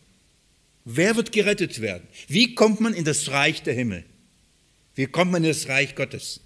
Wer 0.84 1.16
wird 1.16 1.32
gerettet 1.32 1.80
werden? 1.80 2.06
Wie 2.28 2.54
kommt 2.54 2.80
man 2.80 2.94
in 2.94 3.04
das 3.04 3.30
Reich 3.30 3.62
der 3.62 3.74
Himmel? 3.74 4.04
Wie 4.94 5.06
kommt 5.06 5.32
man 5.32 5.44
in 5.44 5.50
das 5.50 5.68
Reich 5.68 5.94
Gottes? 5.94 6.40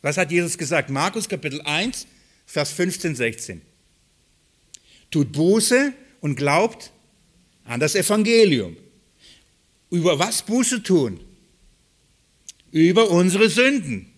Was 0.00 0.16
hat 0.16 0.30
Jesus 0.30 0.58
gesagt? 0.58 0.90
Markus 0.90 1.28
Kapitel 1.28 1.60
1, 1.62 2.06
Vers 2.46 2.72
15, 2.72 3.14
16. 3.14 3.62
Tut 5.10 5.32
Buße 5.32 5.92
und 6.20 6.36
glaubt 6.36 6.92
an 7.64 7.80
das 7.80 7.94
Evangelium. 7.94 8.76
Über 9.92 10.18
was 10.18 10.40
Buße 10.42 10.82
tun? 10.82 11.20
Über 12.70 13.10
unsere 13.10 13.50
Sünden, 13.50 14.10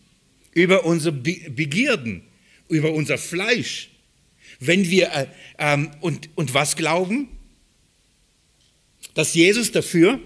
über 0.52 0.84
unsere 0.84 1.10
Begierden, 1.12 2.22
über 2.68 2.92
unser 2.92 3.18
Fleisch. 3.18 3.90
Wenn 4.60 4.88
wir 4.88 5.10
äh, 5.12 5.26
ähm, 5.58 5.90
und, 6.00 6.30
und 6.37 6.54
was 6.54 6.76
glauben? 6.76 7.26
Dass 9.14 9.34
Jesus 9.34 9.72
dafür 9.72 10.20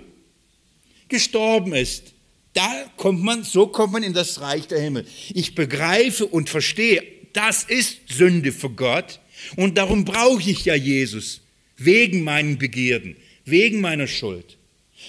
gestorben 1.09 1.73
ist. 1.73 2.13
Da 2.53 2.71
kommt 2.99 3.25
man, 3.25 3.43
so 3.43 3.69
kommt 3.69 3.95
man 3.95 4.03
in 4.03 4.13
das 4.13 4.43
Reich 4.43 4.69
der 4.69 4.83
Himmel. 4.83 5.07
Ich 5.33 5.55
begreife 5.55 6.27
und 6.27 6.51
verstehe, 6.51 7.03
das 7.33 7.65
ist 7.65 8.01
Sünde 8.11 8.53
für 8.53 8.69
Gott 8.69 9.19
und 9.57 9.79
darum 9.79 10.05
brauche 10.05 10.51
ich 10.51 10.67
ja 10.67 10.75
Jesus 10.75 11.41
wegen 11.79 12.23
meinen 12.23 12.59
Begierden, 12.59 13.17
wegen 13.47 13.81
meiner 13.81 14.07
Schuld. 14.07 14.59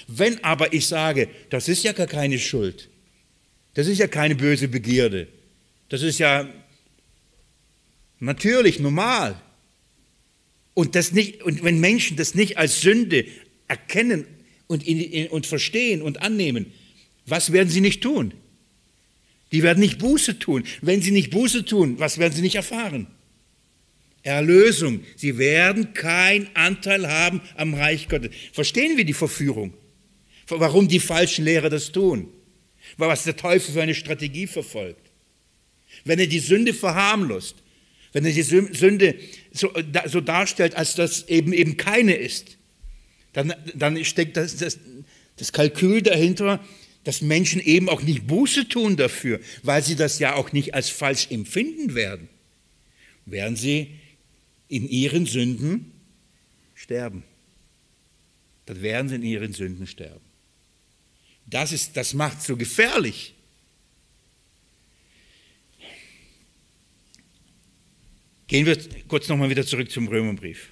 Wenn 0.07 0.43
aber 0.43 0.73
ich 0.73 0.87
sage, 0.87 1.29
das 1.49 1.67
ist 1.67 1.83
ja 1.83 1.93
gar 1.93 2.07
keine 2.07 2.39
Schuld, 2.39 2.89
das 3.73 3.87
ist 3.87 3.99
ja 3.99 4.07
keine 4.07 4.35
böse 4.35 4.67
Begierde, 4.67 5.27
das 5.89 6.01
ist 6.01 6.19
ja 6.19 6.47
natürlich, 8.19 8.79
normal. 8.79 9.41
Und, 10.73 10.95
das 10.95 11.11
nicht, 11.11 11.43
und 11.43 11.63
wenn 11.63 11.79
Menschen 11.79 12.15
das 12.15 12.35
nicht 12.35 12.57
als 12.57 12.81
Sünde 12.81 13.25
erkennen 13.67 14.25
und, 14.67 14.87
in, 14.87 15.27
und 15.27 15.45
verstehen 15.45 16.01
und 16.01 16.21
annehmen, 16.21 16.71
was 17.25 17.51
werden 17.51 17.69
sie 17.69 17.81
nicht 17.81 18.01
tun? 18.01 18.33
Die 19.51 19.63
werden 19.63 19.79
nicht 19.79 19.97
Buße 19.97 20.39
tun. 20.39 20.63
Wenn 20.81 21.01
sie 21.01 21.11
nicht 21.11 21.31
Buße 21.31 21.65
tun, 21.65 21.99
was 21.99 22.17
werden 22.17 22.33
sie 22.33 22.41
nicht 22.41 22.55
erfahren? 22.55 23.07
Erlösung. 24.23 25.01
Sie 25.15 25.37
werden 25.37 25.93
keinen 25.93 26.49
Anteil 26.55 27.07
haben 27.07 27.41
am 27.55 27.73
Reich 27.73 28.09
Gottes. 28.09 28.31
Verstehen 28.53 28.97
wir 28.97 29.05
die 29.05 29.13
Verführung? 29.13 29.73
warum 30.57 30.87
die 30.87 30.99
falschen 30.99 31.45
Lehrer 31.45 31.69
das 31.69 31.91
tun, 31.91 32.27
was 32.97 33.23
der 33.23 33.35
Teufel 33.35 33.73
für 33.73 33.81
eine 33.81 33.95
Strategie 33.95 34.47
verfolgt. 34.47 35.11
Wenn 36.05 36.19
er 36.19 36.27
die 36.27 36.39
Sünde 36.39 36.73
verharmlost, 36.73 37.55
wenn 38.13 38.25
er 38.25 38.31
die 38.31 38.41
Sünde 38.41 39.15
so, 39.51 39.71
so 40.05 40.21
darstellt, 40.21 40.75
als 40.75 40.95
das 40.95 41.27
eben 41.27 41.53
eben 41.53 41.77
keine 41.77 42.15
ist, 42.15 42.57
dann, 43.33 43.53
dann 43.75 44.03
steckt 44.03 44.37
das, 44.37 44.57
das, 44.57 44.79
das 45.37 45.51
Kalkül 45.51 46.01
dahinter, 46.01 46.63
dass 47.03 47.21
Menschen 47.21 47.61
eben 47.61 47.87
auch 47.87 48.01
nicht 48.01 48.27
Buße 48.27 48.67
tun 48.67 48.97
dafür, 48.97 49.39
weil 49.63 49.83
sie 49.83 49.95
das 49.95 50.19
ja 50.19 50.35
auch 50.35 50.51
nicht 50.51 50.73
als 50.73 50.89
falsch 50.89 51.27
empfinden 51.29 51.93
werden, 51.95 52.27
werden 53.25 53.55
sie 53.55 53.98
in 54.69 54.87
ihren 54.87 55.25
Sünden 55.25 55.91
sterben. 56.75 57.23
Dann 58.65 58.81
werden 58.81 59.09
sie 59.09 59.15
in 59.15 59.23
ihren 59.23 59.51
Sünden 59.51 59.87
sterben. 59.87 60.25
Das, 61.47 61.71
ist, 61.71 61.97
das 61.97 62.13
macht 62.13 62.41
so 62.41 62.55
gefährlich. 62.55 63.33
Gehen 68.47 68.65
wir 68.65 68.77
kurz 69.07 69.27
nochmal 69.27 69.49
wieder 69.49 69.65
zurück 69.65 69.91
zum 69.91 70.07
Römerbrief. 70.07 70.69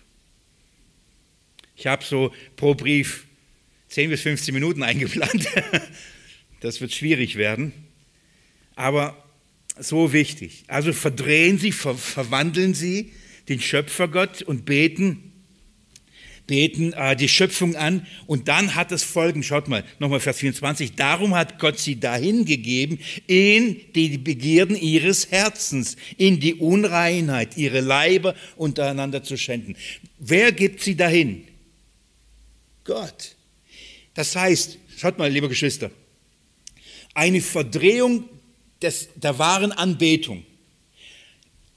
Ich 1.75 1.87
habe 1.87 2.03
so 2.03 2.33
pro 2.55 2.73
Brief 2.75 3.25
10 3.89 4.09
bis 4.09 4.21
15 4.21 4.53
Minuten 4.53 4.83
eingeplant. 4.83 5.47
Das 6.59 6.81
wird 6.81 6.93
schwierig 6.93 7.35
werden. 7.35 7.73
Aber 8.75 9.23
so 9.79 10.13
wichtig. 10.13 10.63
Also 10.67 10.93
verdrehen 10.93 11.57
Sie, 11.57 11.71
ver 11.71 11.95
verwandeln 11.95 12.73
Sie 12.73 13.11
den 13.49 13.59
Schöpfergott 13.59 14.41
und 14.41 14.65
beten, 14.65 15.31
beten 16.47 16.93
äh, 16.93 17.15
die 17.15 17.29
Schöpfung 17.29 17.75
an. 17.75 18.07
Und 18.25 18.47
dann 18.47 18.75
hat 18.75 18.91
es 18.91 19.03
Folgen. 19.03 19.43
Schaut 19.43 19.67
mal, 19.67 19.83
nochmal 19.99 20.19
Vers 20.19 20.37
24. 20.37 20.95
Darum 20.95 21.35
hat 21.35 21.59
Gott 21.59 21.79
sie 21.79 21.99
dahin 21.99 22.45
gegeben 22.45 22.99
in 23.27 23.79
die 23.93 24.17
Begierden 24.17 24.75
ihres 24.75 25.31
Herzens, 25.31 25.97
in 26.17 26.39
die 26.39 26.55
Unreinheit, 26.55 27.57
ihre 27.57 27.81
Leiber 27.81 28.35
untereinander 28.55 29.23
zu 29.23 29.37
schänden. 29.37 29.75
Wer 30.19 30.51
gibt 30.51 30.81
sie 30.81 30.95
dahin? 30.95 31.47
Gott. 32.83 33.35
Das 34.13 34.35
heißt, 34.35 34.79
schaut 34.97 35.19
mal, 35.19 35.29
liebe 35.29 35.49
Geschwister, 35.49 35.91
eine 37.13 37.41
Verdrehung 37.41 38.29
des, 38.81 39.09
der 39.15 39.37
wahren 39.37 39.71
Anbetung, 39.71 40.43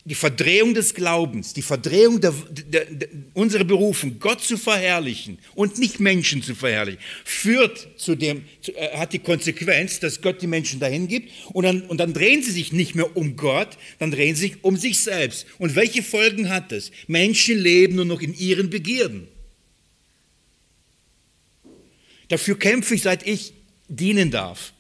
die 0.07 0.15
Verdrehung 0.15 0.73
des 0.73 0.95
Glaubens, 0.95 1.53
die 1.53 1.63
Verdrehung 1.63 2.21
der, 2.21 2.33
der, 2.51 2.87
der, 2.87 3.09
unserer 3.35 3.65
Berufung, 3.65 4.19
Gott 4.19 4.41
zu 4.41 4.57
verherrlichen 4.57 5.39
und 5.55 5.79
nicht 5.79 6.01
Menschen 6.01 6.43
zu 6.43 6.55
verherrlichen, 6.55 7.01
führt 7.25 7.89
zu 7.99 8.15
dem, 8.15 8.45
zu, 8.63 8.75
äh, 8.75 8.97
hat 8.97 9.13
die 9.13 9.19
Konsequenz, 9.19 10.01
dass 10.01 10.23
Gott 10.23 10.41
die 10.41 10.47
Menschen 10.47 10.81
dahin 10.81 11.07
gibt 11.07 11.31
und 11.53 11.65
dann, 11.65 11.83
und 11.83 11.99
dann 11.99 12.15
drehen 12.15 12.43
sie 12.43 12.51
sich 12.51 12.73
nicht 12.73 12.95
mehr 12.95 13.15
um 13.15 13.37
Gott, 13.37 13.77
dann 13.99 14.11
drehen 14.11 14.35
sie 14.35 14.49
sich 14.49 14.65
um 14.65 14.77
sich 14.77 15.01
selbst. 15.01 15.47
Und 15.59 15.77
welche 15.77 16.03
Folgen 16.03 16.49
hat 16.49 16.73
das? 16.73 16.91
Menschen 17.07 17.59
leben 17.59 17.97
nur 17.97 18.07
noch 18.07 18.23
in 18.23 18.33
ihren 18.33 18.71
Begierden. 18.71 19.29
Dafür 22.29 22.59
kämpfe 22.59 22.95
ich, 22.95 23.03
seit 23.03 23.27
ich 23.27 23.53
dienen 23.89 24.31
darf. 24.31 24.73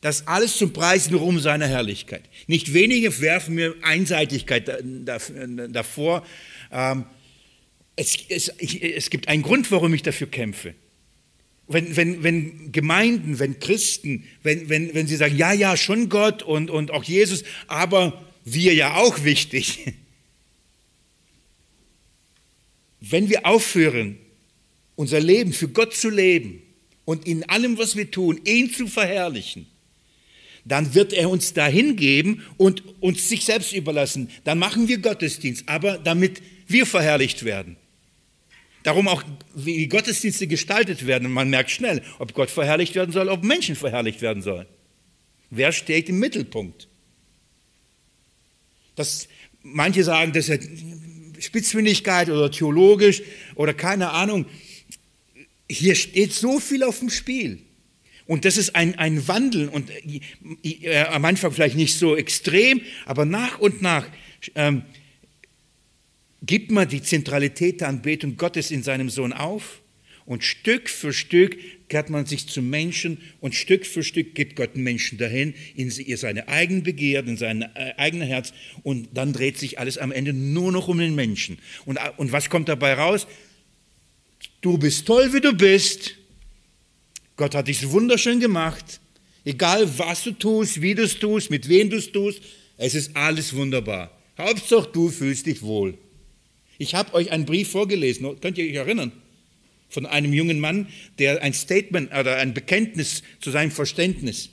Das 0.00 0.26
alles 0.26 0.56
zum 0.56 0.72
Preis 0.72 1.08
und 1.08 1.14
Ruhm 1.14 1.40
seiner 1.40 1.66
Herrlichkeit. 1.66 2.22
Nicht 2.46 2.72
wenige 2.72 3.20
werfen 3.20 3.56
mir 3.56 3.74
Einseitigkeit 3.82 4.70
davor. 5.70 6.24
Ähm, 6.70 7.04
es, 7.96 8.16
es, 8.28 8.48
es 8.48 9.10
gibt 9.10 9.26
einen 9.26 9.42
Grund, 9.42 9.70
warum 9.72 9.92
ich 9.92 10.02
dafür 10.02 10.28
kämpfe. 10.28 10.74
Wenn, 11.66 11.96
wenn, 11.96 12.22
wenn 12.22 12.72
Gemeinden, 12.72 13.40
wenn 13.40 13.58
Christen, 13.58 14.24
wenn, 14.42 14.68
wenn, 14.68 14.94
wenn 14.94 15.06
sie 15.06 15.16
sagen, 15.16 15.36
ja, 15.36 15.52
ja, 15.52 15.76
schon 15.76 16.08
Gott 16.08 16.42
und, 16.42 16.70
und 16.70 16.92
auch 16.92 17.04
Jesus, 17.04 17.42
aber 17.66 18.24
wir 18.44 18.72
ja 18.74 18.94
auch 18.94 19.24
wichtig. 19.24 19.94
Wenn 23.00 23.28
wir 23.28 23.46
aufhören, 23.46 24.18
unser 24.96 25.20
Leben 25.20 25.52
für 25.52 25.68
Gott 25.68 25.94
zu 25.94 26.10
leben 26.10 26.60
und 27.04 27.28
in 27.28 27.48
allem, 27.48 27.78
was 27.78 27.94
wir 27.94 28.10
tun, 28.10 28.40
ihn 28.44 28.72
zu 28.72 28.88
verherrlichen, 28.88 29.66
dann 30.68 30.94
wird 30.94 31.12
er 31.12 31.30
uns 31.30 31.54
dahin 31.54 31.96
geben 31.96 32.44
und 32.58 32.82
uns 33.00 33.28
sich 33.28 33.44
selbst 33.44 33.72
überlassen. 33.72 34.30
Dann 34.44 34.58
machen 34.58 34.86
wir 34.86 34.98
Gottesdienst, 34.98 35.68
aber 35.68 35.98
damit 35.98 36.42
wir 36.66 36.84
verherrlicht 36.84 37.44
werden. 37.44 37.76
Darum 38.82 39.08
auch, 39.08 39.22
wie 39.54 39.86
Gottesdienste 39.88 40.46
gestaltet 40.46 41.06
werden. 41.06 41.30
Man 41.30 41.50
merkt 41.50 41.70
schnell, 41.70 42.02
ob 42.18 42.34
Gott 42.34 42.50
verherrlicht 42.50 42.94
werden 42.94 43.12
soll, 43.12 43.28
ob 43.28 43.42
Menschen 43.42 43.76
verherrlicht 43.76 44.22
werden 44.22 44.42
sollen. 44.42 44.66
Wer 45.50 45.72
steht 45.72 46.08
im 46.08 46.18
Mittelpunkt? 46.18 46.88
Das, 48.94 49.28
manche 49.62 50.04
sagen, 50.04 50.32
das 50.32 50.48
ist 50.48 50.68
Spitzfindigkeit 51.40 52.28
oder 52.28 52.50
theologisch 52.50 53.22
oder 53.54 53.72
keine 53.72 54.10
Ahnung. 54.10 54.46
Hier 55.68 55.94
steht 55.94 56.32
so 56.32 56.60
viel 56.60 56.82
auf 56.82 56.98
dem 56.98 57.10
Spiel. 57.10 57.60
Und 58.28 58.44
das 58.44 58.58
ist 58.58 58.76
ein, 58.76 58.94
ein 58.98 59.26
Wandel 59.26 59.70
und 59.70 59.90
äh, 60.62 60.98
am 60.98 61.24
Anfang 61.24 61.50
vielleicht 61.50 61.76
nicht 61.76 61.94
so 61.94 62.14
extrem, 62.14 62.82
aber 63.06 63.24
nach 63.24 63.58
und 63.58 63.80
nach 63.80 64.06
ähm, 64.54 64.82
gibt 66.42 66.70
man 66.70 66.86
die 66.86 67.02
Zentralität 67.02 67.80
der 67.80 67.88
Anbetung 67.88 68.36
Gottes 68.36 68.70
in 68.70 68.82
seinem 68.82 69.08
Sohn 69.08 69.32
auf 69.32 69.80
und 70.26 70.44
Stück 70.44 70.90
für 70.90 71.14
Stück 71.14 71.56
kehrt 71.88 72.10
man 72.10 72.26
sich 72.26 72.46
zum 72.46 72.68
Menschen 72.68 73.16
und 73.40 73.54
Stück 73.54 73.86
für 73.86 74.02
Stück 74.02 74.34
gibt 74.34 74.56
Gott 74.56 74.76
Menschen 74.76 75.16
dahin, 75.16 75.54
in 75.74 75.90
seine 75.90 76.48
eigenen 76.48 76.82
Begierden, 76.82 77.30
in 77.30 77.36
sein 77.38 77.62
äh, 77.62 77.94
eigenes 77.96 78.28
Herz 78.28 78.52
und 78.82 79.08
dann 79.14 79.32
dreht 79.32 79.56
sich 79.56 79.78
alles 79.78 79.96
am 79.96 80.12
Ende 80.12 80.34
nur 80.34 80.70
noch 80.70 80.88
um 80.88 80.98
den 80.98 81.14
Menschen. 81.14 81.58
Und, 81.86 81.96
äh, 81.96 82.10
und 82.18 82.30
was 82.30 82.50
kommt 82.50 82.68
dabei 82.68 82.92
raus? 82.92 83.26
Du 84.60 84.76
bist 84.76 85.06
toll, 85.06 85.32
wie 85.32 85.40
du 85.40 85.54
bist. 85.54 86.18
Gott 87.38 87.54
hat 87.54 87.68
dich 87.68 87.88
wunderschön 87.90 88.40
gemacht. 88.40 89.00
Egal 89.44 89.88
was 89.98 90.24
du 90.24 90.32
tust, 90.32 90.82
wie 90.82 90.94
du 90.94 91.04
es 91.04 91.18
tust, 91.18 91.50
mit 91.50 91.68
wem 91.68 91.88
du 91.88 91.96
es 91.96 92.12
tust, 92.12 92.42
es 92.76 92.94
ist 92.94 93.16
alles 93.16 93.54
wunderbar. 93.54 94.10
Hauptsache 94.36 94.90
du 94.92 95.08
fühlst 95.08 95.46
dich 95.46 95.62
wohl. 95.62 95.96
Ich 96.78 96.94
habe 96.94 97.14
euch 97.14 97.30
einen 97.30 97.46
Brief 97.46 97.70
vorgelesen, 97.70 98.38
könnt 98.40 98.58
ihr 98.58 98.68
euch 98.68 98.74
erinnern? 98.74 99.12
Von 99.88 100.04
einem 100.04 100.32
jungen 100.34 100.60
Mann, 100.60 100.88
der 101.18 101.42
ein 101.42 101.54
Statement 101.54 102.12
oder 102.12 102.36
ein 102.36 102.54
Bekenntnis 102.54 103.22
zu 103.40 103.50
seinem 103.50 103.70
Verständnis, 103.70 104.50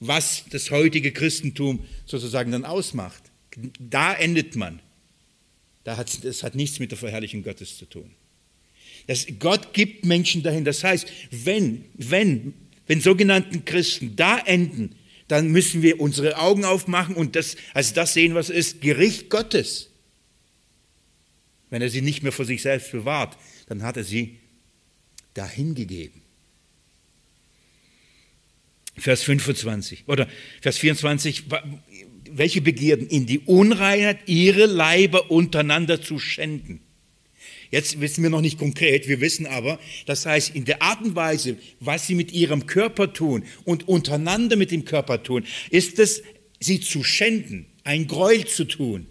was 0.00 0.44
das 0.50 0.70
heutige 0.70 1.12
Christentum 1.12 1.84
sozusagen 2.06 2.52
dann 2.52 2.64
ausmacht. 2.64 3.22
Da 3.78 4.14
endet 4.14 4.56
man. 4.56 4.80
Da 5.84 5.98
hat, 5.98 6.24
das 6.24 6.42
hat 6.42 6.54
nichts 6.54 6.80
mit 6.80 6.90
der 6.90 6.98
Verherrlichung 6.98 7.42
Gottes 7.42 7.76
zu 7.76 7.84
tun. 7.84 8.10
Das, 9.06 9.26
Gott 9.38 9.74
gibt 9.74 10.04
Menschen 10.04 10.42
dahin. 10.42 10.64
Das 10.64 10.82
heißt, 10.82 11.06
wenn, 11.30 11.84
wenn, 11.94 12.54
wenn 12.86 13.00
sogenannten 13.00 13.64
Christen 13.64 14.16
da 14.16 14.38
enden, 14.38 14.94
dann 15.28 15.48
müssen 15.48 15.82
wir 15.82 16.00
unsere 16.00 16.38
Augen 16.38 16.64
aufmachen 16.64 17.14
und 17.14 17.36
das, 17.36 17.56
also 17.72 17.94
das 17.94 18.14
sehen, 18.14 18.34
was 18.34 18.50
ist 18.50 18.80
Gericht 18.80 19.30
Gottes. 19.30 19.90
Wenn 21.70 21.82
er 21.82 21.88
sie 21.88 22.02
nicht 22.02 22.22
mehr 22.22 22.32
vor 22.32 22.44
sich 22.44 22.62
selbst 22.62 22.92
bewahrt, 22.92 23.36
dann 23.66 23.82
hat 23.82 23.96
er 23.96 24.04
sie 24.04 24.38
dahin 25.32 25.74
gegeben. 25.74 26.22
Vers 28.96 29.24
25 29.24 30.04
oder 30.06 30.28
Vers 30.60 30.78
24, 30.78 31.44
welche 32.30 32.60
Begierden 32.60 33.08
in 33.08 33.26
die 33.26 33.40
Unreinheit 33.40 34.20
ihre 34.26 34.66
Leiber 34.66 35.30
untereinander 35.30 36.00
zu 36.00 36.18
schänden. 36.18 36.80
Jetzt 37.74 38.00
wissen 38.00 38.22
wir 38.22 38.30
noch 38.30 38.40
nicht 38.40 38.56
konkret, 38.56 39.08
wir 39.08 39.20
wissen 39.20 39.46
aber, 39.46 39.80
das 40.06 40.26
heißt, 40.26 40.54
in 40.54 40.64
der 40.64 40.80
Art 40.80 41.02
und 41.02 41.16
Weise, 41.16 41.56
was 41.80 42.06
sie 42.06 42.14
mit 42.14 42.30
ihrem 42.30 42.66
Körper 42.66 43.12
tun 43.12 43.42
und 43.64 43.88
untereinander 43.88 44.54
mit 44.54 44.70
dem 44.70 44.84
Körper 44.84 45.24
tun, 45.24 45.44
ist 45.70 45.98
es, 45.98 46.22
sie 46.60 46.78
zu 46.78 47.02
schänden, 47.02 47.66
ein 47.82 48.06
Gräuel 48.06 48.46
zu 48.46 48.64
tun. 48.64 49.08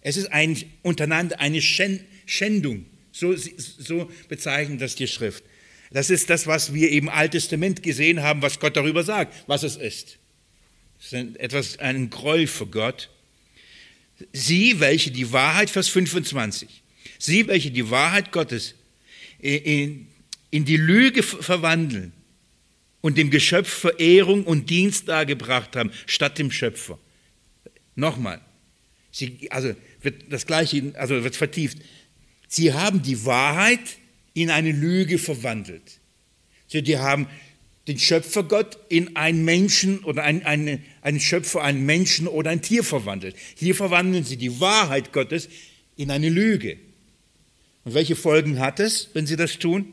Es 0.00 0.16
ist 0.16 0.32
ein, 0.32 0.60
untereinander 0.82 1.38
eine 1.38 1.62
Schändung. 1.62 2.86
So, 3.12 3.36
so 3.36 4.10
bezeichnet 4.28 4.80
das 4.80 4.96
die 4.96 5.06
Schrift. 5.06 5.44
Das 5.92 6.10
ist 6.10 6.30
das, 6.30 6.48
was 6.48 6.74
wir 6.74 6.90
im 6.90 7.08
Alten 7.08 7.38
Testament 7.38 7.84
gesehen 7.84 8.20
haben, 8.20 8.42
was 8.42 8.58
Gott 8.58 8.76
darüber 8.76 9.04
sagt, 9.04 9.32
was 9.46 9.62
es 9.62 9.76
ist. 9.76 10.18
Es 10.98 11.12
ist 11.12 11.36
etwas, 11.36 11.78
ein 11.78 12.10
Gräuel 12.10 12.48
für 12.48 12.66
Gott. 12.66 13.10
Sie, 14.32 14.80
welche 14.80 15.12
die 15.12 15.30
Wahrheit, 15.30 15.70
Vers 15.70 15.86
25, 15.86 16.82
Sie, 17.24 17.46
welche 17.46 17.70
die 17.70 17.88
Wahrheit 17.90 18.32
Gottes 18.32 18.74
in, 19.38 20.08
in 20.50 20.66
die 20.66 20.76
Lüge 20.76 21.22
verwandeln 21.22 22.12
und 23.00 23.16
dem 23.16 23.30
Geschöpf 23.30 23.70
Verehrung 23.70 24.44
und 24.44 24.68
Dienst 24.68 25.08
dargebracht 25.08 25.74
haben, 25.74 25.90
statt 26.04 26.38
dem 26.38 26.50
Schöpfer. 26.50 26.98
Nochmal, 27.94 28.42
sie, 29.10 29.50
also 29.50 29.74
wird 30.02 30.30
das 30.30 30.44
Gleiche, 30.44 30.92
also 30.98 31.24
wird 31.24 31.34
vertieft. 31.34 31.78
Sie 32.46 32.74
haben 32.74 33.00
die 33.00 33.24
Wahrheit 33.24 33.96
in 34.34 34.50
eine 34.50 34.72
Lüge 34.72 35.18
verwandelt. 35.18 36.00
Sie 36.66 36.82
die 36.82 36.98
haben 36.98 37.26
den 37.88 37.98
Schöpfergott 37.98 38.76
in 38.90 39.16
einen 39.16 39.46
Menschen 39.46 40.00
oder 40.00 40.24
einen, 40.24 40.42
einen, 40.42 40.84
einen 41.00 41.20
Schöpfer, 41.20 41.62
einen 41.62 41.86
Menschen 41.86 42.28
oder 42.28 42.50
ein 42.50 42.60
Tier 42.60 42.84
verwandelt. 42.84 43.34
Hier 43.56 43.74
verwandeln 43.74 44.24
sie 44.24 44.36
die 44.36 44.60
Wahrheit 44.60 45.14
Gottes 45.14 45.48
in 45.96 46.10
eine 46.10 46.28
Lüge. 46.28 46.76
Und 47.84 47.94
welche 47.94 48.16
Folgen 48.16 48.58
hat 48.58 48.80
es, 48.80 49.10
wenn 49.12 49.26
sie 49.26 49.36
das 49.36 49.58
tun? 49.58 49.92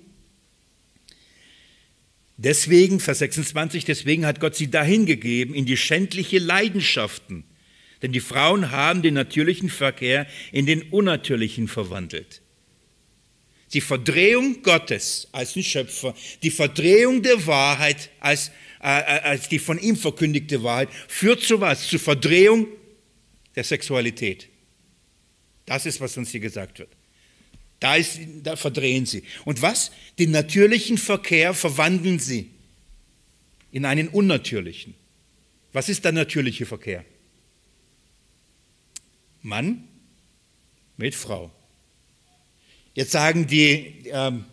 Deswegen, 2.37 2.99
Vers 2.99 3.19
26, 3.19 3.85
deswegen 3.85 4.25
hat 4.25 4.39
Gott 4.39 4.55
sie 4.55 4.71
dahin 4.71 5.05
gegeben 5.05 5.53
in 5.53 5.65
die 5.65 5.77
schändliche 5.77 6.39
Leidenschaften. 6.39 7.43
Denn 8.01 8.13
die 8.13 8.19
Frauen 8.19 8.71
haben 8.71 9.03
den 9.03 9.13
natürlichen 9.13 9.69
Verkehr 9.69 10.25
in 10.51 10.65
den 10.65 10.81
unnatürlichen 10.83 11.67
verwandelt. 11.67 12.41
Die 13.73 13.81
Verdrehung 13.81 14.63
Gottes 14.63 15.27
als 15.33 15.55
ein 15.55 15.63
Schöpfer, 15.63 16.15
die 16.41 16.49
Verdrehung 16.49 17.21
der 17.21 17.45
Wahrheit 17.45 18.09
als, 18.19 18.49
äh, 18.81 18.87
äh 18.87 19.21
als 19.21 19.47
die 19.47 19.59
von 19.59 19.77
ihm 19.77 19.95
verkündigte 19.95 20.63
Wahrheit, 20.63 20.89
führt 21.07 21.41
zu 21.41 21.61
was? 21.61 21.87
Zur 21.87 21.99
Verdrehung 21.99 22.67
der 23.55 23.63
Sexualität. 23.63 24.49
Das 25.65 25.85
ist, 25.85 26.01
was 26.01 26.17
uns 26.17 26.31
hier 26.31 26.39
gesagt 26.39 26.79
wird. 26.79 26.89
Da, 27.81 27.95
ist, 27.95 28.19
da 28.43 28.55
verdrehen 28.55 29.07
sie. 29.07 29.23
Und 29.43 29.63
was? 29.63 29.91
Den 30.19 30.29
natürlichen 30.31 30.99
Verkehr 30.99 31.55
verwandeln 31.55 32.19
sie 32.19 32.51
in 33.71 33.85
einen 33.85 34.07
unnatürlichen. 34.07 34.93
Was 35.73 35.89
ist 35.89 36.05
der 36.05 36.11
natürliche 36.11 36.67
Verkehr? 36.67 37.03
Mann 39.41 39.87
mit 40.97 41.15
Frau. 41.15 41.49
Jetzt 42.93 43.11
sagen 43.11 43.47
die, 43.47 44.03
ähm, 44.11 44.45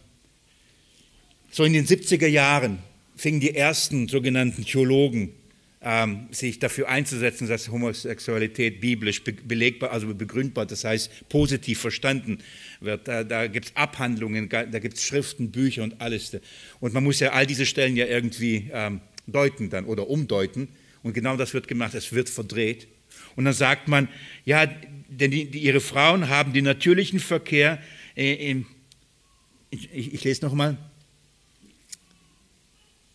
so 1.51 1.65
in 1.65 1.75
den 1.75 1.87
70er 1.87 2.29
Jahren 2.29 2.79
fingen 3.15 3.41
die 3.41 3.55
ersten 3.55 4.09
sogenannten 4.09 4.65
Theologen 4.65 5.35
ähm, 5.81 6.29
sich 6.31 6.59
dafür 6.59 6.89
einzusetzen, 6.89 7.49
dass 7.49 7.71
Homosexualität 7.71 8.81
biblisch 8.81 9.23
belegbar, 9.23 9.93
also 9.93 10.13
begründbar, 10.13 10.67
das 10.67 10.85
heißt 10.85 11.29
positiv 11.29 11.81
verstanden 11.81 12.39
wird. 12.81 13.07
Da, 13.07 13.25
da 13.25 13.47
gibt 13.47 13.67
es 13.67 13.77
Abhandlungen, 13.77 14.49
da 14.49 14.65
gibt 14.65 14.97
es 14.97 15.05
Schriften, 15.05 15.51
Bücher 15.51 15.85
und 15.85 16.01
alles. 16.01 16.37
Und 16.81 16.95
man 16.95 17.05
muss 17.05 17.21
ja 17.21 17.31
all 17.31 17.47
diese 17.47 17.67
Stellen 17.67 17.97
ja 17.97 18.07
irgendwie 18.07 18.71
ähm, 18.73 19.01
deuten 19.27 19.71
dann 19.71 19.85
oder 19.85 20.09
umdeuten. 20.09 20.69
Und 21.03 21.13
genau 21.13 21.37
das 21.37 21.55
wird 21.55 21.69
gemacht, 21.69 21.95
es 21.95 22.13
wird 22.13 22.29
verdreht. 22.29 22.89
Und 23.37 23.45
dann 23.45 23.55
sagt 23.55 23.87
man, 23.89 24.09
ja, 24.45 24.67
denn 25.09 25.31
die, 25.31 25.51
die, 25.51 25.61
ihre 25.61 25.81
Frauen 25.81 26.29
haben 26.29 26.53
den 26.53 26.65
natürlichen 26.65 27.21
Verkehr, 27.21 27.81
äh, 28.17 28.51
im, 28.51 28.67
ich, 29.71 29.93
ich 29.95 30.25
lese 30.25 30.45
nochmal, 30.45 30.77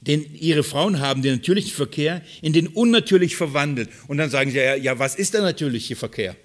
denn 0.07 0.35
ihre 0.35 0.63
Frauen 0.63 0.99
haben 0.99 1.21
den 1.21 1.35
natürlichen 1.35 1.71
Verkehr 1.71 2.21
in 2.41 2.53
den 2.53 2.67
unnatürlich 2.67 3.35
verwandelt. 3.35 3.89
Und 4.07 4.17
dann 4.17 4.29
sagen 4.29 4.51
sie, 4.51 4.57
ja, 4.57 4.75
ja 4.75 4.99
was 4.99 5.15
ist 5.15 5.33
der 5.33 5.41
natürliche 5.41 5.95
Verkehr? 5.95 6.35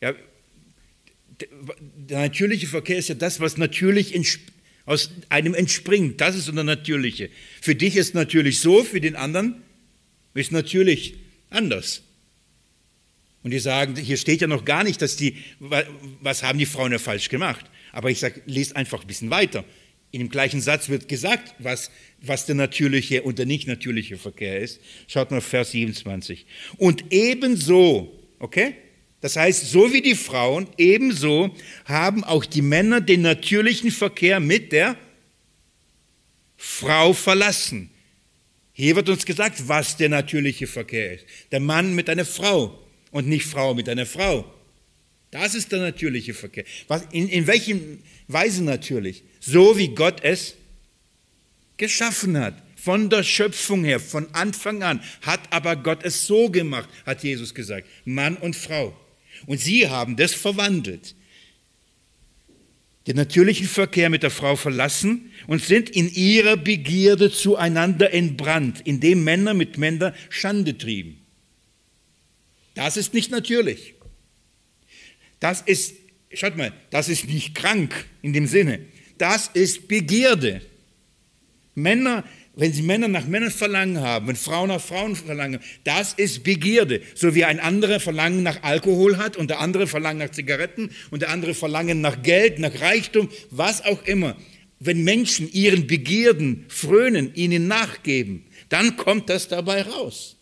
Ja, 0.00 0.14
der 1.96 2.20
natürliche 2.20 2.66
Verkehr 2.66 2.98
ist 2.98 3.08
ja 3.08 3.14
das, 3.14 3.40
was 3.40 3.56
natürlich 3.56 4.14
aus 4.84 5.10
einem 5.28 5.54
entspringt. 5.54 6.20
Das 6.20 6.36
ist 6.36 6.48
der 6.52 6.64
natürliche. 6.64 7.30
Für 7.60 7.74
dich 7.74 7.96
ist 7.96 8.14
natürlich 8.14 8.58
so, 8.58 8.82
für 8.82 9.00
den 9.00 9.16
anderen 9.16 9.62
ist 10.34 10.52
natürlich 10.52 11.14
anders. 11.50 12.02
Und 13.42 13.50
die 13.50 13.58
sagen, 13.58 13.96
hier 13.96 14.16
steht 14.16 14.40
ja 14.40 14.46
noch 14.46 14.64
gar 14.64 14.84
nicht, 14.84 15.02
dass 15.02 15.16
die, 15.16 15.36
was 15.58 16.42
haben 16.42 16.58
die 16.58 16.66
Frauen 16.66 16.92
ja 16.92 16.98
falsch 16.98 17.28
gemacht. 17.28 17.64
Aber 17.92 18.10
ich 18.10 18.20
sage, 18.20 18.40
lest 18.46 18.76
einfach 18.76 19.02
ein 19.02 19.06
bisschen 19.06 19.30
weiter. 19.30 19.64
In 20.12 20.20
dem 20.20 20.28
gleichen 20.28 20.60
Satz 20.60 20.90
wird 20.90 21.08
gesagt, 21.08 21.54
was, 21.58 21.90
was 22.20 22.44
der 22.46 22.54
natürliche 22.54 23.22
und 23.22 23.38
der 23.38 23.46
nicht 23.46 23.66
natürliche 23.66 24.18
Verkehr 24.18 24.60
ist. 24.60 24.80
Schaut 25.08 25.30
mal 25.30 25.40
Vers 25.40 25.72
27. 25.72 26.46
Und 26.76 27.06
ebenso, 27.10 28.12
okay? 28.38 28.74
Das 29.22 29.36
heißt, 29.36 29.70
so 29.70 29.92
wie 29.92 30.02
die 30.02 30.14
Frauen, 30.14 30.68
ebenso 30.76 31.56
haben 31.86 32.24
auch 32.24 32.44
die 32.44 32.60
Männer 32.60 33.00
den 33.00 33.22
natürlichen 33.22 33.90
Verkehr 33.90 34.38
mit 34.38 34.72
der 34.72 34.96
Frau 36.56 37.14
verlassen. 37.14 37.88
Hier 38.72 38.96
wird 38.96 39.08
uns 39.08 39.24
gesagt, 39.24 39.68
was 39.68 39.96
der 39.96 40.10
natürliche 40.10 40.66
Verkehr 40.66 41.14
ist. 41.14 41.26
Der 41.52 41.60
Mann 41.60 41.94
mit 41.94 42.10
einer 42.10 42.24
Frau 42.24 42.78
und 43.12 43.28
nicht 43.28 43.46
Frau 43.46 43.74
mit 43.74 43.88
einer 43.88 44.06
Frau. 44.06 44.44
Das 45.32 45.54
ist 45.54 45.72
der 45.72 45.80
natürliche 45.80 46.34
Verkehr. 46.34 46.64
Was, 46.88 47.04
in, 47.10 47.26
in 47.28 47.46
welcher 47.46 47.76
Weise 48.28 48.62
natürlich? 48.62 49.24
So 49.40 49.76
wie 49.78 49.88
Gott 49.88 50.22
es 50.22 50.54
geschaffen 51.78 52.38
hat. 52.38 52.62
Von 52.76 53.08
der 53.08 53.22
Schöpfung 53.22 53.82
her, 53.84 53.98
von 53.98 54.26
Anfang 54.34 54.82
an, 54.82 55.02
hat 55.22 55.40
aber 55.50 55.76
Gott 55.76 56.04
es 56.04 56.26
so 56.26 56.50
gemacht, 56.50 56.88
hat 57.06 57.24
Jesus 57.24 57.54
gesagt. 57.54 57.88
Mann 58.04 58.36
und 58.36 58.56
Frau. 58.56 58.94
Und 59.46 59.58
sie 59.58 59.88
haben 59.88 60.16
das 60.16 60.34
verwandelt. 60.34 61.14
Den 63.06 63.16
natürlichen 63.16 63.66
Verkehr 63.66 64.10
mit 64.10 64.22
der 64.22 64.30
Frau 64.30 64.54
verlassen 64.54 65.32
und 65.46 65.64
sind 65.64 65.88
in 65.90 66.12
ihrer 66.12 66.58
Begierde 66.58 67.32
zueinander 67.32 68.12
entbrannt, 68.12 68.82
indem 68.84 69.24
Männer 69.24 69.54
mit 69.54 69.78
Männern 69.78 70.14
Schande 70.28 70.76
trieben. 70.76 71.20
Das 72.74 72.96
ist 72.98 73.14
nicht 73.14 73.30
natürlich. 73.30 73.94
Das 75.42 75.60
ist, 75.60 75.96
schaut 76.32 76.56
mal, 76.56 76.72
das 76.90 77.08
ist 77.08 77.26
nicht 77.26 77.56
krank 77.56 77.92
in 78.22 78.32
dem 78.32 78.46
Sinne. 78.46 78.78
Das 79.18 79.50
ist 79.52 79.88
Begierde. 79.88 80.62
Männer, 81.74 82.22
wenn 82.54 82.72
sie 82.72 82.82
Männer 82.82 83.08
nach 83.08 83.26
Männern 83.26 83.50
verlangen 83.50 84.00
haben, 84.00 84.28
wenn 84.28 84.36
Frauen 84.36 84.68
nach 84.68 84.80
Frauen 84.80 85.16
verlangen, 85.16 85.58
das 85.82 86.12
ist 86.12 86.44
Begierde. 86.44 87.02
So 87.16 87.34
wie 87.34 87.44
ein 87.44 87.58
anderer 87.58 87.98
Verlangen 87.98 88.44
nach 88.44 88.62
Alkohol 88.62 89.16
hat 89.16 89.36
und 89.36 89.50
der 89.50 89.58
andere 89.58 89.88
Verlangen 89.88 90.20
nach 90.20 90.30
Zigaretten 90.30 90.90
und 91.10 91.22
der 91.22 91.30
andere 91.30 91.54
Verlangen 91.54 92.00
nach 92.00 92.22
Geld, 92.22 92.60
nach 92.60 92.80
Reichtum, 92.80 93.28
was 93.50 93.84
auch 93.84 94.04
immer. 94.04 94.36
Wenn 94.78 95.02
Menschen 95.02 95.52
ihren 95.52 95.88
Begierden 95.88 96.66
frönen, 96.68 97.34
ihnen 97.34 97.66
nachgeben, 97.66 98.44
dann 98.68 98.96
kommt 98.96 99.28
das 99.28 99.48
dabei 99.48 99.82
raus. 99.82 100.36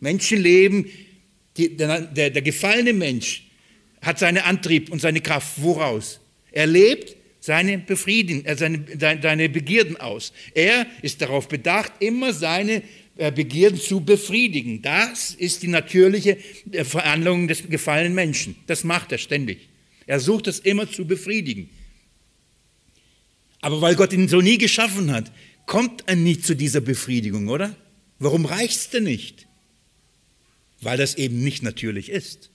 Menschen 0.00 0.40
leben, 0.40 0.86
die, 1.58 1.76
der, 1.76 2.00
der, 2.00 2.30
der 2.30 2.42
gefallene 2.42 2.94
Mensch 2.94 3.44
hat 4.04 4.18
seinen 4.18 4.38
Antrieb 4.38 4.90
und 4.90 5.00
seine 5.00 5.20
Kraft. 5.20 5.54
Woraus? 5.56 6.20
Er 6.52 6.66
lebt 6.66 7.16
seine, 7.40 7.78
Befriedigung, 7.78 8.44
äh, 8.44 8.56
seine, 8.56 8.84
seine 8.98 9.48
Begierden 9.48 9.96
aus. 9.96 10.32
Er 10.54 10.86
ist 11.02 11.20
darauf 11.20 11.48
bedacht, 11.48 11.92
immer 12.00 12.32
seine 12.32 12.82
äh, 13.16 13.30
Begierden 13.30 13.78
zu 13.78 14.00
befriedigen. 14.00 14.82
Das 14.82 15.34
ist 15.34 15.62
die 15.62 15.68
natürliche 15.68 16.38
äh, 16.72 16.84
Verhandlung 16.84 17.46
des 17.46 17.68
gefallenen 17.68 18.14
Menschen. 18.14 18.56
Das 18.66 18.82
macht 18.82 19.12
er 19.12 19.18
ständig. 19.18 19.68
Er 20.06 20.20
sucht 20.20 20.46
es 20.46 20.58
immer 20.58 20.90
zu 20.90 21.06
befriedigen. 21.06 21.70
Aber 23.60 23.80
weil 23.80 23.94
Gott 23.94 24.12
ihn 24.12 24.28
so 24.28 24.40
nie 24.40 24.58
geschaffen 24.58 25.12
hat, 25.12 25.32
kommt 25.66 26.04
er 26.06 26.16
nicht 26.16 26.44
zu 26.44 26.54
dieser 26.54 26.80
Befriedigung, 26.80 27.48
oder? 27.48 27.74
Warum 28.18 28.46
reicht 28.46 28.76
es 28.76 28.90
denn 28.90 29.04
nicht? 29.04 29.46
Weil 30.80 30.98
das 30.98 31.14
eben 31.14 31.42
nicht 31.42 31.62
natürlich 31.62 32.10
ist. 32.10 32.50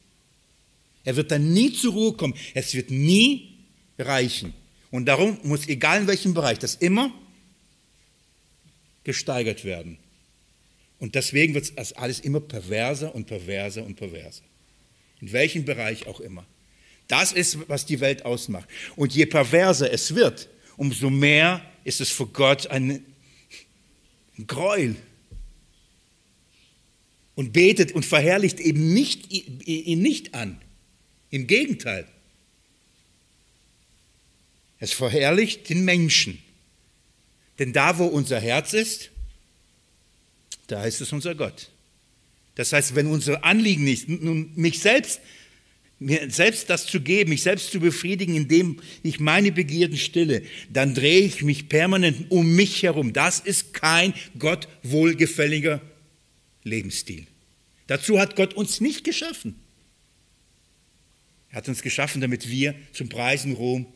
Er 1.03 1.15
wird 1.15 1.31
dann 1.31 1.53
nie 1.53 1.73
zur 1.73 1.93
Ruhe 1.93 2.13
kommen. 2.13 2.35
Es 2.53 2.73
wird 2.73 2.91
nie 2.91 3.57
reichen. 3.97 4.53
Und 4.91 5.05
darum 5.05 5.37
muss, 5.43 5.67
egal 5.67 6.01
in 6.01 6.07
welchem 6.07 6.33
Bereich, 6.33 6.59
das 6.59 6.75
immer 6.75 7.11
gesteigert 9.03 9.63
werden. 9.63 9.97
Und 10.99 11.15
deswegen 11.15 11.53
wird 11.53 11.77
das 11.77 11.93
alles 11.93 12.19
immer 12.19 12.41
perverser 12.41 13.15
und 13.15 13.25
perverser 13.25 13.83
und 13.83 13.95
perverser. 13.95 14.43
In 15.21 15.31
welchem 15.31 15.65
Bereich 15.65 16.07
auch 16.07 16.19
immer. 16.19 16.45
Das 17.07 17.31
ist, 17.31 17.57
was 17.67 17.85
die 17.85 17.99
Welt 18.01 18.25
ausmacht. 18.25 18.67
Und 18.95 19.15
je 19.15 19.25
perverser 19.25 19.91
es 19.91 20.13
wird, 20.13 20.49
umso 20.77 21.09
mehr 21.09 21.61
ist 21.83 22.01
es 22.01 22.09
für 22.09 22.27
Gott 22.27 22.67
ein 22.67 23.03
Gräuel. 24.45 24.95
Und 27.35 27.53
betet 27.53 27.93
und 27.93 28.05
verherrlicht 28.05 28.59
eben 28.59 28.93
nicht, 28.93 29.31
ihn 29.31 30.01
nicht 30.01 30.35
an. 30.35 30.61
Im 31.31 31.47
Gegenteil. 31.47 32.07
Es 34.79 34.93
verherrlicht 34.93 35.69
den 35.69 35.85
Menschen. 35.85 36.39
Denn 37.59 37.73
da, 37.73 37.97
wo 37.97 38.05
unser 38.05 38.39
Herz 38.39 38.73
ist, 38.73 39.11
da 40.67 40.85
ist 40.85 41.01
es 41.01 41.11
unser 41.11 41.35
Gott. 41.35 41.69
Das 42.55 42.73
heißt, 42.73 42.95
wenn 42.95 43.07
unser 43.07 43.43
Anliegen 43.43 43.87
ist, 43.87 44.07
mich 44.07 44.79
selbst, 44.79 45.19
mir 45.99 46.29
selbst 46.31 46.69
das 46.69 46.85
zu 46.85 47.01
geben, 47.01 47.31
mich 47.31 47.43
selbst 47.43 47.71
zu 47.71 47.79
befriedigen, 47.79 48.35
indem 48.35 48.81
ich 49.03 49.19
meine 49.19 49.51
Begierden 49.51 49.97
stille, 49.97 50.43
dann 50.69 50.95
drehe 50.95 51.21
ich 51.21 51.41
mich 51.41 51.67
permanent 51.67 52.31
um 52.31 52.55
mich 52.55 52.83
herum. 52.83 53.11
Das 53.13 53.39
ist 53.39 53.73
kein 53.73 54.13
Gott 54.37 54.67
wohlgefälliger 54.83 55.81
Lebensstil. 56.63 57.27
Dazu 57.87 58.19
hat 58.19 58.35
Gott 58.35 58.53
uns 58.53 58.79
nicht 58.79 59.03
geschaffen. 59.03 59.55
Er 61.51 61.57
hat 61.57 61.67
uns 61.67 61.81
geschaffen, 61.81 62.21
damit 62.21 62.49
wir 62.49 62.75
zum 62.91 63.09
Preisen 63.09 63.53
Ruhm 63.53 63.87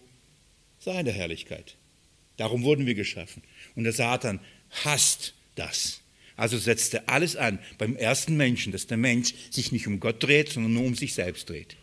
seine 0.79 1.11
Herrlichkeit. 1.11 1.77
Darum 2.37 2.63
wurden 2.63 2.85
wir 2.85 2.95
geschaffen. 2.95 3.43
Und 3.75 3.83
der 3.83 3.93
Satan 3.93 4.39
hasst 4.83 5.33
das. 5.55 6.01
Also 6.35 6.57
setzt 6.57 6.95
er 6.95 7.09
alles 7.09 7.35
an 7.35 7.59
beim 7.77 7.95
ersten 7.95 8.35
Menschen, 8.35 8.71
dass 8.71 8.87
der 8.87 8.97
Mensch 8.97 9.33
sich 9.51 9.71
nicht 9.71 9.85
um 9.85 9.99
Gott 9.99 10.23
dreht, 10.23 10.49
sondern 10.49 10.73
nur 10.73 10.83
um 10.83 10.95
sich 10.95 11.13
selbst 11.13 11.49
dreht. 11.49 11.77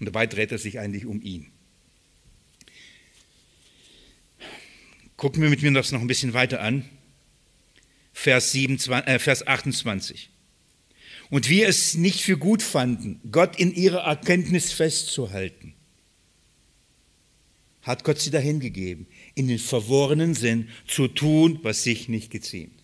Und 0.00 0.06
dabei 0.06 0.26
dreht 0.26 0.50
er 0.50 0.58
sich 0.58 0.78
eigentlich 0.78 1.04
um 1.04 1.20
ihn. 1.20 1.50
Gucken 5.16 5.42
wir 5.42 5.50
mit 5.50 5.62
mir 5.62 5.72
das 5.72 5.92
noch 5.92 6.00
ein 6.00 6.06
bisschen 6.06 6.32
weiter 6.32 6.60
an. 6.60 6.88
Vers, 8.12 8.52
27, 8.52 9.08
äh, 9.08 9.18
Vers 9.18 9.46
28. 9.46 10.30
Und 11.30 11.48
wir 11.48 11.68
es 11.68 11.94
nicht 11.94 12.20
für 12.20 12.38
gut 12.38 12.62
fanden, 12.62 13.20
Gott 13.30 13.58
in 13.58 13.74
ihrer 13.74 14.04
Erkenntnis 14.04 14.72
festzuhalten 14.72 15.74
hat 17.86 18.02
Gott 18.02 18.18
sie 18.18 18.30
dahin 18.30 18.58
gegeben, 18.58 19.06
in 19.36 19.46
den 19.46 19.60
verworrenen 19.60 20.34
Sinn 20.34 20.68
zu 20.88 21.06
tun, 21.06 21.60
was 21.62 21.84
sich 21.84 22.08
nicht 22.08 22.30
geziemt. 22.30 22.75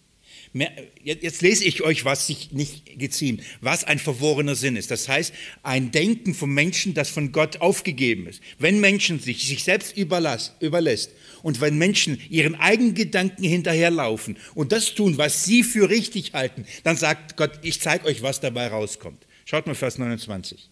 Jetzt 0.54 1.40
lese 1.40 1.64
ich 1.64 1.80
euch, 1.80 2.04
was 2.04 2.26
sich 2.26 2.52
nicht 2.52 2.98
geziemt, 2.98 3.42
was 3.62 3.84
ein 3.84 3.98
verworrener 3.98 4.54
Sinn 4.54 4.76
ist. 4.76 4.90
Das 4.90 5.08
heißt, 5.08 5.32
ein 5.62 5.92
Denken 5.92 6.34
vom 6.34 6.52
Menschen, 6.52 6.92
das 6.92 7.08
von 7.08 7.32
Gott 7.32 7.62
aufgegeben 7.62 8.26
ist. 8.26 8.42
Wenn 8.58 8.78
Menschen 8.78 9.18
sich, 9.18 9.46
sich 9.46 9.64
selbst 9.64 9.96
überlässt 9.96 11.10
und 11.42 11.62
wenn 11.62 11.78
Menschen 11.78 12.20
ihren 12.28 12.54
eigenen 12.54 12.94
Gedanken 12.94 13.44
hinterherlaufen 13.44 14.36
und 14.54 14.72
das 14.72 14.94
tun, 14.94 15.16
was 15.16 15.46
sie 15.46 15.62
für 15.62 15.88
richtig 15.88 16.34
halten, 16.34 16.66
dann 16.84 16.98
sagt 16.98 17.38
Gott, 17.38 17.52
ich 17.62 17.80
zeige 17.80 18.04
euch, 18.04 18.22
was 18.22 18.40
dabei 18.40 18.66
rauskommt. 18.66 19.26
Schaut 19.46 19.66
mal 19.66 19.74
Vers 19.74 19.96
29. 19.96 20.68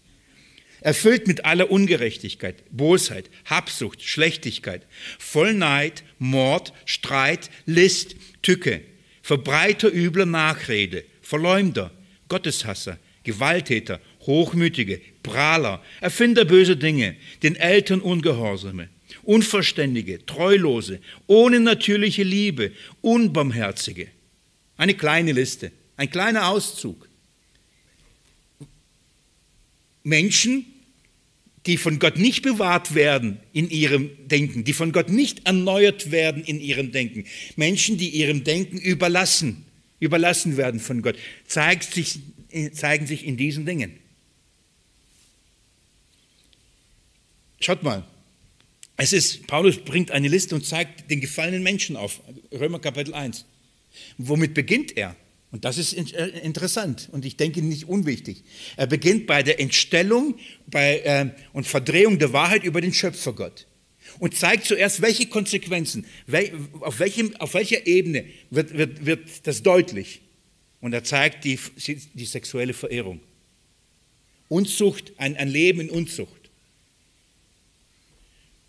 Erfüllt 0.82 1.26
mit 1.26 1.46
aller 1.46 1.70
Ungerechtigkeit, 1.70 2.64
Bosheit, 2.70 3.30
Habsucht, 3.46 4.02
Schlechtigkeit, 4.02 4.86
voll 5.18 5.54
Neid, 5.54 6.04
Mord, 6.18 6.74
Streit, 6.84 7.50
List, 7.64 8.16
Tücke 8.42 8.82
Verbreiter 9.30 9.92
übler 9.92 10.26
Nachrede, 10.26 11.04
Verleumder, 11.22 11.92
Gotteshasser, 12.28 12.98
Gewalttäter, 13.22 14.00
Hochmütige, 14.26 15.00
Prahler, 15.22 15.80
Erfinder 16.00 16.44
böser 16.44 16.74
Dinge, 16.74 17.14
den 17.44 17.54
Eltern 17.54 18.00
Ungehorsame, 18.00 18.88
Unverständige, 19.22 20.26
Treulose, 20.26 20.98
ohne 21.28 21.60
natürliche 21.60 22.24
Liebe, 22.24 22.72
Unbarmherzige. 23.02 24.08
Eine 24.76 24.94
kleine 24.94 25.30
Liste, 25.30 25.70
ein 25.96 26.10
kleiner 26.10 26.48
Auszug. 26.48 27.08
Menschen, 30.02 30.66
die 31.66 31.76
von 31.76 31.98
Gott 31.98 32.16
nicht 32.16 32.42
bewahrt 32.42 32.94
werden 32.94 33.38
in 33.52 33.68
ihrem 33.68 34.10
Denken, 34.28 34.64
die 34.64 34.72
von 34.72 34.92
Gott 34.92 35.10
nicht 35.10 35.46
erneuert 35.46 36.10
werden 36.10 36.42
in 36.42 36.60
ihrem 36.60 36.90
Denken. 36.92 37.24
Menschen, 37.56 37.98
die 37.98 38.08
ihrem 38.08 38.44
Denken 38.44 38.78
überlassen, 38.78 39.66
überlassen 39.98 40.56
werden 40.56 40.80
von 40.80 41.02
Gott, 41.02 41.16
zeigt 41.46 41.92
sich, 41.92 42.20
zeigen 42.72 43.06
sich 43.06 43.26
in 43.26 43.36
diesen 43.36 43.66
Dingen. 43.66 43.98
Schaut 47.60 47.82
mal, 47.82 48.06
es 48.96 49.12
ist, 49.12 49.46
Paulus 49.46 49.76
bringt 49.78 50.10
eine 50.10 50.28
Liste 50.28 50.54
und 50.54 50.64
zeigt 50.64 51.10
den 51.10 51.20
gefallenen 51.20 51.62
Menschen 51.62 51.96
auf, 51.96 52.20
Römer 52.52 52.78
Kapitel 52.78 53.12
1. 53.12 53.44
Womit 54.16 54.54
beginnt 54.54 54.96
er? 54.96 55.14
Und 55.52 55.64
das 55.64 55.78
ist 55.78 55.94
äh, 55.94 56.28
interessant 56.42 57.08
und 57.10 57.24
ich 57.24 57.36
denke 57.36 57.60
nicht 57.60 57.88
unwichtig. 57.88 58.44
Er 58.76 58.86
beginnt 58.86 59.26
bei 59.26 59.42
der 59.42 59.58
Entstellung 59.58 60.38
bei, 60.66 61.00
äh, 61.00 61.30
und 61.52 61.66
Verdrehung 61.66 62.18
der 62.18 62.32
Wahrheit 62.32 62.62
über 62.62 62.80
den 62.80 62.94
Schöpfergott 62.94 63.66
und 64.20 64.36
zeigt 64.36 64.66
zuerst, 64.66 65.02
welche 65.02 65.26
Konsequenzen, 65.26 66.06
wel, 66.26 66.52
auf, 66.80 67.00
welchem, 67.00 67.34
auf 67.36 67.54
welcher 67.54 67.86
Ebene 67.86 68.26
wird, 68.50 68.76
wird, 68.76 69.06
wird 69.06 69.46
das 69.46 69.62
deutlich. 69.62 70.20
Und 70.80 70.92
er 70.92 71.04
zeigt 71.04 71.44
die, 71.44 71.58
die 72.14 72.24
sexuelle 72.24 72.72
Verehrung. 72.72 73.20
Unzucht, 74.48 75.12
ein, 75.18 75.36
ein 75.36 75.48
Leben 75.48 75.80
in 75.80 75.90
Unzucht. 75.90 76.50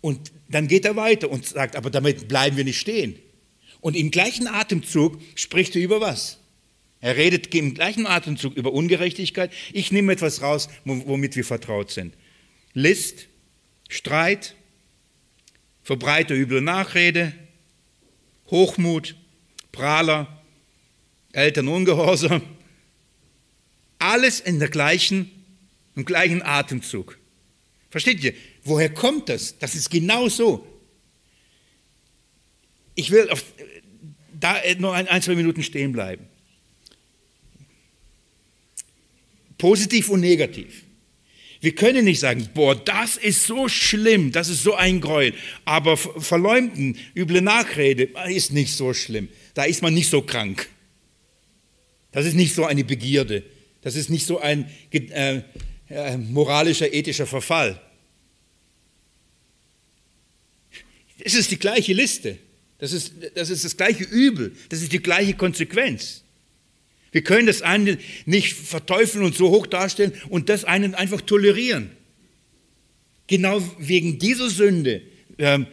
Und 0.00 0.32
dann 0.48 0.68
geht 0.68 0.84
er 0.84 0.96
weiter 0.96 1.30
und 1.30 1.46
sagt, 1.46 1.76
aber 1.76 1.90
damit 1.90 2.28
bleiben 2.28 2.56
wir 2.56 2.64
nicht 2.64 2.80
stehen. 2.80 3.18
Und 3.80 3.96
im 3.96 4.10
gleichen 4.10 4.46
Atemzug 4.46 5.18
spricht 5.36 5.74
er 5.76 5.82
über 5.82 6.00
was? 6.00 6.38
Er 7.02 7.16
redet 7.16 7.52
im 7.52 7.74
gleichen 7.74 8.06
Atemzug 8.06 8.54
über 8.54 8.72
Ungerechtigkeit. 8.72 9.52
Ich 9.72 9.90
nehme 9.90 10.12
etwas 10.12 10.40
raus, 10.40 10.68
womit 10.84 11.34
wir 11.34 11.44
vertraut 11.44 11.90
sind. 11.90 12.14
List, 12.74 13.26
Streit, 13.88 14.54
Verbreiter 15.82 16.34
üble 16.36 16.62
Nachrede, 16.62 17.34
Hochmut, 18.46 19.16
Prahler, 19.72 20.42
Elternungehorsam. 21.32 22.42
Alles 23.98 24.38
in 24.38 24.60
der 24.60 24.68
gleichen, 24.68 25.28
im 25.96 26.04
gleichen 26.04 26.40
Atemzug. 26.40 27.18
Versteht 27.90 28.22
ihr? 28.22 28.32
Woher 28.62 28.94
kommt 28.94 29.28
das? 29.28 29.58
Das 29.58 29.74
ist 29.74 29.90
genau 29.90 30.28
so. 30.28 30.64
Ich 32.94 33.10
will 33.10 33.28
auf, 33.28 33.42
da 34.38 34.56
nur 34.78 34.94
ein, 34.94 35.08
ein, 35.08 35.20
zwei 35.20 35.34
Minuten 35.34 35.64
stehen 35.64 35.90
bleiben. 35.90 36.28
Positiv 39.62 40.08
und 40.08 40.22
negativ. 40.22 40.82
Wir 41.60 41.72
können 41.72 42.04
nicht 42.04 42.18
sagen, 42.18 42.48
boah, 42.52 42.74
das 42.74 43.16
ist 43.16 43.46
so 43.46 43.68
schlimm, 43.68 44.32
das 44.32 44.48
ist 44.48 44.64
so 44.64 44.74
ein 44.74 45.00
Gräuel. 45.00 45.34
Aber 45.64 45.96
verleumden, 45.96 46.98
üble 47.14 47.40
Nachrede 47.42 48.08
ist 48.28 48.50
nicht 48.50 48.74
so 48.74 48.92
schlimm. 48.92 49.28
Da 49.54 49.62
ist 49.62 49.80
man 49.80 49.94
nicht 49.94 50.10
so 50.10 50.20
krank. 50.20 50.68
Das 52.10 52.26
ist 52.26 52.34
nicht 52.34 52.56
so 52.56 52.64
eine 52.64 52.82
Begierde. 52.82 53.44
Das 53.82 53.94
ist 53.94 54.10
nicht 54.10 54.26
so 54.26 54.40
ein 54.40 54.68
äh, 54.90 55.42
äh, 55.88 56.16
moralischer, 56.16 56.92
ethischer 56.92 57.28
Verfall. 57.28 57.80
Es 61.20 61.34
ist 61.34 61.52
die 61.52 61.58
gleiche 61.60 61.92
Liste. 61.92 62.36
Das 62.78 62.92
ist, 62.92 63.12
das 63.36 63.48
ist 63.48 63.64
das 63.64 63.76
gleiche 63.76 64.02
Übel. 64.02 64.56
Das 64.70 64.82
ist 64.82 64.92
die 64.92 65.00
gleiche 65.00 65.34
Konsequenz. 65.34 66.24
Wir 67.12 67.22
können 67.22 67.46
das 67.46 67.62
eine 67.62 67.98
nicht 68.24 68.54
verteufeln 68.54 69.24
und 69.24 69.36
so 69.36 69.50
hoch 69.50 69.66
darstellen 69.66 70.12
und 70.30 70.48
das 70.48 70.64
einen 70.64 70.94
einfach 70.94 71.20
tolerieren. 71.20 71.90
Genau 73.26 73.62
wegen 73.78 74.18
dieser 74.18 74.50
Sünde, 74.50 75.02
ähm, 75.38 75.66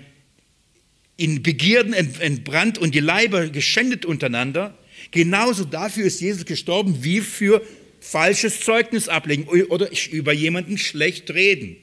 in 1.16 1.44
Begierden 1.44 1.94
entbrannt 1.94 2.78
und 2.78 2.96
die 2.96 3.02
Leiber 3.02 3.48
geschändet 3.50 4.06
untereinander, 4.06 4.78
genauso 5.12 5.66
dafür 5.66 6.06
ist 6.06 6.22
Jesus 6.22 6.46
gestorben, 6.46 7.04
wie 7.04 7.20
für 7.20 7.62
falsches 8.00 8.62
Zeugnis 8.62 9.10
ablegen 9.10 9.46
oder 9.46 9.90
über 10.12 10.32
jemanden 10.32 10.78
schlecht 10.78 11.30
reden, 11.32 11.76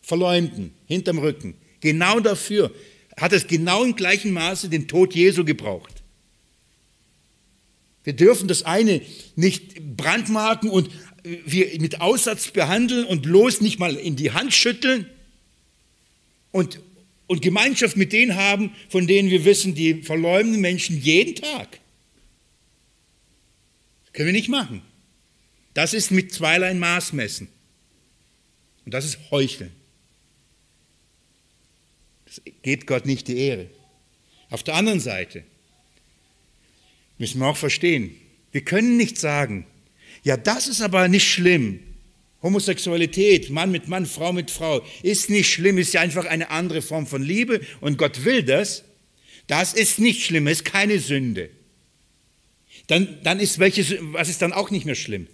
verleumden, 0.00 0.72
hinterm 0.86 1.18
Rücken. 1.18 1.54
Genau 1.80 2.20
dafür 2.20 2.72
hat 3.16 3.32
es 3.32 3.48
genau 3.48 3.84
im 3.84 3.96
gleichen 3.96 4.32
Maße 4.32 4.68
den 4.68 4.86
Tod 4.86 5.14
Jesu 5.14 5.44
gebraucht. 5.44 5.99
Wir 8.04 8.14
dürfen 8.14 8.48
das 8.48 8.62
eine 8.62 9.02
nicht 9.36 9.96
brandmarken 9.96 10.70
und 10.70 10.90
wir 11.22 11.78
mit 11.80 12.00
Aussatz 12.00 12.50
behandeln 12.50 13.04
und 13.04 13.22
bloß 13.22 13.60
nicht 13.60 13.78
mal 13.78 13.94
in 13.94 14.16
die 14.16 14.32
Hand 14.32 14.54
schütteln 14.54 15.06
und, 16.50 16.80
und 17.26 17.42
Gemeinschaft 17.42 17.96
mit 17.96 18.12
denen 18.12 18.36
haben, 18.36 18.74
von 18.88 19.06
denen 19.06 19.30
wir 19.30 19.44
wissen, 19.44 19.74
die 19.74 20.02
verleumden 20.02 20.60
Menschen 20.60 21.00
jeden 21.00 21.34
Tag. 21.34 21.80
Das 24.04 24.12
können 24.14 24.26
wir 24.26 24.32
nicht 24.32 24.48
machen. 24.48 24.82
Das 25.74 25.94
ist 25.94 26.10
mit 26.10 26.32
zweierlei 26.32 26.74
Maß 26.74 27.12
messen. 27.12 27.48
Und 28.84 28.94
das 28.94 29.04
ist 29.04 29.18
Heucheln. 29.30 29.70
Das 32.24 32.40
geht 32.62 32.86
Gott 32.86 33.06
nicht 33.06 33.28
die 33.28 33.38
Ehre. 33.38 33.68
Auf 34.48 34.62
der 34.62 34.74
anderen 34.74 35.00
Seite, 35.00 35.44
Müssen 37.20 37.38
wir 37.38 37.48
auch 37.48 37.56
verstehen. 37.58 38.16
Wir 38.50 38.62
können 38.62 38.96
nicht 38.96 39.18
sagen, 39.18 39.66
ja, 40.22 40.38
das 40.38 40.68
ist 40.68 40.80
aber 40.80 41.06
nicht 41.06 41.30
schlimm. 41.30 41.80
Homosexualität, 42.42 43.50
Mann 43.50 43.70
mit 43.70 43.88
Mann, 43.88 44.06
Frau 44.06 44.32
mit 44.32 44.50
Frau, 44.50 44.82
ist 45.02 45.28
nicht 45.28 45.52
schlimm, 45.52 45.76
ist 45.76 45.92
ja 45.92 46.00
einfach 46.00 46.24
eine 46.24 46.48
andere 46.48 46.80
Form 46.80 47.06
von 47.06 47.22
Liebe 47.22 47.60
und 47.82 47.98
Gott 47.98 48.24
will 48.24 48.42
das. 48.42 48.84
Das 49.48 49.74
ist 49.74 49.98
nicht 49.98 50.24
schlimm, 50.24 50.46
ist 50.46 50.64
keine 50.64 50.98
Sünde. 50.98 51.50
Dann, 52.86 53.18
dann 53.22 53.38
ist 53.38 53.58
welches, 53.58 53.96
was 54.00 54.30
ist 54.30 54.40
dann 54.40 54.54
auch 54.54 54.70
nicht 54.70 54.86
mehr 54.86 54.94
schlimm? 54.94 55.26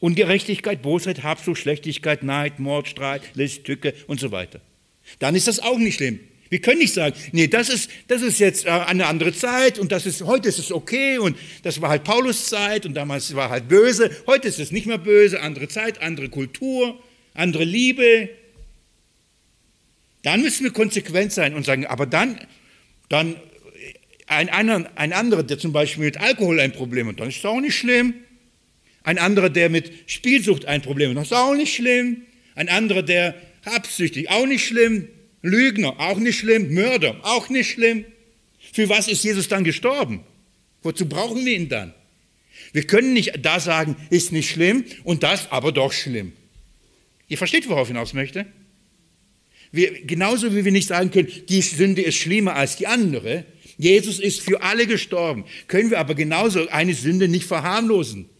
Ungerechtigkeit, 0.00 0.82
Bosheit, 0.82 1.22
Habsucht, 1.22 1.62
Schlechtigkeit, 1.62 2.22
Neid, 2.22 2.58
Mord, 2.58 2.88
Streit, 2.88 3.22
List, 3.32 3.64
Tücke 3.64 3.94
und 4.06 4.20
so 4.20 4.32
weiter. 4.32 4.60
Dann 5.18 5.34
ist 5.34 5.48
das 5.48 5.60
auch 5.60 5.78
nicht 5.78 5.94
schlimm. 5.94 6.20
Wir 6.54 6.60
können 6.60 6.78
nicht 6.78 6.94
sagen, 6.94 7.16
nee, 7.32 7.48
das 7.48 7.68
ist, 7.68 7.90
das 8.06 8.22
ist 8.22 8.38
jetzt 8.38 8.64
äh, 8.64 8.70
eine 8.70 9.06
andere 9.06 9.32
Zeit 9.32 9.76
und 9.76 9.90
das 9.90 10.06
ist, 10.06 10.22
heute 10.22 10.48
ist 10.48 10.60
es 10.60 10.70
okay 10.70 11.18
und 11.18 11.36
das 11.64 11.80
war 11.80 11.90
halt 11.90 12.04
Paulus 12.04 12.46
Zeit 12.46 12.86
und 12.86 12.94
damals 12.94 13.34
war 13.34 13.50
halt 13.50 13.66
böse. 13.66 14.08
Heute 14.28 14.46
ist 14.46 14.60
es 14.60 14.70
nicht 14.70 14.86
mehr 14.86 14.98
böse, 14.98 15.40
andere 15.40 15.66
Zeit, 15.66 16.00
andere 16.00 16.28
Kultur, 16.28 16.96
andere 17.34 17.64
Liebe. 17.64 18.28
Dann 20.22 20.42
müssen 20.42 20.62
wir 20.62 20.72
konsequent 20.72 21.32
sein 21.32 21.54
und 21.54 21.66
sagen, 21.66 21.86
aber 21.86 22.06
dann, 22.06 22.38
dann 23.08 23.34
ein, 24.28 24.48
ein, 24.48 24.86
ein 24.96 25.12
anderer, 25.12 25.42
der 25.42 25.58
zum 25.58 25.72
Beispiel 25.72 26.04
mit 26.04 26.20
Alkohol 26.20 26.60
ein 26.60 26.70
Problem 26.70 27.08
hat, 27.08 27.18
dann 27.18 27.30
ist 27.30 27.38
es 27.38 27.44
auch 27.44 27.60
nicht 27.60 27.76
schlimm. 27.76 28.14
Ein 29.02 29.18
anderer, 29.18 29.50
der 29.50 29.70
mit 29.70 29.90
Spielsucht 30.06 30.66
ein 30.66 30.82
Problem 30.82 31.10
hat, 31.10 31.16
das 31.16 31.24
ist 31.24 31.32
auch 31.32 31.56
nicht 31.56 31.74
schlimm. 31.74 32.22
Ein 32.54 32.68
anderer, 32.68 33.02
der 33.02 33.34
habsüchtig, 33.66 34.30
auch 34.30 34.46
nicht 34.46 34.64
schlimm. 34.64 35.08
Lügner, 35.44 36.00
auch 36.00 36.18
nicht 36.18 36.38
schlimm. 36.38 36.72
Mörder, 36.72 37.16
auch 37.22 37.50
nicht 37.50 37.70
schlimm. 37.70 38.06
Für 38.72 38.88
was 38.88 39.08
ist 39.08 39.22
Jesus 39.22 39.46
dann 39.46 39.62
gestorben? 39.62 40.20
Wozu 40.82 41.06
brauchen 41.06 41.44
wir 41.44 41.54
ihn 41.54 41.68
dann? 41.68 41.92
Wir 42.72 42.86
können 42.86 43.12
nicht 43.12 43.32
da 43.42 43.60
sagen, 43.60 43.94
ist 44.08 44.32
nicht 44.32 44.48
schlimm 44.48 44.84
und 45.04 45.22
das 45.22 45.52
aber 45.52 45.70
doch 45.70 45.92
schlimm. 45.92 46.32
Ihr 47.28 47.36
versteht, 47.36 47.68
worauf 47.68 47.88
ich 47.88 47.92
hinaus 47.92 48.14
möchte? 48.14 48.46
Wir, 49.70 50.04
genauso 50.06 50.54
wie 50.54 50.64
wir 50.64 50.72
nicht 50.72 50.88
sagen 50.88 51.10
können, 51.10 51.28
die 51.48 51.60
Sünde 51.60 52.00
ist 52.00 52.16
schlimmer 52.16 52.56
als 52.56 52.76
die 52.76 52.86
andere, 52.86 53.44
Jesus 53.76 54.20
ist 54.20 54.40
für 54.40 54.62
alle 54.62 54.86
gestorben. 54.86 55.44
Können 55.68 55.90
wir 55.90 55.98
aber 55.98 56.14
genauso 56.14 56.68
eine 56.68 56.94
Sünde 56.94 57.28
nicht 57.28 57.44
verharmlosen. 57.44 58.30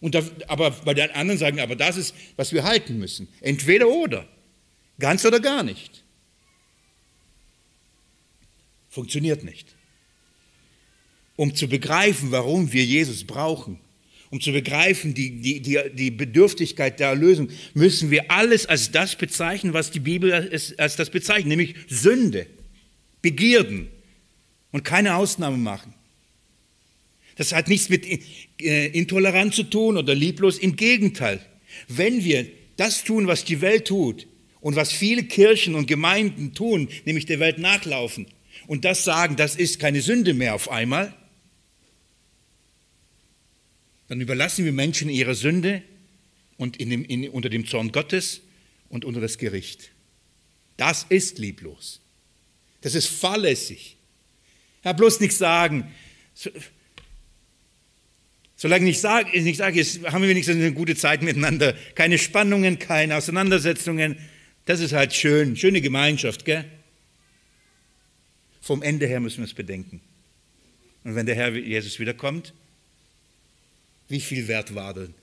Und 0.00 0.14
da, 0.14 0.22
aber 0.48 0.70
bei 0.70 0.94
den 0.94 1.10
anderen 1.10 1.38
sagen, 1.38 1.60
aber 1.60 1.76
das 1.76 1.96
ist, 1.96 2.14
was 2.36 2.52
wir 2.52 2.64
halten 2.64 2.98
müssen. 2.98 3.28
Entweder 3.40 3.88
oder. 3.88 4.26
Ganz 4.98 5.24
oder 5.24 5.40
gar 5.40 5.62
nicht. 5.62 6.01
Funktioniert 8.92 9.42
nicht. 9.42 9.66
Um 11.36 11.54
zu 11.54 11.66
begreifen, 11.66 12.30
warum 12.30 12.74
wir 12.74 12.84
Jesus 12.84 13.24
brauchen, 13.24 13.80
um 14.28 14.38
zu 14.38 14.52
begreifen, 14.52 15.14
die, 15.14 15.40
die, 15.40 15.60
die, 15.60 15.78
die 15.94 16.10
Bedürftigkeit 16.10 17.00
der 17.00 17.08
Erlösung, 17.08 17.48
müssen 17.72 18.10
wir 18.10 18.30
alles 18.30 18.66
als 18.66 18.90
das 18.90 19.16
bezeichnen, 19.16 19.72
was 19.72 19.92
die 19.92 20.00
Bibel 20.00 20.30
als, 20.34 20.78
als 20.78 20.96
das 20.96 21.08
bezeichnet, 21.08 21.46
nämlich 21.46 21.74
Sünde, 21.88 22.46
Begierden 23.22 23.88
und 24.72 24.84
keine 24.84 25.16
Ausnahme 25.16 25.56
machen. 25.56 25.94
Das 27.36 27.54
hat 27.54 27.68
nichts 27.68 27.88
mit 27.88 28.06
äh, 28.60 28.88
Intoleranz 28.88 29.56
zu 29.56 29.62
tun 29.62 29.96
oder 29.96 30.14
lieblos, 30.14 30.58
im 30.58 30.76
Gegenteil. 30.76 31.40
Wenn 31.88 32.24
wir 32.24 32.46
das 32.76 33.04
tun, 33.04 33.26
was 33.26 33.46
die 33.46 33.62
Welt 33.62 33.86
tut 33.86 34.26
und 34.60 34.76
was 34.76 34.92
viele 34.92 35.22
Kirchen 35.22 35.76
und 35.76 35.86
Gemeinden 35.86 36.52
tun, 36.52 36.90
nämlich 37.06 37.24
der 37.24 37.40
Welt 37.40 37.56
nachlaufen 37.56 38.26
und 38.72 38.86
das 38.86 39.04
sagen, 39.04 39.36
das 39.36 39.54
ist 39.54 39.80
keine 39.80 40.00
Sünde 40.00 40.32
mehr 40.32 40.54
auf 40.54 40.70
einmal, 40.70 41.12
dann 44.08 44.18
überlassen 44.18 44.64
wir 44.64 44.72
Menschen 44.72 45.10
ihre 45.10 45.34
Sünde 45.34 45.82
und 46.56 46.78
in 46.78 46.88
dem, 46.88 47.04
in, 47.04 47.28
unter 47.28 47.50
dem 47.50 47.66
Zorn 47.66 47.92
Gottes 47.92 48.40
und 48.88 49.04
unter 49.04 49.20
das 49.20 49.36
Gericht. 49.36 49.90
Das 50.78 51.04
ist 51.10 51.36
lieblos. 51.36 52.00
Das 52.80 52.94
ist 52.94 53.08
fahrlässig. 53.08 53.98
Ja, 54.84 54.94
bloß 54.94 55.20
nicht 55.20 55.36
sagen, 55.36 55.92
so, 56.32 56.48
solange 58.56 58.88
ich 58.88 59.00
sage, 59.00 59.36
ich 59.36 59.56
sage, 59.58 59.76
jetzt 59.76 60.02
haben 60.02 60.22
wir 60.22 60.30
wenigstens 60.30 60.56
eine 60.56 60.72
gute 60.72 60.96
Zeit 60.96 61.20
miteinander, 61.20 61.74
keine 61.94 62.16
Spannungen, 62.16 62.78
keine 62.78 63.16
Auseinandersetzungen, 63.16 64.16
das 64.64 64.80
ist 64.80 64.94
halt 64.94 65.12
schön, 65.12 65.58
schöne 65.58 65.82
Gemeinschaft, 65.82 66.46
gell? 66.46 66.64
Vom 68.62 68.80
Ende 68.82 69.06
her 69.08 69.18
müssen 69.18 69.38
wir 69.38 69.44
es 69.44 69.54
bedenken. 69.54 70.00
Und 71.02 71.16
wenn 71.16 71.26
der 71.26 71.34
Herr 71.34 71.52
Jesus 71.54 71.98
wiederkommt, 71.98 72.54
wie 74.08 74.20
viel 74.20 74.46
wert 74.46 74.74
war 74.76 74.94
denn 74.94 75.14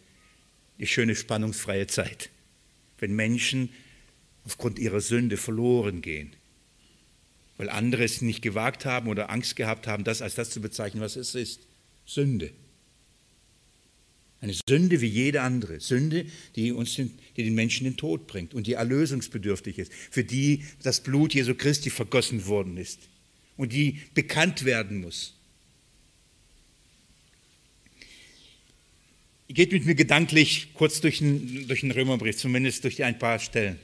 die 0.78 0.88
schöne 0.88 1.16
spannungsfreie 1.16 1.88
Zeit, 1.88 2.30
wenn 3.00 3.16
Menschen 3.16 3.70
aufgrund 4.46 4.78
ihrer 4.78 5.00
Sünde 5.00 5.38
verloren 5.38 6.02
gehen, 6.02 6.34
weil 7.58 7.70
andere 7.70 8.04
es 8.04 8.22
nicht 8.22 8.42
gewagt 8.42 8.86
haben 8.86 9.08
oder 9.08 9.30
Angst 9.30 9.56
gehabt 9.56 9.88
haben, 9.88 10.04
das 10.04 10.22
als 10.22 10.36
das 10.36 10.50
zu 10.50 10.62
bezeichnen, 10.62 11.02
was 11.02 11.16
es 11.16 11.34
ist. 11.34 11.62
Sünde. 12.06 12.52
Eine 14.42 14.54
Sünde 14.68 15.00
wie 15.02 15.08
jede 15.08 15.42
andere. 15.42 15.80
Sünde, 15.80 16.26
die, 16.56 16.72
uns 16.72 16.96
den, 16.96 17.18
die 17.38 17.44
den 17.44 17.56
Menschen 17.56 17.86
den 17.86 17.98
Tod 17.98 18.28
bringt 18.28 18.54
und 18.54 18.68
die 18.68 18.74
erlösungsbedürftig 18.74 19.78
ist, 19.80 19.94
für 19.94 20.24
die 20.24 20.66
das 20.82 21.02
Blut 21.02 21.34
Jesu 21.34 21.56
Christi 21.56 21.90
vergossen 21.90 22.46
worden 22.48 22.76
ist 22.78 23.00
und 23.60 23.74
die 23.74 24.00
bekannt 24.14 24.64
werden 24.64 25.02
muss. 25.02 25.34
Geht 29.50 29.74
mit 29.74 29.86
mir 29.86 29.96
gedanklich 29.96 30.70
kurz 30.74 31.02
durch 31.02 31.18
den, 31.18 31.68
durch 31.68 31.82
den 31.82 31.92
Römerbrief, 31.92 32.38
zumindest 32.38 32.86
durch 32.86 33.04
ein 33.04 33.20
paar 33.20 33.38
Stellen. 33.38 33.78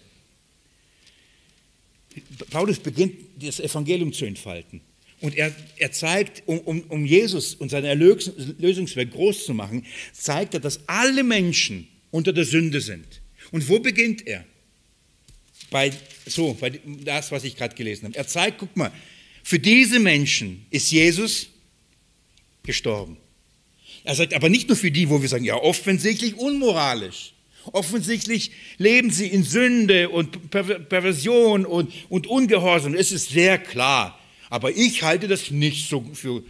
Paulus 2.51 2.79
beginnt 2.79 3.15
das 3.37 3.59
Evangelium 3.59 4.13
zu 4.13 4.23
entfalten. 4.23 4.79
Und 5.19 5.35
er, 5.35 5.53
er 5.75 5.91
zeigt, 5.91 6.43
um, 6.45 6.59
um, 6.59 6.81
um 6.83 7.05
Jesus 7.05 7.53
und 7.53 7.69
seine 7.69 7.89
Erlösungswerk 7.89 9.11
groß 9.11 9.45
zu 9.45 9.53
machen, 9.53 9.85
zeigt 10.13 10.53
er, 10.53 10.61
dass 10.61 10.87
alle 10.87 11.25
Menschen 11.25 11.85
unter 12.11 12.31
der 12.31 12.45
Sünde 12.45 12.79
sind. 12.79 13.19
Und 13.51 13.67
wo 13.67 13.79
beginnt 13.79 14.25
er? 14.25 14.45
Bei, 15.69 15.91
so, 16.25 16.53
bei 16.53 16.79
das, 17.03 17.33
was 17.33 17.43
ich 17.43 17.57
gerade 17.57 17.75
gelesen 17.75 18.05
habe. 18.05 18.15
Er 18.15 18.27
zeigt, 18.27 18.59
guck 18.59 18.77
mal, 18.77 18.93
für 19.45 19.59
diese 19.59 19.99
Menschen 19.99 20.65
ist 20.71 20.91
Jesus 20.91 21.49
gestorben. 22.63 23.17
Er 24.03 24.15
sagt 24.15 24.33
aber 24.33 24.49
nicht 24.49 24.69
nur 24.69 24.75
für 24.75 24.89
die, 24.89 25.07
wo 25.07 25.21
wir 25.21 25.29
sagen, 25.29 25.45
ja, 25.45 25.53
offensichtlich 25.53 26.33
unmoralisch. 26.33 27.33
Offensichtlich 27.71 28.49
leben 28.79 29.11
sie 29.11 29.27
in 29.27 29.43
Sünde 29.43 30.09
und 30.09 30.49
Perversion 30.49 31.67
und, 31.67 31.93
und 32.09 32.25
Ungehorsam. 32.25 32.95
Es 32.95 33.11
ist 33.11 33.29
sehr 33.29 33.59
klar. 33.59 34.19
Aber 34.49 34.71
ich 34.71 35.03
halte 35.03 35.27
das 35.27 35.51
nicht 35.51 35.89
so 35.89 36.03
für. 36.15 36.41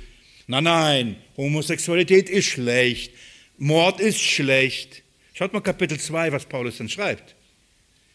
Nein, 0.47 0.63
nein, 0.63 1.15
Homosexualität 1.35 2.29
ist 2.29 2.45
schlecht. 2.45 3.11
Mord 3.57 3.99
ist 3.99 4.21
schlecht. 4.21 5.03
Schaut 5.33 5.51
mal 5.51 5.59
Kapitel 5.59 5.99
2, 5.99 6.31
was 6.31 6.45
Paulus 6.45 6.77
dann 6.77 6.87
schreibt. 6.87 7.35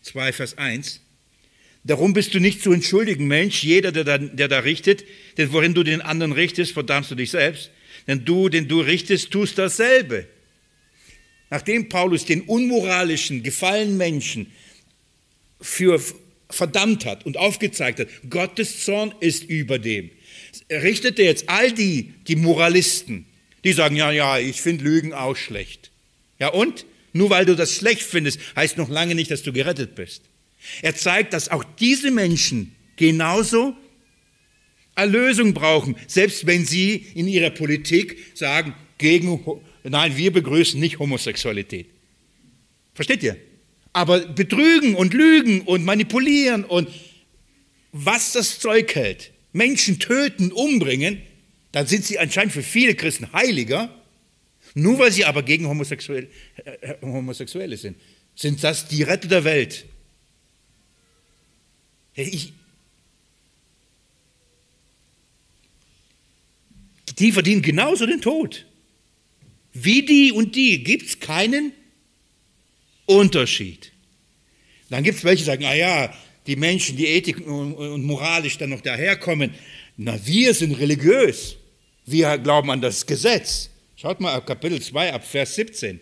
2, 0.01 0.33
Vers 0.33 0.57
1. 0.57 1.03
Darum 1.85 2.13
bist 2.13 2.35
du 2.35 2.41
nicht 2.41 2.63
zu 2.63 2.73
entschuldigen, 2.73 3.27
Mensch, 3.27 3.63
jeder, 3.63 3.91
der 3.91 4.05
da, 4.05 4.19
der 4.19 4.49
da 4.49 4.59
richtet, 4.59 5.05
denn 5.39 5.53
worin 5.53 5.75
du 5.75 5.83
den 5.83 6.03
anderen 6.03 6.33
richtest, 6.33 6.73
verdammst 6.73 7.11
du 7.11 7.15
dich 7.15 7.31
selbst. 7.31 7.71
Denn 8.07 8.25
du, 8.25 8.49
den 8.49 8.69
du 8.69 8.81
richtest, 8.81 9.31
tust 9.31 9.57
dasselbe. 9.59 10.27
Nachdem 11.49 11.89
Paulus 11.89 12.25
den 12.25 12.43
unmoralischen, 12.43 13.43
gefallenen 13.43 13.97
Menschen 13.97 14.53
für 15.61 16.01
verdammt 16.49 17.05
hat 17.07 17.25
und 17.27 17.37
aufgezeigt 17.37 18.01
hat, 18.01 18.09
Gottes 18.29 18.85
Zorn 18.85 19.15
ist 19.21 19.45
über 19.45 19.79
dem, 19.79 20.11
richtet 20.71 21.19
er 21.19 21.27
jetzt 21.27 21.49
all 21.49 21.73
die, 21.73 22.13
die 22.29 22.37
Moralisten, 22.37 23.27
die 23.65 23.73
sagen, 23.73 23.97
ja, 23.97 24.11
ja, 24.11 24.39
ich 24.39 24.61
finde 24.61 24.85
Lügen 24.85 25.13
auch 25.13 25.37
schlecht. 25.37 25.91
Ja 26.39 26.49
und? 26.49 26.87
Nur 27.13 27.31
weil 27.31 27.45
du 27.45 27.57
das 27.57 27.75
schlecht 27.75 28.03
findest, 28.03 28.39
heißt 28.55 28.79
noch 28.79 28.89
lange 28.89 29.15
nicht, 29.15 29.31
dass 29.31 29.43
du 29.43 29.53
gerettet 29.53 29.95
bist. 29.95 30.23
Er 30.83 30.95
zeigt, 30.95 31.33
dass 31.33 31.49
auch 31.49 31.65
diese 31.79 32.11
Menschen 32.11 32.75
genauso 32.97 33.77
Erlösung 34.95 35.55
brauchen, 35.55 35.97
selbst 36.07 36.47
wenn 36.47 36.65
sie 36.65 37.07
in 37.15 37.27
ihrer 37.27 37.51
Politik 37.51 38.19
sagen, 38.35 38.75
gegen, 38.99 39.41
nein, 39.83 40.17
wir 40.17 40.33
begrüßen 40.33 40.79
nicht 40.79 40.99
Homosexualität. 40.99 41.87
Versteht 42.95 43.23
ihr? 43.23 43.37
Aber 43.93 44.21
betrügen 44.21 44.95
und 44.95 45.15
lügen 45.15 45.63
und 45.63 45.85
manipulieren 45.85 46.65
und 46.65 46.89
was 47.93 48.33
das 48.33 48.59
Zeug 48.59 48.95
hält, 48.95 49.33
Menschen 49.53 49.99
töten, 49.99 50.53
umbringen, 50.53 51.23
dann 51.73 51.87
sind 51.87 52.05
sie 52.05 52.19
anscheinend 52.19 52.53
für 52.53 52.63
viele 52.63 52.95
Christen 52.95 53.33
heiliger, 53.33 53.95
nur 54.75 54.99
weil 54.99 55.11
sie 55.11 55.25
aber 55.25 55.43
gegen 55.43 55.67
Homosexuelle, 55.67 56.29
äh, 56.65 56.95
Homosexuelle 57.03 57.77
sind. 57.77 57.97
Sind 58.35 58.63
das 58.63 58.87
die 58.87 59.03
Retter 59.03 59.29
der 59.29 59.45
Welt? 59.45 59.87
Ich, 62.15 62.53
die 67.19 67.33
verdienen 67.33 67.63
genauso 67.63 68.07
den 68.07 68.21
Tod. 68.21 68.67
Wie 69.73 70.03
die 70.03 70.33
und 70.33 70.57
die 70.57 70.83
gibt 70.83 71.07
es 71.07 71.21
keinen 71.21 71.73
Unterschied. 73.07 73.93
Dann 74.89 75.05
gibt 75.05 75.19
es 75.19 75.25
welche, 75.25 75.43
die 75.43 75.47
sagen, 75.47 75.63
naja, 75.63 76.13
die 76.47 76.57
Menschen, 76.57 76.97
die 76.97 77.07
Ethik 77.07 77.47
und 77.47 78.03
moralisch 78.05 78.59
dann 78.59 78.71
noch 78.71 78.81
daherkommen, 78.81 79.55
na, 79.97 80.19
wir 80.27 80.55
sind 80.55 80.79
religiös. 80.79 81.57
Wir 82.07 82.39
glauben 82.39 82.71
an 82.71 82.81
das 82.81 83.07
Gesetz. 83.07 83.71
Schaut 83.95 84.21
mal 84.21 84.35
ab 84.35 84.47
Kapitel 84.47 84.81
2, 84.81 85.13
ab 85.13 85.25
Vers 85.25 85.55
17. 85.55 86.01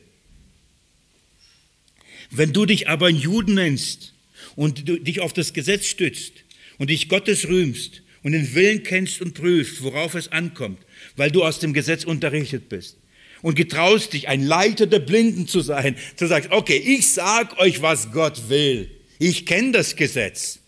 Wenn 2.30 2.52
du 2.52 2.64
dich 2.64 2.88
aber 2.88 3.06
ein 3.08 3.16
Juden 3.16 3.54
nennst 3.54 4.14
und 4.58 4.88
du 4.88 4.98
dich 4.98 5.20
auf 5.20 5.32
das 5.32 5.52
Gesetz 5.52 5.86
stützt 5.86 6.32
und 6.78 6.90
dich 6.90 7.08
Gottes 7.08 7.46
rühmst 7.46 8.02
und 8.24 8.32
den 8.32 8.56
Willen 8.56 8.82
kennst 8.82 9.20
und 9.20 9.34
prüfst, 9.34 9.84
worauf 9.84 10.16
es 10.16 10.32
ankommt, 10.32 10.80
weil 11.14 11.30
du 11.30 11.44
aus 11.44 11.60
dem 11.60 11.72
Gesetz 11.72 12.02
unterrichtet 12.02 12.68
bist. 12.68 12.96
Und 13.40 13.54
getraust 13.54 14.14
dich, 14.14 14.26
ein 14.26 14.42
Leiter 14.42 14.88
der 14.88 14.98
Blinden 14.98 15.46
zu 15.46 15.60
sein. 15.60 15.94
Du 16.16 16.26
sagst, 16.26 16.50
okay, 16.50 16.76
ich 16.76 17.06
sag 17.06 17.56
euch, 17.60 17.82
was 17.82 18.10
Gott 18.10 18.48
will. 18.48 18.90
Ich 19.20 19.46
kenne 19.46 19.70
das 19.70 19.94
Gesetz. 19.94 20.58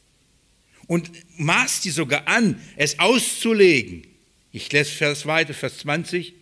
Und 0.86 1.10
maßt 1.36 1.84
dir 1.84 1.92
sogar 1.92 2.28
an, 2.28 2.60
es 2.76 3.00
auszulegen. 3.00 4.06
Ich 4.52 4.70
lese 4.70 4.92
Vers 4.92 5.26
weiter, 5.26 5.52
Vers 5.52 5.78
20. 5.78 6.32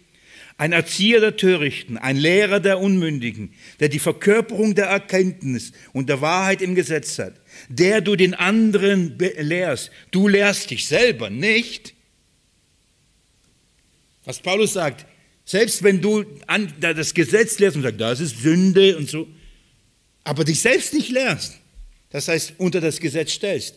Ein 0.58 0.72
Erzieher 0.72 1.20
der 1.20 1.36
Törichten, 1.36 1.96
ein 1.96 2.16
Lehrer 2.16 2.58
der 2.58 2.80
Unmündigen, 2.80 3.54
der 3.78 3.88
die 3.88 4.00
Verkörperung 4.00 4.74
der 4.74 4.86
Erkenntnis 4.86 5.72
und 5.92 6.08
der 6.08 6.20
Wahrheit 6.20 6.60
im 6.62 6.74
Gesetz 6.74 7.16
hat, 7.20 7.34
der 7.68 8.00
du 8.00 8.16
den 8.16 8.34
anderen 8.34 9.16
lehrst. 9.18 9.92
Du 10.10 10.26
lehrst 10.26 10.70
dich 10.70 10.86
selber 10.88 11.30
nicht. 11.30 11.94
Was 14.24 14.40
Paulus 14.40 14.72
sagt, 14.72 15.06
selbst 15.44 15.84
wenn 15.84 16.00
du 16.00 16.24
das 16.80 17.14
Gesetz 17.14 17.60
lehrst 17.60 17.76
und 17.76 17.84
sagst, 17.84 18.00
das 18.00 18.18
ist 18.18 18.42
Sünde 18.42 18.98
und 18.98 19.08
so, 19.08 19.28
aber 20.24 20.44
dich 20.44 20.60
selbst 20.60 20.92
nicht 20.92 21.08
lehrst, 21.10 21.54
das 22.10 22.26
heißt 22.26 22.54
unter 22.58 22.80
das 22.80 22.98
Gesetz 22.98 23.30
stellst, 23.30 23.76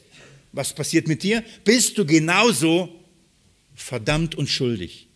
was 0.52 0.74
passiert 0.74 1.08
mit 1.08 1.22
dir? 1.22 1.44
Bist 1.64 1.98
du 2.00 2.08
genauso 2.08 2.90
verdammt 3.76 4.34
und 4.34 4.50
schuldig. 4.50 5.08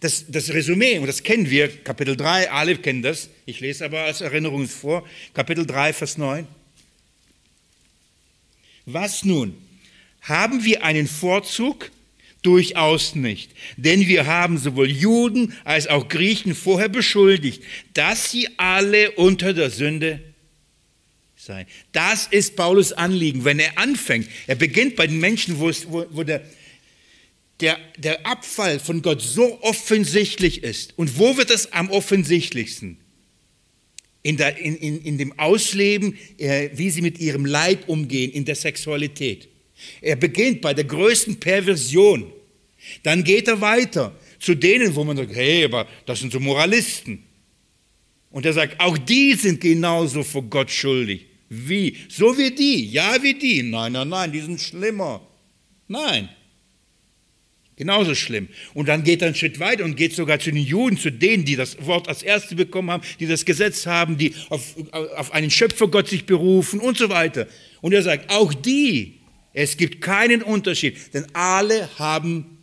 Das, 0.00 0.24
das 0.28 0.52
Resümee, 0.52 0.98
und 0.98 1.06
das 1.06 1.22
kennen 1.22 1.50
wir, 1.50 1.68
Kapitel 1.68 2.16
3, 2.16 2.50
alle 2.50 2.76
kennen 2.76 3.02
das, 3.02 3.28
ich 3.46 3.60
lese 3.60 3.84
aber 3.84 4.02
als 4.02 4.20
Erinnerung 4.20 4.68
vor, 4.68 5.06
Kapitel 5.32 5.66
3, 5.66 5.92
Vers 5.92 6.18
9. 6.18 6.46
Was 8.86 9.24
nun? 9.24 9.56
Haben 10.22 10.64
wir 10.64 10.84
einen 10.84 11.06
Vorzug? 11.06 11.90
Durchaus 12.42 13.14
nicht. 13.14 13.52
Denn 13.78 14.06
wir 14.06 14.26
haben 14.26 14.58
sowohl 14.58 14.90
Juden 14.90 15.54
als 15.64 15.86
auch 15.86 16.08
Griechen 16.08 16.54
vorher 16.54 16.90
beschuldigt, 16.90 17.62
dass 17.94 18.30
sie 18.30 18.48
alle 18.58 19.12
unter 19.12 19.54
der 19.54 19.70
Sünde 19.70 20.20
seien. 21.36 21.66
Das 21.92 22.26
ist 22.26 22.54
Paulus 22.54 22.92
Anliegen, 22.92 23.46
wenn 23.46 23.58
er 23.58 23.78
anfängt. 23.78 24.28
Er 24.46 24.56
beginnt 24.56 24.96
bei 24.96 25.06
den 25.06 25.20
Menschen, 25.20 25.58
wo, 25.58 25.70
es, 25.70 25.90
wo, 25.90 26.04
wo 26.10 26.22
der, 26.22 26.42
der, 27.60 27.78
der 27.96 28.26
Abfall 28.26 28.78
von 28.80 29.02
Gott 29.02 29.22
so 29.22 29.60
offensichtlich 29.62 30.62
ist. 30.62 30.92
Und 30.96 31.18
wo 31.18 31.36
wird 31.36 31.50
es 31.50 31.72
am 31.72 31.90
offensichtlichsten? 31.90 32.98
In, 34.22 34.36
der, 34.36 34.56
in, 34.58 34.76
in, 34.76 35.02
in 35.02 35.18
dem 35.18 35.38
Ausleben, 35.38 36.16
äh, 36.38 36.70
wie 36.74 36.90
sie 36.90 37.02
mit 37.02 37.18
ihrem 37.18 37.44
Leib 37.44 37.88
umgehen, 37.88 38.32
in 38.32 38.44
der 38.44 38.54
Sexualität. 38.54 39.48
Er 40.00 40.16
beginnt 40.16 40.62
bei 40.62 40.72
der 40.72 40.84
größten 40.84 41.38
Perversion. 41.38 42.32
Dann 43.02 43.22
geht 43.22 43.48
er 43.48 43.60
weiter 43.60 44.18
zu 44.38 44.54
denen, 44.54 44.94
wo 44.94 45.04
man 45.04 45.16
sagt, 45.16 45.34
hey, 45.34 45.64
aber 45.64 45.86
das 46.06 46.20
sind 46.20 46.32
so 46.32 46.40
Moralisten. 46.40 47.24
Und 48.30 48.44
er 48.46 48.52
sagt, 48.52 48.80
auch 48.80 48.98
die 48.98 49.34
sind 49.34 49.60
genauso 49.60 50.22
vor 50.22 50.42
Gott 50.42 50.70
schuldig. 50.70 51.26
Wie? 51.48 51.96
So 52.08 52.36
wie 52.36 52.50
die? 52.50 52.86
Ja, 52.86 53.22
wie 53.22 53.34
die? 53.34 53.62
Nein, 53.62 53.92
nein, 53.92 54.08
nein, 54.08 54.32
die 54.32 54.40
sind 54.40 54.60
schlimmer. 54.60 55.20
Nein. 55.86 56.28
Genauso 57.76 58.14
schlimm. 58.14 58.48
Und 58.72 58.88
dann 58.88 59.02
geht 59.02 59.22
er 59.22 59.26
einen 59.26 59.34
Schritt 59.34 59.58
weiter 59.58 59.84
und 59.84 59.96
geht 59.96 60.14
sogar 60.14 60.38
zu 60.38 60.52
den 60.52 60.62
Juden, 60.62 60.96
zu 60.96 61.10
denen, 61.10 61.44
die 61.44 61.56
das 61.56 61.84
Wort 61.84 62.08
als 62.08 62.22
Erste 62.22 62.54
bekommen 62.54 62.90
haben, 62.90 63.02
die 63.18 63.26
das 63.26 63.44
Gesetz 63.44 63.86
haben, 63.86 64.16
die 64.16 64.34
auf, 64.48 64.76
auf 64.92 65.32
einen 65.32 65.50
Schöpfergott 65.50 66.08
sich 66.08 66.24
berufen 66.24 66.78
und 66.78 66.96
so 66.96 67.08
weiter. 67.08 67.48
Und 67.80 67.92
er 67.92 68.02
sagt, 68.02 68.30
auch 68.30 68.54
die 68.54 69.18
es 69.54 69.76
gibt 69.76 70.00
keinen 70.02 70.42
Unterschied, 70.42 71.14
denn 71.14 71.26
alle 71.32 71.88
haben 71.98 72.58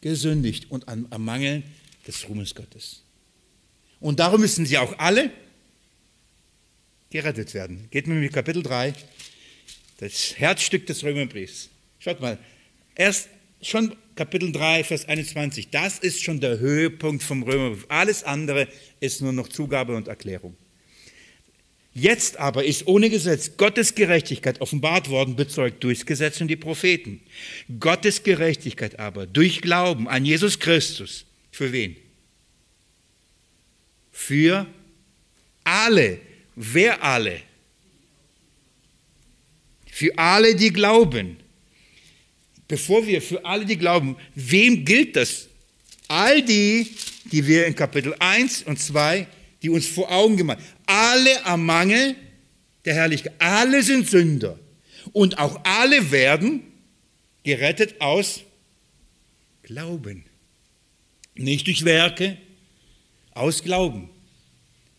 gesündigt 0.00 0.70
und 0.70 0.88
am, 0.88 1.06
Mangel 1.18 1.62
des 2.06 2.28
Ruhmes 2.28 2.54
Gottes. 2.54 3.02
Und 4.00 4.18
darum 4.18 4.40
müssen 4.40 4.66
sie 4.66 4.76
auch 4.76 4.98
alle 4.98 5.30
gerettet 7.10 7.54
werden. 7.54 7.86
Geht 7.90 8.08
mir 8.08 8.14
mit 8.14 8.32
Kapitel 8.32 8.62
3, 8.62 8.92
das 9.98 10.36
Herzstück 10.36 10.84
des 10.86 11.04
Römerbriefs. 11.04 11.70
Schaut 12.00 12.20
mal, 12.20 12.38
erst 12.96 13.28
schon 13.62 13.94
Kapitel 14.16 14.52
3, 14.52 14.84
Vers 14.84 15.08
21, 15.08 15.70
das 15.70 15.98
ist 15.98 16.22
schon 16.22 16.40
der 16.40 16.60
Höhepunkt 16.60 17.24
vom 17.24 17.42
Römerbrief. 17.42 17.86
Alles 17.88 18.22
andere 18.22 18.68
ist 19.00 19.20
nur 19.20 19.32
noch 19.32 19.48
Zugabe 19.48 19.96
und 19.96 20.06
Erklärung. 20.06 20.56
Jetzt 21.94 22.38
aber 22.38 22.64
ist 22.64 22.86
ohne 22.86 23.10
Gesetz 23.10 23.56
Gottes 23.56 23.94
Gerechtigkeit 23.94 24.60
offenbart 24.60 25.08
worden, 25.08 25.36
bezeugt 25.36 25.82
durchs 25.82 26.06
Gesetz 26.06 26.40
und 26.40 26.48
die 26.48 26.56
Propheten. 26.56 27.20
Gottes 27.80 28.22
Gerechtigkeit 28.22 28.98
aber 28.98 29.26
durch 29.26 29.60
Glauben 29.60 30.08
an 30.08 30.24
Jesus 30.24 30.58
Christus. 30.58 31.24
Für 31.50 31.72
wen? 31.72 31.96
Für 34.10 34.66
alle. 35.64 36.20
Wer 36.56 37.02
alle? 37.02 37.40
Für 39.86 40.16
alle, 40.18 40.54
die 40.56 40.72
glauben. 40.72 41.36
Bevor 42.68 43.06
wir 43.06 43.20
für 43.20 43.44
alle, 43.44 43.64
die 43.64 43.76
glauben, 43.76 44.16
wem 44.34 44.84
gilt 44.84 45.16
das? 45.16 45.48
All 46.08 46.42
die, 46.42 46.88
die 47.24 47.46
wir 47.46 47.66
in 47.66 47.74
Kapitel 47.74 48.14
1 48.18 48.62
und 48.62 48.78
2 48.78 49.26
die 49.64 49.70
uns 49.70 49.86
vor 49.86 50.12
Augen 50.12 50.36
gemacht. 50.36 50.58
Alle 50.84 51.44
am 51.46 51.64
Mangel 51.64 52.14
der 52.84 52.94
Herrlichkeit. 52.94 53.32
Alle 53.38 53.82
sind 53.82 54.06
Sünder. 54.06 54.58
Und 55.14 55.38
auch 55.38 55.58
alle 55.64 56.10
werden 56.10 56.60
gerettet 57.44 57.98
aus 57.98 58.42
Glauben. 59.62 60.26
Nicht 61.34 61.66
durch 61.66 61.82
Werke, 61.86 62.36
aus 63.32 63.62
Glauben. 63.62 64.10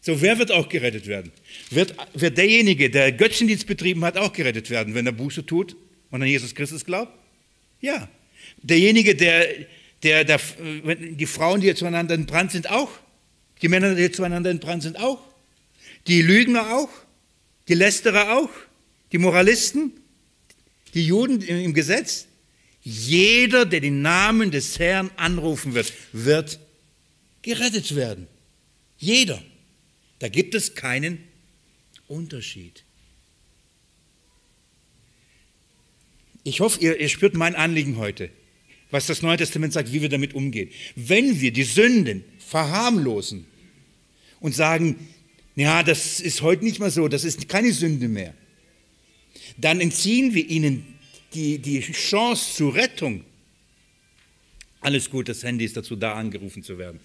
So, 0.02 0.20
wer 0.20 0.40
wird 0.40 0.52
auch 0.52 0.68
gerettet 0.68 1.06
werden? 1.06 1.32
Wird, 1.70 1.96
wird 2.16 2.36
derjenige, 2.40 2.90
der 2.90 3.12
Götzendienst 3.12 3.68
betrieben 3.68 4.04
hat, 4.04 4.18
auch 4.18 4.34
gerettet 4.34 4.72
werden, 4.72 4.96
wenn 4.96 5.06
er 5.06 5.12
Buße 5.12 5.46
tut 5.46 5.76
und 6.10 6.24
an 6.24 6.28
Jesus 6.28 6.56
Christus 6.56 6.84
glaubt? 6.84 7.14
Ja. 7.86 8.10
Derjenige, 8.64 9.16
der, 9.16 9.48
der, 10.02 10.24
der 10.24 10.40
die 10.96 11.28
Frauen, 11.28 11.62
die 11.62 11.76
zueinander 11.76 12.16
in 12.16 12.26
Brand 12.26 12.52
sind, 12.52 12.68
auch? 12.68 12.90
Die 13.62 13.68
Männer, 13.68 13.94
die 13.94 14.12
zueinander 14.12 14.50
in 14.50 14.60
Brand 14.60 14.82
sind, 14.82 14.98
auch. 14.98 15.22
Die 16.08 16.24
Lügner 16.24 16.76
auch. 16.76 16.90
Die 17.68 17.76
Lästerer 17.76 18.38
auch. 18.38 18.50
Die 19.12 19.20
Moralisten. 19.20 19.92
Die 20.96 21.06
Juden 21.06 21.42
im 21.42 21.76
Gesetz. 21.76 22.26
Jeder, 22.82 23.66
der 23.68 23.82
den 23.82 24.02
Namen 24.02 24.50
des 24.50 24.80
Herrn 24.80 25.12
anrufen 25.16 25.76
wird, 25.76 25.94
wird 26.12 26.60
gerettet 27.44 27.96
werden. 27.96 28.26
Jeder. 28.98 29.40
Da 30.18 30.28
gibt 30.28 30.56
es 30.56 30.74
keinen 30.74 31.20
Unterschied. 32.08 32.85
Ich 36.48 36.60
hoffe, 36.60 36.80
ihr, 36.80 37.00
ihr, 37.00 37.10
spürt 37.10 37.34
mein 37.34 37.56
Anliegen 37.56 37.98
heute, 37.98 38.30
was 38.92 39.08
das 39.08 39.24
Neue 39.24 39.38
Testament 39.38 39.74
sagt, 39.74 39.92
wie 39.92 40.04
wir 40.04 40.10
damit 40.10 40.36
umgehen. 40.36 40.70
Wenn 40.96 41.42
wir 41.42 41.52
die 41.52 41.64
Sünden 41.64 42.24
verharmlosen 42.38 43.48
und 44.40 44.54
sagen, 44.54 45.08
ja, 45.56 45.82
das 45.82 46.20
ist 46.20 46.44
heute 46.44 46.64
nicht 46.64 46.80
mehr 46.80 46.92
so, 46.92 47.08
das 47.08 47.24
ist 47.24 47.50
keine 47.50 47.74
Sünde 47.74 48.08
mehr, 48.08 48.36
dann 49.58 49.82
entziehen 49.82 50.36
wir 50.36 50.48
ihnen 50.48 50.86
die, 51.34 51.58
die 51.58 51.80
Chance 51.80 52.54
zur 52.54 52.76
Rettung. 52.76 53.26
Alles 54.82 55.10
gut, 55.10 55.30
das 55.30 55.42
Handy 55.42 55.66
ist 55.66 55.76
dazu 55.76 55.96
da, 55.96 56.14
angerufen 56.14 56.62
zu 56.62 56.78
werden. 56.78 57.00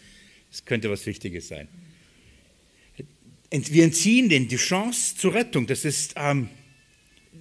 Es 0.52 0.62
könnte 0.66 0.90
was 0.90 1.06
Wichtiges 1.06 1.48
sein. 1.48 1.66
Wir 3.50 3.84
entziehen 3.84 4.28
denen 4.28 4.48
die 4.48 4.56
Chance 4.56 5.16
zur 5.16 5.32
Rettung. 5.32 5.66
Das 5.66 5.86
ist, 5.86 6.12
ähm, 6.16 6.50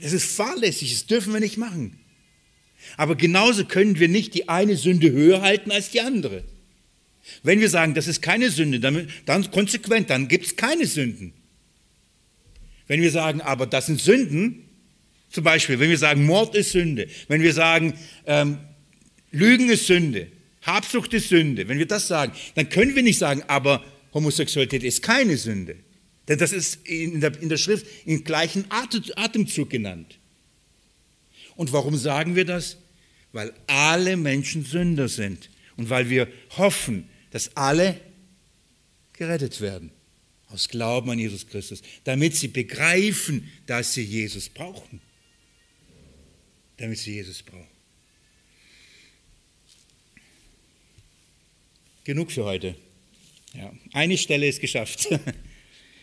das 0.01 0.13
ist 0.13 0.31
fahrlässig, 0.31 0.91
das 0.91 1.05
dürfen 1.05 1.33
wir 1.33 1.39
nicht 1.39 1.57
machen. 1.57 1.99
Aber 2.97 3.15
genauso 3.15 3.65
können 3.65 3.99
wir 3.99 4.07
nicht 4.07 4.33
die 4.33 4.49
eine 4.49 4.77
Sünde 4.77 5.11
höher 5.11 5.41
halten 5.41 5.71
als 5.71 5.91
die 5.91 6.01
andere. 6.01 6.43
Wenn 7.43 7.59
wir 7.59 7.69
sagen, 7.69 7.93
das 7.93 8.07
ist 8.07 8.21
keine 8.21 8.49
Sünde, 8.49 8.79
dann, 8.79 9.09
dann 9.25 9.49
konsequent, 9.51 10.09
dann 10.09 10.27
gibt 10.27 10.45
es 10.45 10.55
keine 10.55 10.85
Sünden. 10.85 11.33
Wenn 12.87 13.01
wir 13.01 13.11
sagen, 13.11 13.41
aber 13.41 13.67
das 13.67 13.85
sind 13.85 14.01
Sünden, 14.01 14.65
zum 15.29 15.43
Beispiel, 15.43 15.79
wenn 15.79 15.89
wir 15.89 15.97
sagen, 15.97 16.25
Mord 16.25 16.55
ist 16.55 16.71
Sünde, 16.71 17.07
wenn 17.27 17.41
wir 17.41 17.53
sagen, 17.53 17.93
ähm, 18.25 18.57
Lügen 19.31 19.69
ist 19.69 19.85
Sünde, 19.85 20.27
Habsucht 20.63 21.13
ist 21.13 21.29
Sünde, 21.29 21.67
wenn 21.67 21.77
wir 21.77 21.85
das 21.85 22.07
sagen, 22.07 22.33
dann 22.55 22.69
können 22.69 22.95
wir 22.95 23.03
nicht 23.03 23.19
sagen, 23.19 23.43
aber 23.47 23.83
Homosexualität 24.13 24.83
ist 24.83 25.03
keine 25.03 25.37
Sünde. 25.37 25.75
Denn 26.29 26.37
das 26.37 26.53
ist 26.53 26.87
in 26.87 27.21
der, 27.21 27.41
in 27.41 27.49
der 27.49 27.57
Schrift 27.57 27.87
im 28.05 28.23
gleichen 28.23 28.65
Atemzug 28.69 29.71
genannt. 29.71 30.19
Und 31.55 31.73
warum 31.73 31.97
sagen 31.97 32.35
wir 32.35 32.45
das? 32.45 32.77
Weil 33.33 33.51
alle 33.65 34.15
Menschen 34.15 34.63
Sünder 34.63 35.09
sind 35.09 35.49
und 35.75 35.89
weil 35.89 36.09
wir 36.09 36.31
hoffen, 36.55 37.09
dass 37.31 37.57
alle 37.57 37.99
gerettet 39.13 39.59
werden 39.59 39.91
aus 40.49 40.69
Glauben 40.69 41.09
an 41.09 41.17
Jesus 41.17 41.47
Christus, 41.47 41.81
damit 42.03 42.35
sie 42.35 42.47
begreifen, 42.47 43.49
dass 43.65 43.93
sie 43.93 44.03
Jesus 44.03 44.49
brauchen. 44.49 45.01
Damit 46.77 46.99
sie 46.99 47.15
Jesus 47.15 47.41
brauchen. 47.41 47.67
Genug 52.03 52.31
für 52.31 52.45
heute. 52.45 52.75
Ja, 53.53 53.73
eine 53.93 54.17
Stelle 54.17 54.47
ist 54.47 54.61
geschafft. 54.61 55.09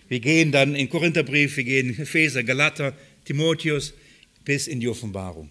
Wir 0.08 0.20
gehen 0.20 0.52
dann 0.52 0.74
in 0.74 0.88
Korintherbrief, 0.88 1.56
wir 1.56 1.64
gehen 1.64 1.90
in 1.90 2.00
Epheser, 2.00 2.44
Galater, 2.44 2.94
Timotheus 3.24 3.92
bis 4.44 4.68
in 4.68 4.78
die 4.78 4.88
Offenbarung 4.88 5.50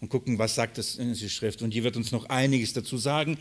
und 0.00 0.08
gucken, 0.08 0.38
was 0.38 0.54
sagt 0.54 0.78
das 0.78 0.96
in 0.96 1.14
der 1.14 1.28
Schrift. 1.28 1.62
Und 1.62 1.74
die 1.74 1.84
wird 1.84 1.96
uns 1.96 2.10
noch 2.10 2.26
einiges 2.26 2.72
dazu 2.72 2.96
sagen. 2.96 3.38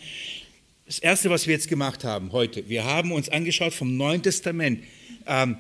Das 0.86 0.99
Erste, 0.99 1.30
was 1.30 1.47
wir 1.47 1.54
jetzt 1.54 1.70
gemacht 1.70 2.04
haben 2.04 2.34
heute, 2.34 2.68
wir 2.68 2.84
haben 2.84 3.14
uns 3.14 3.30
angeschaut 3.30 3.74
vom 3.74 3.95
Neuen 3.95 4.22
Testament, 4.22 4.84
ähm, 5.26 5.58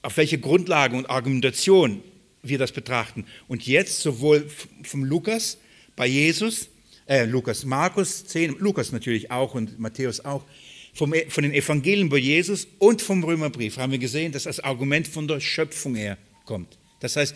auf 0.00 0.16
welche 0.16 0.38
Grundlagen 0.38 0.96
und 0.96 1.10
Argumentation 1.10 2.02
wir 2.42 2.58
das 2.58 2.72
betrachten. 2.72 3.26
Und 3.48 3.66
jetzt 3.66 4.00
sowohl 4.00 4.48
vom 4.82 5.04
Lukas 5.04 5.58
bei 5.94 6.06
Jesus, 6.06 6.70
äh, 7.06 7.24
Lukas, 7.26 7.64
Markus 7.64 8.24
10, 8.24 8.56
Lukas 8.58 8.92
natürlich 8.92 9.30
auch 9.30 9.54
und 9.54 9.78
Matthäus 9.78 10.24
auch, 10.24 10.44
vom, 10.92 11.14
e, 11.14 11.28
von 11.28 11.42
den 11.42 11.54
Evangelien 11.54 12.08
bei 12.08 12.18
Jesus 12.18 12.66
und 12.78 13.02
vom 13.02 13.24
Römerbrief 13.24 13.76
haben 13.78 13.92
wir 13.92 13.98
gesehen, 13.98 14.32
dass 14.32 14.44
das 14.44 14.60
Argument 14.60 15.08
von 15.08 15.26
der 15.26 15.40
Schöpfung 15.40 15.94
her 15.94 16.18
kommt. 16.44 16.78
Das 17.00 17.16
heißt, 17.16 17.34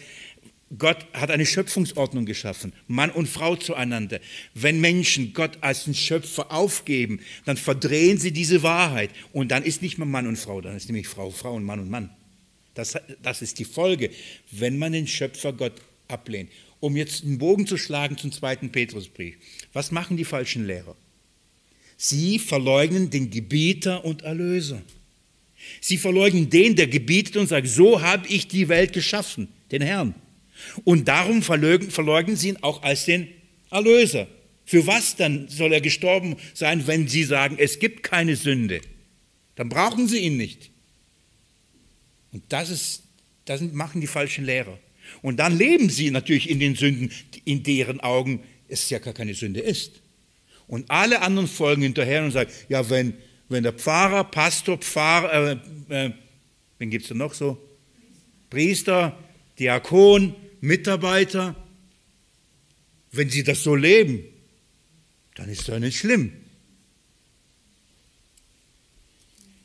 Gott 0.79 1.07
hat 1.13 1.31
eine 1.31 1.47
Schöpfungsordnung 1.47 2.27
geschaffen, 2.27 2.73
Mann 2.89 3.11
und 3.11 3.29
Frau 3.29 3.55
zueinander. 3.55 4.19
Wenn 4.53 4.81
Menschen 4.81 5.33
Gott 5.33 5.59
als 5.61 5.85
den 5.85 5.95
Schöpfer 5.95 6.51
aufgeben, 6.51 7.21
dann 7.45 7.57
verdrehen 7.57 8.19
sie 8.19 8.33
diese 8.33 8.65
Wahrheit. 8.65 9.11
Und 9.33 9.53
dann 9.53 9.63
ist 9.63 9.81
nicht 9.81 9.97
mehr 9.97 10.09
Mann 10.09 10.27
und 10.27 10.37
Frau, 10.37 10.61
dann 10.61 10.77
ist 10.77 10.89
nämlich 10.89 11.07
Frau, 11.07 11.31
Frau 11.31 11.55
und 11.55 11.65
Mann 11.65 11.79
und 11.79 11.91
Mann. 11.91 12.11
Das, 12.75 12.99
das 13.23 13.43
ist 13.43 13.61
die 13.61 13.65
Folge, 13.65 14.11
wenn 14.51 14.77
man 14.77 14.93
den 14.93 15.07
Schöpfer 15.07 15.53
Gott 15.53 15.81
ablehnt. 16.09 16.51
Um 16.81 16.97
jetzt 16.97 17.25
einen 17.25 17.39
Bogen 17.39 17.67
zu 17.67 17.79
schlagen 17.79 18.19
zum 18.19 18.33
zweiten 18.33 18.71
Petrusbrief. 18.71 19.37
Was 19.73 19.93
machen 19.93 20.17
die 20.17 20.25
falschen 20.25 20.67
Lehrer? 20.67 20.97
Sie 21.97 22.39
verleugnen 22.39 23.11
den 23.11 23.31
Gebieter 23.31 24.05
und 24.05 24.23
Erlöser. 24.23 24.83
Sie 25.81 25.97
verleugnen 25.97 26.51
den, 26.51 26.77
der 26.77 26.87
gebietet 26.87 27.37
und 27.37 27.49
sagt, 27.49 27.69
so 27.69 28.03
habe 28.03 28.29
ich 28.29 28.49
die 28.49 28.69
Welt 28.69 28.93
geschaffen, 28.93 29.49
den 29.71 29.83
Herrn. 29.83 30.15
Und 30.85 31.09
darum 31.09 31.43
verleugnen 31.43 32.37
sie 32.37 32.51
ihn 32.51 32.59
auch 32.63 32.83
als 32.83 33.05
den 33.05 33.29
Erlöser. 33.71 34.27
Für 34.65 34.87
was 34.87 35.17
dann 35.17 35.49
soll 35.49 35.73
er 35.73 35.81
gestorben 35.81 36.37
sein, 36.55 36.87
wenn 36.87 37.09
sie 37.09 37.25
sagen, 37.25 37.57
es 37.59 37.79
gibt 37.79 38.03
keine 38.03 38.37
Sünde? 38.37 38.81
Dann 39.55 39.69
brauchen 39.69 40.09
sie 40.09 40.19
ihn 40.19 40.37
nicht. 40.37 40.71
Und 42.33 42.43
das, 42.49 42.71
ist, 42.71 43.03
das 43.45 43.61
machen 43.61 44.01
die 44.01 44.07
falschen 44.07 44.45
Lehrer. 44.45 44.79
Und 45.23 45.37
dann 45.37 45.57
leben 45.57 45.89
sie 45.89 46.11
natürlich 46.11 46.51
in 46.51 46.59
den 46.59 46.75
Sünden, 46.75 47.13
in 47.45 47.63
deren 47.63 48.01
Augen 48.01 48.43
es 48.69 48.91
ja 48.91 48.99
gar 48.99 49.15
keine 49.15 49.35
Sünde 49.35 49.61
ist. 49.61 50.03
Und 50.69 50.91
alle 50.91 51.23
anderen 51.23 51.49
folgen 51.49 51.83
hinterher 51.83 52.25
und 52.25 52.33
sagen, 52.33 52.51
ja, 52.69 52.89
wenn, 52.91 53.15
wenn 53.49 53.63
der 53.63 53.73
Pfarrer, 53.73 54.25
Pastor, 54.25 54.79
Pfarrer, 54.79 55.61
äh, 55.91 56.07
äh, 56.07 56.13
wen 56.79 56.91
gibt 56.91 57.03
es 57.03 57.09
denn 57.09 57.19
noch 57.19 57.35
so? 57.35 57.59
Priester, 58.51 59.17
Diakon, 59.59 60.35
Mitarbeiter, 60.61 61.55
wenn 63.13 63.31
sie 63.31 63.45
das 63.45 63.63
so 63.63 63.75
leben, 63.75 64.25
dann 65.35 65.49
ist 65.49 65.69
das 65.69 65.81
nicht 65.81 65.99
schlimm. 65.99 66.33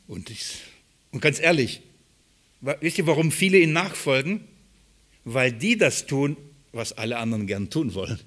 Und, 0.06 0.30
ich, 0.30 0.58
und 1.10 1.20
ganz 1.20 1.40
ehrlich, 1.40 1.80
wisst 2.60 2.98
ihr, 2.98 3.06
warum 3.06 3.32
viele 3.32 3.58
ihnen 3.58 3.72
nachfolgen? 3.72 4.46
Weil 5.24 5.52
die 5.52 5.76
das 5.76 6.06
tun, 6.06 6.36
was 6.72 6.92
alle 6.92 7.18
anderen 7.18 7.46
gern 7.46 7.70
tun 7.70 7.94
wollen. 7.94 8.20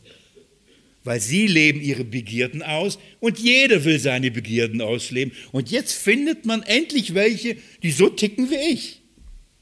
Weil 1.06 1.22
sie 1.22 1.48
leben 1.48 1.80
ihre 1.80 2.04
Begierden 2.04 2.62
aus 2.62 3.00
und 3.22 3.40
jeder 3.40 3.86
will 3.86 4.00
seine 4.00 4.32
Begierden 4.32 4.82
ausleben. 4.82 5.34
Und 5.54 5.72
jetzt 5.72 5.94
findet 5.94 6.46
man 6.46 6.62
endlich 6.64 7.14
welche, 7.14 7.56
die 7.82 7.92
so 7.92 8.10
ticken 8.10 8.50
wie 8.50 8.74
ich, 8.74 9.02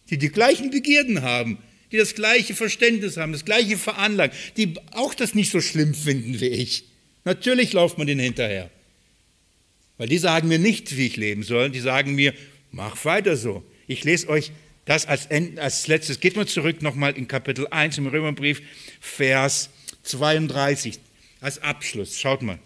die 0.09 0.17
die 0.17 0.29
gleichen 0.29 0.71
Begierden 0.71 1.21
haben 1.21 1.59
die 1.93 1.99
das 1.99 2.15
gleiche 2.15 2.55
Verständnis 2.55 3.17
haben, 3.17 3.33
das 3.33 3.45
gleiche 3.45 3.77
Veranlagen, 3.77 4.35
die 4.57 4.73
auch 4.93 5.13
das 5.13 5.35
nicht 5.35 5.51
so 5.51 5.61
schlimm 5.61 5.93
finden 5.93 6.41
wie 6.41 6.47
ich. 6.47 6.85
Natürlich 7.23 7.71
läuft 7.71 7.99
man 7.99 8.07
denen 8.07 8.19
hinterher. 8.19 8.71
Weil 9.97 10.07
die 10.07 10.17
sagen 10.17 10.47
mir 10.47 10.57
nicht, 10.57 10.97
wie 10.97 11.05
ich 11.05 11.17
leben 11.17 11.43
soll. 11.43 11.69
Die 11.69 11.79
sagen 11.79 12.15
mir, 12.15 12.33
mach 12.71 13.05
weiter 13.05 13.37
so. 13.37 13.63
Ich 13.85 14.03
lese 14.03 14.27
euch 14.27 14.51
das 14.85 15.05
als, 15.05 15.29
als 15.57 15.87
letztes. 15.87 16.19
Geht 16.19 16.35
mal 16.35 16.47
zurück 16.47 16.81
nochmal 16.81 17.15
in 17.15 17.27
Kapitel 17.27 17.67
1 17.67 17.99
im 17.99 18.07
Römerbrief, 18.07 18.63
Vers 18.99 19.69
32, 20.01 20.99
als 21.43 21.61
Abschluss. 21.61 22.19
Schaut 22.19 22.41
mal. 22.41 22.57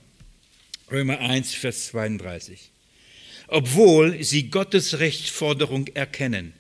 Römer 0.92 1.20
1, 1.20 1.56
Vers 1.56 1.88
32. 1.88 2.70
Obwohl 3.48 4.24
sie 4.24 4.50
Gottes 4.50 5.00
Rechtsforderung 5.00 5.88
erkennen, 5.88 6.54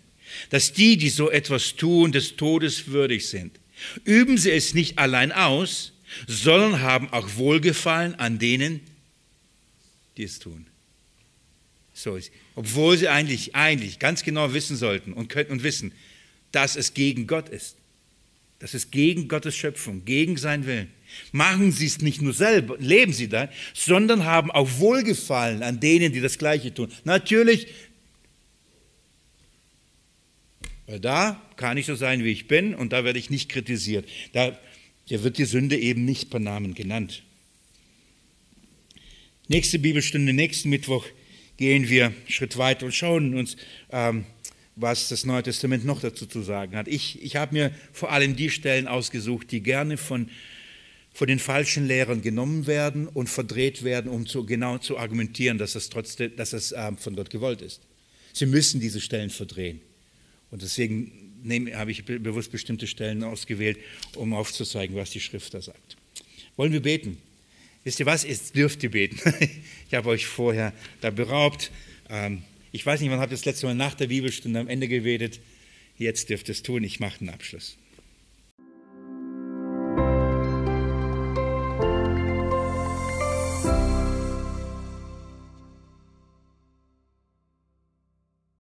dass 0.49 0.73
die, 0.73 0.97
die 0.97 1.09
so 1.09 1.29
etwas 1.29 1.75
tun, 1.75 2.11
des 2.11 2.35
Todes 2.35 2.87
würdig 2.87 3.29
sind. 3.29 3.59
Üben 4.03 4.37
sie 4.37 4.51
es 4.51 4.73
nicht 4.73 4.97
allein 4.97 5.31
aus, 5.31 5.93
sondern 6.25 6.81
haben 6.81 7.09
auch 7.13 7.35
Wohlgefallen 7.35 8.15
an 8.15 8.39
denen, 8.39 8.81
die 10.17 10.23
es 10.23 10.39
tun. 10.39 10.65
So 11.93 12.15
ist, 12.15 12.31
obwohl 12.55 12.97
sie 12.97 13.09
eigentlich, 13.09 13.55
eigentlich 13.55 13.99
ganz 13.99 14.23
genau 14.23 14.53
wissen 14.53 14.75
sollten 14.75 15.13
und 15.13 15.29
könnten 15.29 15.53
und 15.53 15.63
wissen, 15.63 15.91
dass 16.51 16.75
es 16.75 16.93
gegen 16.93 17.27
Gott 17.27 17.49
ist. 17.49 17.75
Das 18.59 18.73
ist 18.73 18.91
gegen 18.91 19.27
Gottes 19.27 19.55
Schöpfung, 19.55 20.03
gegen 20.03 20.37
sein 20.37 20.65
Willen. 20.65 20.91
Machen 21.31 21.71
sie 21.71 21.85
es 21.85 22.01
nicht 22.01 22.21
nur 22.21 22.33
selber, 22.33 22.77
leben 22.79 23.13
sie 23.13 23.27
da, 23.27 23.49
sondern 23.73 24.25
haben 24.25 24.51
auch 24.51 24.69
Wohlgefallen 24.77 25.63
an 25.63 25.79
denen, 25.79 26.13
die 26.13 26.21
das 26.21 26.37
Gleiche 26.37 26.73
tun. 26.73 26.91
Natürlich 27.03 27.67
Weil 30.87 31.01
da 31.01 31.41
kann 31.57 31.77
ich 31.77 31.85
so 31.85 31.95
sein, 31.95 32.23
wie 32.23 32.31
ich 32.31 32.47
bin 32.47 32.73
und 32.73 32.93
da 32.93 33.03
werde 33.03 33.19
ich 33.19 33.29
nicht 33.29 33.49
kritisiert. 33.49 34.07
Da, 34.31 34.57
da 35.09 35.23
wird 35.23 35.37
die 35.37 35.45
Sünde 35.45 35.77
eben 35.77 36.05
nicht 36.05 36.29
per 36.29 36.39
Namen 36.39 36.73
genannt. 36.73 37.23
Nächste 39.49 39.79
Bibelstunde, 39.79 40.33
nächsten 40.33 40.69
Mittwoch 40.69 41.05
gehen 41.57 41.89
wir 41.89 42.07
einen 42.07 42.15
Schritt 42.27 42.57
weiter 42.57 42.85
und 42.85 42.93
schauen 42.93 43.35
uns, 43.35 43.57
ähm, 43.91 44.25
was 44.75 45.09
das 45.09 45.25
Neue 45.25 45.43
Testament 45.43 45.83
noch 45.83 45.99
dazu 45.99 46.25
zu 46.25 46.41
sagen 46.41 46.75
hat. 46.75 46.87
Ich, 46.87 47.21
ich 47.21 47.35
habe 47.35 47.53
mir 47.53 47.71
vor 47.91 48.11
allem 48.11 48.35
die 48.35 48.49
Stellen 48.49 48.87
ausgesucht, 48.87 49.51
die 49.51 49.61
gerne 49.61 49.97
von, 49.97 50.29
von 51.17 51.27
den 51.27 51.39
falschen 51.39 51.87
Lehrern 51.87 52.21
genommen 52.21 52.67
werden 52.67 53.07
und 53.07 53.27
verdreht 53.27 53.83
werden, 53.83 54.11
um 54.11 54.27
zu, 54.27 54.45
genau 54.45 54.77
zu 54.77 54.99
argumentieren, 54.99 55.57
dass 55.57 55.73
es, 55.73 55.89
trotzdem, 55.89 56.35
dass 56.35 56.53
es 56.53 56.73
äh, 56.73 56.91
von 56.95 57.15
Gott 57.15 57.31
gewollt 57.31 57.63
ist. 57.63 57.81
Sie 58.33 58.45
müssen 58.45 58.79
diese 58.79 59.01
Stellen 59.01 59.31
verdrehen. 59.31 59.81
Und 60.51 60.61
deswegen 60.61 61.11
habe 61.73 61.89
ich 61.89 62.05
bewusst 62.05 62.51
bestimmte 62.51 62.85
Stellen 62.85 63.23
ausgewählt, 63.23 63.79
um 64.13 64.31
aufzuzeigen, 64.35 64.95
was 64.95 65.09
die 65.09 65.19
Schrift 65.19 65.55
da 65.55 65.61
sagt. 65.63 65.97
Wollen 66.55 66.71
wir 66.71 66.83
beten? 66.83 67.17
Wisst 67.83 67.99
ihr 67.99 68.05
was? 68.05 68.23
Jetzt 68.23 68.55
dürft 68.55 68.83
ihr 68.83 68.91
beten. 68.91 69.19
Ich 69.87 69.95
habe 69.95 70.09
euch 70.09 70.27
vorher 70.27 70.71
da 71.01 71.09
beraubt. 71.09 71.71
Ähm, 72.11 72.43
ich 72.71 72.85
weiß 72.85 73.01
nicht, 73.01 73.09
wann 73.09 73.19
habt 73.19 73.31
ihr 73.31 73.37
das 73.37 73.45
letzte 73.45 73.65
Mal 73.65 73.73
nach 73.73 73.95
der 73.95 74.07
Bibelstunde 74.07 74.59
am 74.59 74.67
Ende 74.67 74.87
gebetet. 74.87 75.39
Jetzt 75.97 76.29
dürft 76.29 76.47
ihr 76.47 76.51
es 76.51 76.61
tun. 76.61 76.83
Ich 76.83 76.99
mache 76.99 77.21
einen 77.21 77.29
Abschluss. 77.29 77.75